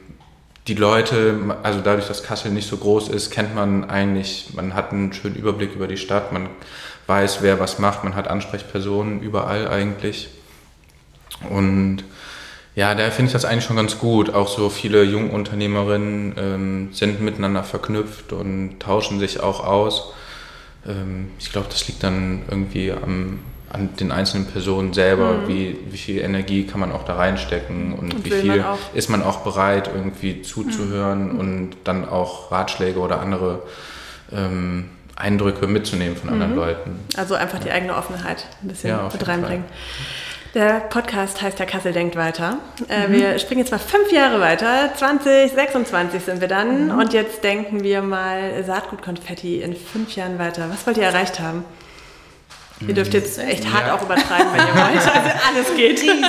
die 0.67 0.75
Leute, 0.75 1.35
also 1.61 1.81
dadurch, 1.81 2.07
dass 2.07 2.23
Kassel 2.23 2.51
nicht 2.51 2.69
so 2.69 2.77
groß 2.77 3.09
ist, 3.09 3.31
kennt 3.31 3.53
man 3.53 3.89
eigentlich, 3.89 4.51
man 4.55 4.73
hat 4.73 4.93
einen 4.93 5.11
schönen 5.11 5.35
Überblick 5.35 5.75
über 5.75 5.87
die 5.87 5.97
Stadt, 5.97 6.31
man 6.31 6.47
weiß, 7.13 7.43
wer 7.43 7.59
was 7.59 7.77
macht, 7.77 8.03
man 8.03 8.15
hat 8.15 8.27
Ansprechpersonen 8.27 9.21
überall 9.21 9.67
eigentlich. 9.67 10.29
Und 11.47 12.03
ja, 12.75 12.95
daher 12.95 13.11
finde 13.11 13.27
ich 13.27 13.33
das 13.33 13.45
eigentlich 13.45 13.65
schon 13.65 13.75
ganz 13.75 13.99
gut. 13.99 14.33
Auch 14.33 14.47
so 14.47 14.69
viele 14.69 15.03
Jungunternehmerinnen 15.03 16.33
ähm, 16.37 16.89
sind 16.91 17.21
miteinander 17.21 17.63
verknüpft 17.63 18.33
und 18.33 18.79
tauschen 18.79 19.19
sich 19.19 19.41
auch 19.41 19.63
aus. 19.63 20.13
Ähm, 20.87 21.29
ich 21.37 21.51
glaube, 21.51 21.67
das 21.69 21.87
liegt 21.87 22.01
dann 22.01 22.41
irgendwie 22.49 22.91
am, 22.91 23.41
an 23.69 23.95
den 23.99 24.11
einzelnen 24.11 24.47
Personen 24.47 24.93
selber, 24.93 25.33
mhm. 25.33 25.47
wie, 25.47 25.77
wie 25.91 25.97
viel 25.97 26.19
Energie 26.19 26.65
kann 26.65 26.79
man 26.79 26.91
auch 26.91 27.05
da 27.05 27.15
reinstecken 27.15 27.93
und, 27.93 28.11
und 28.15 28.25
wie 28.25 28.31
viel 28.31 28.57
man 28.57 28.65
ist 28.95 29.09
man 29.09 29.21
auch 29.21 29.41
bereit, 29.41 29.87
irgendwie 29.93 30.41
zuzuhören 30.41 31.33
mhm. 31.33 31.39
und 31.39 31.69
dann 31.83 32.09
auch 32.09 32.51
Ratschläge 32.51 32.99
oder 32.99 33.19
andere 33.21 33.61
ähm, 34.31 34.89
Eindrücke 35.23 35.67
mitzunehmen 35.67 36.15
von 36.15 36.29
anderen 36.29 36.51
mhm. 36.51 36.57
Leuten. 36.57 36.99
Also 37.17 37.35
einfach 37.35 37.59
die 37.59 37.71
eigene 37.71 37.95
Offenheit 37.95 38.45
ein 38.61 38.67
bisschen 38.67 38.89
ja, 38.89 39.09
mit 39.11 39.27
reinbringen. 39.27 39.65
Der 40.53 40.81
Podcast 40.81 41.41
heißt 41.41 41.57
ja 41.57 41.65
Kassel 41.65 41.93
denkt 41.93 42.15
weiter. 42.15 42.59
Äh, 42.87 43.07
mhm. 43.07 43.13
Wir 43.13 43.39
springen 43.39 43.61
jetzt 43.61 43.71
mal 43.71 43.79
fünf 43.79 44.11
Jahre 44.11 44.39
weiter. 44.39 44.91
2026 44.95 46.23
sind 46.23 46.41
wir 46.41 46.47
dann. 46.47 46.85
Mhm. 46.85 46.99
Und 46.99 47.13
jetzt 47.13 47.43
denken 47.43 47.81
wir 47.81 48.03
mal 48.03 48.63
Saatgutkonfetti 48.63 49.61
in 49.61 49.75
fünf 49.75 50.15
Jahren 50.15 50.37
weiter. 50.37 50.69
Was 50.69 50.85
wollt 50.85 50.97
ihr 50.97 51.05
erreicht 51.05 51.39
haben? 51.39 51.65
Ihr 52.79 52.93
dürft 52.93 53.13
jetzt 53.13 53.39
echt 53.39 53.71
hart 53.71 53.87
ja. 53.87 53.95
auch 53.95 54.01
übertreiben, 54.01 54.47
wenn 54.51 54.67
ihr 54.67 54.75
wollt. 54.75 54.97
Also 54.97 55.29
alles 55.47 55.75
geht. 55.75 55.99
Riesig. 56.01 56.23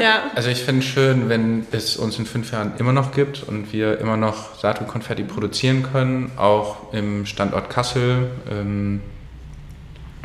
ja. 0.00 0.30
Also 0.34 0.50
ich 0.50 0.62
finde 0.62 0.80
es 0.80 0.86
schön, 0.86 1.28
wenn 1.28 1.66
es 1.72 1.96
uns 1.96 2.18
in 2.18 2.26
fünf 2.26 2.52
Jahren 2.52 2.72
immer 2.78 2.92
noch 2.92 3.12
gibt 3.12 3.42
und 3.42 3.72
wir 3.72 3.98
immer 4.00 4.16
noch 4.16 4.58
Saatgutkonfetti 4.58 5.24
produzieren 5.24 5.82
können, 5.82 6.30
auch 6.36 6.92
im 6.92 7.26
Standort 7.26 7.70
Kassel. 7.70 8.30
Ähm, 8.50 9.00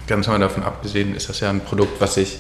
ganz 0.08 0.28
mal 0.28 0.40
davon 0.40 0.64
abgesehen 0.64 1.16
ist 1.16 1.30
das 1.30 1.40
ja 1.40 1.50
ein 1.50 1.62
Produkt, 1.62 2.00
was 2.02 2.16
sich 2.16 2.40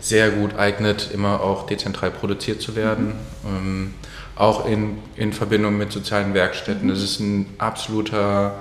sehr 0.00 0.30
gut 0.30 0.56
eignet, 0.56 1.10
immer 1.12 1.40
auch 1.40 1.66
dezentral 1.66 2.10
produziert 2.10 2.60
zu 2.60 2.76
werden. 2.76 3.14
Mhm. 3.42 3.48
Ähm, 3.48 3.94
auch 4.36 4.66
in, 4.66 4.98
in 5.14 5.32
Verbindung 5.32 5.78
mit 5.78 5.92
sozialen 5.92 6.34
Werkstätten. 6.34 6.86
Mhm. 6.86 6.90
Das 6.90 7.02
ist 7.02 7.20
ein 7.20 7.46
absoluter 7.58 8.56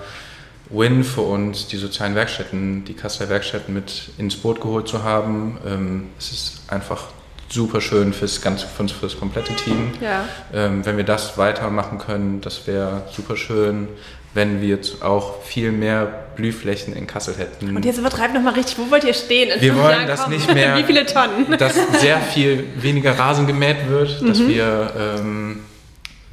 Win 0.73 1.03
für 1.03 1.21
uns, 1.21 1.67
die 1.67 1.77
sozialen 1.77 2.15
Werkstätten, 2.15 2.83
die 2.85 2.93
Kasseler 2.93 3.29
Werkstätten 3.29 3.73
mit 3.73 4.09
ins 4.17 4.35
Boot 4.35 4.59
geholt 4.59 4.87
zu 4.87 5.03
haben. 5.03 5.57
Ähm, 5.65 6.09
es 6.17 6.31
ist 6.31 6.61
einfach 6.67 7.05
super 7.49 7.79
schön 7.79 8.13
fürs 8.13 8.41
ganze, 8.41 8.65
für, 8.65 8.87
für 8.87 9.05
das 9.05 9.17
komplette 9.17 9.53
Team. 9.53 9.91
Ja. 10.01 10.25
Ähm, 10.53 10.85
wenn 10.85 10.97
wir 10.97 11.03
das 11.03 11.37
weitermachen 11.37 11.99
können, 11.99 12.41
das 12.41 12.65
wäre 12.65 13.03
super 13.11 13.37
schön, 13.37 13.87
wenn 14.33 14.61
wir 14.61 14.69
jetzt 14.69 15.03
auch 15.03 15.43
viel 15.43 15.71
mehr 15.71 16.11
Blühflächen 16.35 16.95
in 16.95 17.05
Kassel 17.05 17.35
hätten. 17.37 17.77
Und 17.77 17.85
jetzt 17.85 17.99
übertreibt 17.99 18.33
nochmal 18.33 18.53
richtig, 18.53 18.79
wo 18.79 18.89
wollt 18.89 19.03
ihr 19.03 19.13
stehen? 19.13 19.51
In 19.51 19.61
wir 19.61 19.75
wollen, 19.77 20.07
dass 20.07 20.27
nicht 20.27 20.51
mehr, 20.51 20.75
wie 20.77 20.83
viele 20.83 21.05
Tonnen? 21.05 21.55
dass 21.57 21.75
sehr 21.99 22.19
viel 22.19 22.65
weniger 22.77 23.17
Rasen 23.17 23.45
gemäht 23.45 23.87
wird, 23.87 24.27
dass 24.27 24.39
mhm. 24.39 24.47
wir 24.47 24.93
ähm, 24.97 25.59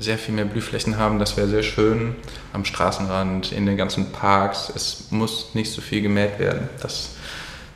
sehr 0.01 0.19
viel 0.19 0.35
mehr 0.35 0.45
Blühflächen 0.45 0.99
haben. 0.99 1.19
Das 1.19 1.37
wäre 1.37 1.49
sehr 1.49 1.63
schön 1.63 2.17
am 2.53 2.65
Straßenrand, 2.65 3.53
in 3.53 3.67
den 3.67 3.77
ganzen 3.77 4.13
Parks. 4.13 4.73
Es 4.75 5.11
muss 5.11 5.55
nicht 5.55 5.73
so 5.73 5.81
viel 5.81 6.03
gemäht 6.03 6.39
werden. 6.39 6.69
Das 6.83 7.17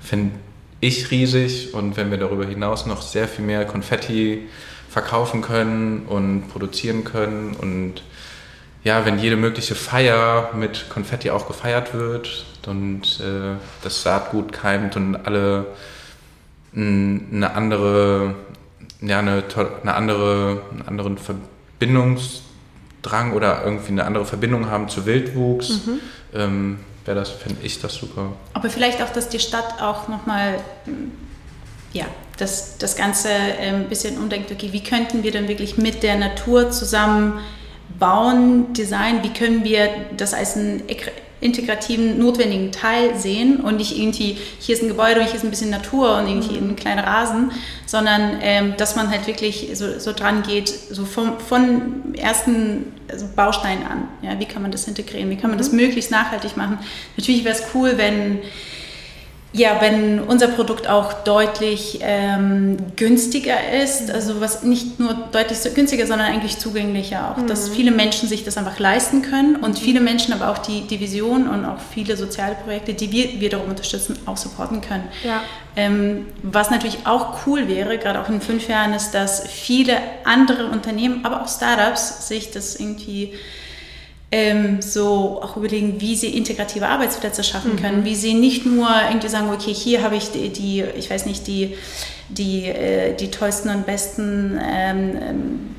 finde 0.00 0.34
ich 0.80 1.10
riesig. 1.10 1.74
Und 1.74 1.96
wenn 1.96 2.10
wir 2.10 2.18
darüber 2.18 2.46
hinaus 2.46 2.86
noch 2.86 3.02
sehr 3.02 3.28
viel 3.28 3.44
mehr 3.44 3.64
Konfetti 3.64 4.48
verkaufen 4.88 5.42
können 5.42 6.06
und 6.06 6.48
produzieren 6.48 7.04
können 7.04 7.54
und 7.54 8.02
ja, 8.84 9.06
wenn 9.06 9.18
jede 9.18 9.36
mögliche 9.36 9.74
Feier 9.74 10.50
mit 10.54 10.90
Konfetti 10.90 11.30
auch 11.30 11.48
gefeiert 11.48 11.94
wird 11.94 12.44
und 12.66 13.18
äh, 13.20 13.56
das 13.82 14.02
Saatgut 14.02 14.52
keimt 14.52 14.94
und 14.94 15.16
alle 15.16 15.66
eine 16.76 17.54
andere, 17.54 18.34
ja, 19.00 19.18
eine, 19.20 19.42
eine 19.82 19.94
andere, 19.94 20.62
einen 20.70 20.82
anderen 20.82 21.18
Ver 21.18 21.36
Bindungsdrang 21.84 23.32
oder 23.34 23.62
irgendwie 23.64 23.92
eine 23.92 24.04
andere 24.04 24.24
Verbindung 24.24 24.70
haben 24.70 24.88
zu 24.88 25.04
Wildwuchs, 25.04 25.86
mhm. 25.86 26.00
ähm, 26.34 26.78
wäre 27.04 27.18
das, 27.18 27.30
finde 27.30 27.58
ich 27.62 27.80
das 27.80 27.94
super. 27.94 28.32
Aber 28.54 28.70
vielleicht 28.70 29.02
auch, 29.02 29.10
dass 29.10 29.28
die 29.28 29.38
Stadt 29.38 29.82
auch 29.82 30.08
nochmal, 30.08 30.58
ja, 31.92 32.06
das, 32.38 32.78
das 32.78 32.96
Ganze 32.96 33.28
ein 33.28 33.82
ähm, 33.82 33.88
bisschen 33.88 34.18
umdenkt, 34.18 34.50
okay, 34.50 34.70
wie 34.72 34.82
könnten 34.82 35.22
wir 35.22 35.30
denn 35.30 35.46
wirklich 35.46 35.76
mit 35.76 36.02
der 36.02 36.16
Natur 36.16 36.70
zusammen 36.70 37.40
bauen, 37.98 38.72
designen, 38.72 39.22
wie 39.22 39.32
können 39.32 39.62
wir 39.62 39.88
das 40.16 40.34
als 40.34 40.56
ein 40.56 40.82
integrativen, 41.44 42.18
notwendigen 42.18 42.72
Teil 42.72 43.18
sehen 43.18 43.60
und 43.60 43.76
nicht 43.76 43.98
irgendwie, 43.98 44.38
hier 44.58 44.74
ist 44.74 44.82
ein 44.82 44.88
Gebäude 44.88 45.20
und 45.20 45.26
hier 45.26 45.36
ist 45.36 45.44
ein 45.44 45.50
bisschen 45.50 45.68
Natur 45.68 46.16
und 46.16 46.26
irgendwie 46.26 46.58
mhm. 46.58 46.70
ein 46.70 46.76
kleiner 46.76 47.06
Rasen, 47.06 47.52
sondern 47.84 48.38
ähm, 48.40 48.74
dass 48.78 48.96
man 48.96 49.10
halt 49.10 49.26
wirklich 49.26 49.68
so, 49.74 49.98
so 49.98 50.14
dran 50.14 50.42
geht, 50.42 50.68
so 50.68 51.04
vom, 51.04 51.38
von 51.38 52.14
ersten 52.16 52.94
also 53.12 53.26
Baustein 53.36 53.86
an. 53.86 54.08
Ja, 54.22 54.40
wie 54.40 54.46
kann 54.46 54.62
man 54.62 54.70
das 54.70 54.88
integrieren? 54.88 55.28
Wie 55.28 55.36
kann 55.36 55.50
man 55.50 55.58
mhm. 55.58 55.62
das 55.62 55.72
möglichst 55.72 56.10
nachhaltig 56.10 56.56
machen? 56.56 56.78
Natürlich 57.18 57.44
wäre 57.44 57.54
es 57.54 57.62
cool, 57.74 57.92
wenn 57.98 58.38
ja, 59.56 59.80
wenn 59.80 60.18
unser 60.18 60.48
Produkt 60.48 60.88
auch 60.88 61.12
deutlich 61.22 62.00
ähm, 62.02 62.76
günstiger 62.96 63.56
ist, 63.72 64.10
also 64.10 64.40
was 64.40 64.64
nicht 64.64 64.98
nur 64.98 65.14
deutlich 65.30 65.58
günstiger, 65.76 66.08
sondern 66.08 66.26
eigentlich 66.26 66.58
zugänglicher 66.58 67.30
auch, 67.30 67.36
mhm. 67.36 67.46
dass 67.46 67.68
viele 67.68 67.92
Menschen 67.92 68.28
sich 68.28 68.44
das 68.44 68.58
einfach 68.58 68.80
leisten 68.80 69.22
können 69.22 69.54
und 69.54 69.78
viele 69.78 70.00
Menschen 70.00 70.34
aber 70.34 70.50
auch 70.50 70.58
die, 70.58 70.80
die 70.80 70.98
Vision 70.98 71.46
und 71.46 71.64
auch 71.64 71.78
viele 71.94 72.16
soziale 72.16 72.56
Projekte, 72.56 72.94
die 72.94 73.12
wir 73.12 73.40
wiederum 73.40 73.68
unterstützen, 73.68 74.18
auch 74.26 74.36
supporten 74.36 74.80
können. 74.80 75.08
Ja. 75.22 75.42
Ähm, 75.76 76.26
was 76.42 76.70
natürlich 76.70 77.06
auch 77.06 77.46
cool 77.46 77.68
wäre, 77.68 77.98
gerade 77.98 78.20
auch 78.20 78.28
in 78.28 78.40
fünf 78.40 78.66
Jahren, 78.66 78.92
ist, 78.92 79.12
dass 79.12 79.48
viele 79.48 79.98
andere 80.24 80.66
Unternehmen, 80.66 81.24
aber 81.24 81.42
auch 81.42 81.48
Startups 81.48 82.26
sich 82.26 82.50
das 82.50 82.74
irgendwie 82.74 83.34
ähm, 84.34 84.82
so 84.82 85.40
auch 85.40 85.56
überlegen, 85.56 86.00
wie 86.00 86.16
sie 86.16 86.36
integrative 86.36 86.88
Arbeitsplätze 86.88 87.44
schaffen 87.44 87.74
mhm. 87.74 87.76
können, 87.76 88.04
wie 88.04 88.16
sie 88.16 88.34
nicht 88.34 88.66
nur 88.66 88.88
irgendwie 89.08 89.28
sagen, 89.28 89.48
okay, 89.52 89.72
hier 89.72 90.02
habe 90.02 90.16
ich 90.16 90.32
die, 90.32 90.48
die, 90.48 90.82
ich 90.96 91.08
weiß 91.08 91.26
nicht, 91.26 91.46
die, 91.46 91.76
die, 92.30 92.64
äh, 92.64 93.14
die 93.14 93.30
tollsten 93.30 93.70
und 93.70 93.86
besten 93.86 94.58
ähm, 94.60 95.18
ähm 95.22 95.73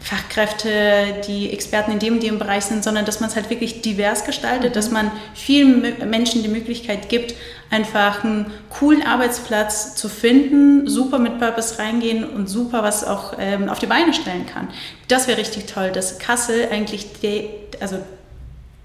Fachkräfte, 0.00 1.22
die 1.28 1.52
Experten 1.52 1.92
in 1.92 1.98
dem 1.98 2.14
und 2.14 2.22
dem 2.22 2.38
Bereich 2.38 2.64
sind, 2.64 2.82
sondern 2.82 3.04
dass 3.04 3.20
man 3.20 3.28
es 3.28 3.36
halt 3.36 3.50
wirklich 3.50 3.82
divers 3.82 4.24
gestaltet, 4.24 4.70
mhm. 4.70 4.74
dass 4.74 4.90
man 4.90 5.12
vielen 5.34 6.08
Menschen 6.08 6.42
die 6.42 6.48
Möglichkeit 6.48 7.08
gibt, 7.08 7.34
einfach 7.70 8.24
einen 8.24 8.50
coolen 8.70 9.06
Arbeitsplatz 9.06 9.94
zu 9.94 10.08
finden, 10.08 10.88
super 10.88 11.18
mit 11.18 11.38
Purpose 11.38 11.78
reingehen 11.78 12.24
und 12.24 12.48
super 12.48 12.82
was 12.82 13.04
auch 13.04 13.34
ähm, 13.38 13.68
auf 13.68 13.78
die 13.78 13.86
Beine 13.86 14.14
stellen 14.14 14.46
kann. 14.46 14.68
Das 15.08 15.28
wäre 15.28 15.38
richtig 15.38 15.66
toll, 15.66 15.90
dass 15.92 16.18
Kassel 16.18 16.68
eigentlich 16.70 17.06
die, 17.22 17.50
also 17.78 17.98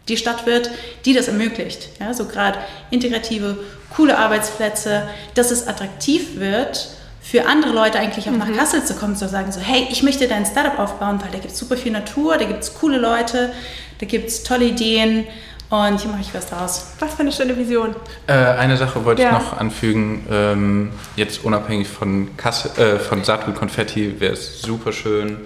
die 0.07 0.17
Stadt 0.17 0.45
wird, 0.45 0.69
die 1.05 1.13
das 1.13 1.27
ermöglicht. 1.27 1.89
Ja, 1.99 2.13
so 2.13 2.25
gerade 2.25 2.59
integrative, 2.91 3.57
coole 3.95 4.17
Arbeitsplätze, 4.17 5.07
dass 5.33 5.49
es 5.49 5.67
attraktiv 5.67 6.39
wird, 6.39 6.89
für 7.25 7.47
andere 7.47 7.71
Leute 7.71 7.97
eigentlich 7.97 8.27
auch 8.27 8.33
mhm. 8.33 8.37
nach 8.37 8.53
Kassel 8.55 8.85
zu 8.85 8.93
kommen, 8.93 9.15
zu 9.15 9.27
sagen 9.27 9.51
so, 9.51 9.59
hey, 9.59 9.87
ich 9.89 10.03
möchte 10.03 10.27
dein 10.27 10.45
Startup 10.45 10.77
aufbauen, 10.77 11.19
weil 11.21 11.31
da 11.31 11.39
gibt 11.39 11.53
es 11.53 11.57
super 11.57 11.75
viel 11.75 11.91
Natur, 11.91 12.37
da 12.37 12.45
gibt 12.45 12.61
es 12.61 12.75
coole 12.75 12.99
Leute, 12.99 13.51
da 13.97 14.05
gibt 14.05 14.27
es 14.27 14.43
tolle 14.43 14.65
Ideen 14.65 15.25
und 15.71 15.99
hier 15.99 16.11
mache 16.11 16.21
ich 16.21 16.33
was 16.35 16.45
draus. 16.45 16.93
Was 16.99 17.15
für 17.15 17.21
eine 17.21 17.31
schöne 17.31 17.57
Vision. 17.57 17.95
Äh, 18.27 18.33
eine 18.33 18.77
Sache 18.77 19.03
wollte 19.05 19.23
ja. 19.23 19.29
ich 19.29 19.43
noch 19.43 19.57
anfügen, 19.57 20.27
ähm, 20.29 20.91
jetzt 21.15 21.43
unabhängig 21.43 21.87
von, 21.87 22.37
Kassel, 22.37 22.71
äh, 22.77 22.99
von 22.99 23.23
Saatgut 23.23 23.55
Konfetti 23.55 24.19
wäre 24.19 24.33
es 24.33 24.61
super 24.61 24.93
schön, 24.93 25.37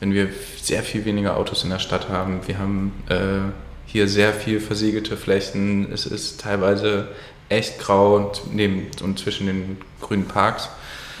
wenn 0.00 0.12
wir 0.12 0.30
sehr 0.60 0.82
viel 0.82 1.04
weniger 1.04 1.36
Autos 1.36 1.62
in 1.62 1.70
der 1.70 1.78
Stadt 1.78 2.08
haben. 2.08 2.40
Wir 2.46 2.58
haben 2.58 2.92
äh, 3.08 3.52
hier 3.86 4.08
sehr 4.08 4.34
viel 4.34 4.58
versiegelte 4.58 5.16
Flächen, 5.16 5.92
es 5.92 6.06
ist 6.06 6.40
teilweise 6.40 7.06
echt 7.48 7.78
grau 7.78 8.16
und, 8.16 8.52
neben, 8.52 8.88
und 9.00 9.20
zwischen 9.20 9.46
den 9.46 9.78
grünen 10.00 10.26
Parks. 10.26 10.68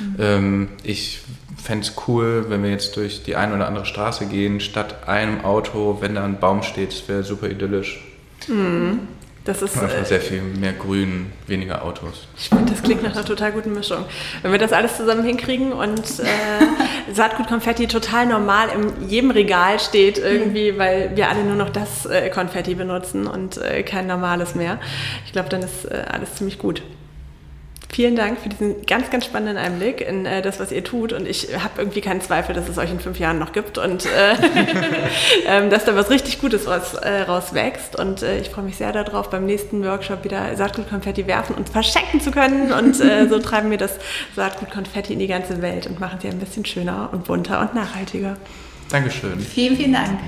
Mhm. 0.00 0.16
Ähm, 0.18 0.68
ich 0.82 1.20
fände 1.56 1.86
es 1.86 1.94
cool, 2.08 2.46
wenn 2.48 2.62
wir 2.62 2.70
jetzt 2.70 2.96
durch 2.96 3.22
die 3.22 3.36
eine 3.36 3.54
oder 3.54 3.66
andere 3.66 3.86
Straße 3.86 4.26
gehen, 4.26 4.60
statt 4.60 5.08
einem 5.08 5.44
Auto, 5.44 5.98
wenn 6.00 6.14
da 6.14 6.24
ein 6.24 6.40
Baum 6.40 6.62
steht, 6.62 6.92
das 6.92 7.08
wäre 7.08 7.22
super 7.22 7.48
idyllisch. 7.48 8.02
Mhm. 8.48 9.00
Das 9.44 9.62
ist 9.62 9.76
Einfach 9.78 9.96
äh, 9.96 10.04
sehr 10.04 10.20
viel 10.20 10.42
mehr 10.42 10.74
Grün, 10.74 11.32
weniger 11.46 11.82
Autos. 11.82 12.28
Ich 12.36 12.50
finde, 12.50 12.72
das 12.72 12.82
klingt 12.82 13.02
nach 13.02 13.12
einer 13.12 13.24
total 13.24 13.52
guten 13.52 13.72
Mischung. 13.72 14.04
Wenn 14.42 14.52
wir 14.52 14.58
das 14.58 14.72
alles 14.72 14.98
zusammen 14.98 15.24
hinkriegen 15.24 15.72
und 15.72 16.20
äh, 16.20 17.12
Saatgut-Konfetti 17.12 17.86
total 17.86 18.26
normal 18.26 18.68
in 18.68 19.08
jedem 19.08 19.30
Regal 19.30 19.80
steht 19.80 20.18
irgendwie, 20.18 20.72
mhm. 20.72 20.78
weil 20.78 21.16
wir 21.16 21.30
alle 21.30 21.42
nur 21.42 21.56
noch 21.56 21.70
das 21.70 22.04
äh, 22.04 22.28
Konfetti 22.28 22.74
benutzen 22.74 23.26
und 23.26 23.56
äh, 23.56 23.82
kein 23.82 24.06
normales 24.06 24.54
mehr. 24.54 24.78
Ich 25.24 25.32
glaube, 25.32 25.48
dann 25.48 25.62
ist 25.62 25.86
äh, 25.86 26.04
alles 26.10 26.34
ziemlich 26.34 26.58
gut. 26.58 26.82
Vielen 27.92 28.14
Dank 28.14 28.38
für 28.38 28.48
diesen 28.48 28.86
ganz, 28.86 29.10
ganz 29.10 29.24
spannenden 29.24 29.56
Einblick 29.56 30.00
in 30.00 30.24
äh, 30.24 30.42
das, 30.42 30.60
was 30.60 30.70
ihr 30.70 30.84
tut. 30.84 31.12
Und 31.12 31.26
ich 31.26 31.48
habe 31.58 31.72
irgendwie 31.78 32.00
keinen 32.00 32.20
Zweifel, 32.20 32.54
dass 32.54 32.68
es 32.68 32.78
euch 32.78 32.90
in 32.90 33.00
fünf 33.00 33.18
Jahren 33.18 33.40
noch 33.40 33.50
gibt 33.52 33.78
und 33.78 34.06
äh, 34.06 34.34
ähm, 35.46 35.70
dass 35.70 35.86
da 35.86 35.96
was 35.96 36.08
richtig 36.08 36.40
Gutes 36.40 36.68
raus, 36.68 36.94
äh, 36.94 37.22
rauswächst. 37.22 37.96
Und 37.96 38.22
äh, 38.22 38.38
ich 38.38 38.50
freue 38.50 38.64
mich 38.64 38.76
sehr 38.76 38.92
darauf, 38.92 39.28
beim 39.28 39.44
nächsten 39.44 39.84
Workshop 39.84 40.22
wieder 40.22 40.54
Saatgutkonfetti 40.54 41.26
werfen 41.26 41.56
und 41.56 41.68
verschenken 41.68 42.20
zu 42.20 42.30
können. 42.30 42.72
Und 42.72 43.00
äh, 43.00 43.26
so 43.28 43.40
treiben 43.40 43.70
wir 43.72 43.78
das 43.78 43.98
Saatgutkonfetti 44.36 45.12
in 45.12 45.18
die 45.18 45.26
ganze 45.26 45.60
Welt 45.60 45.88
und 45.88 45.98
machen 45.98 46.20
sie 46.22 46.28
ein 46.28 46.38
bisschen 46.38 46.64
schöner 46.64 47.08
und 47.12 47.24
bunter 47.24 47.60
und 47.60 47.74
nachhaltiger. 47.74 48.36
Dankeschön. 48.88 49.40
Vielen, 49.40 49.76
vielen 49.76 49.92
Dank. 49.94 50.20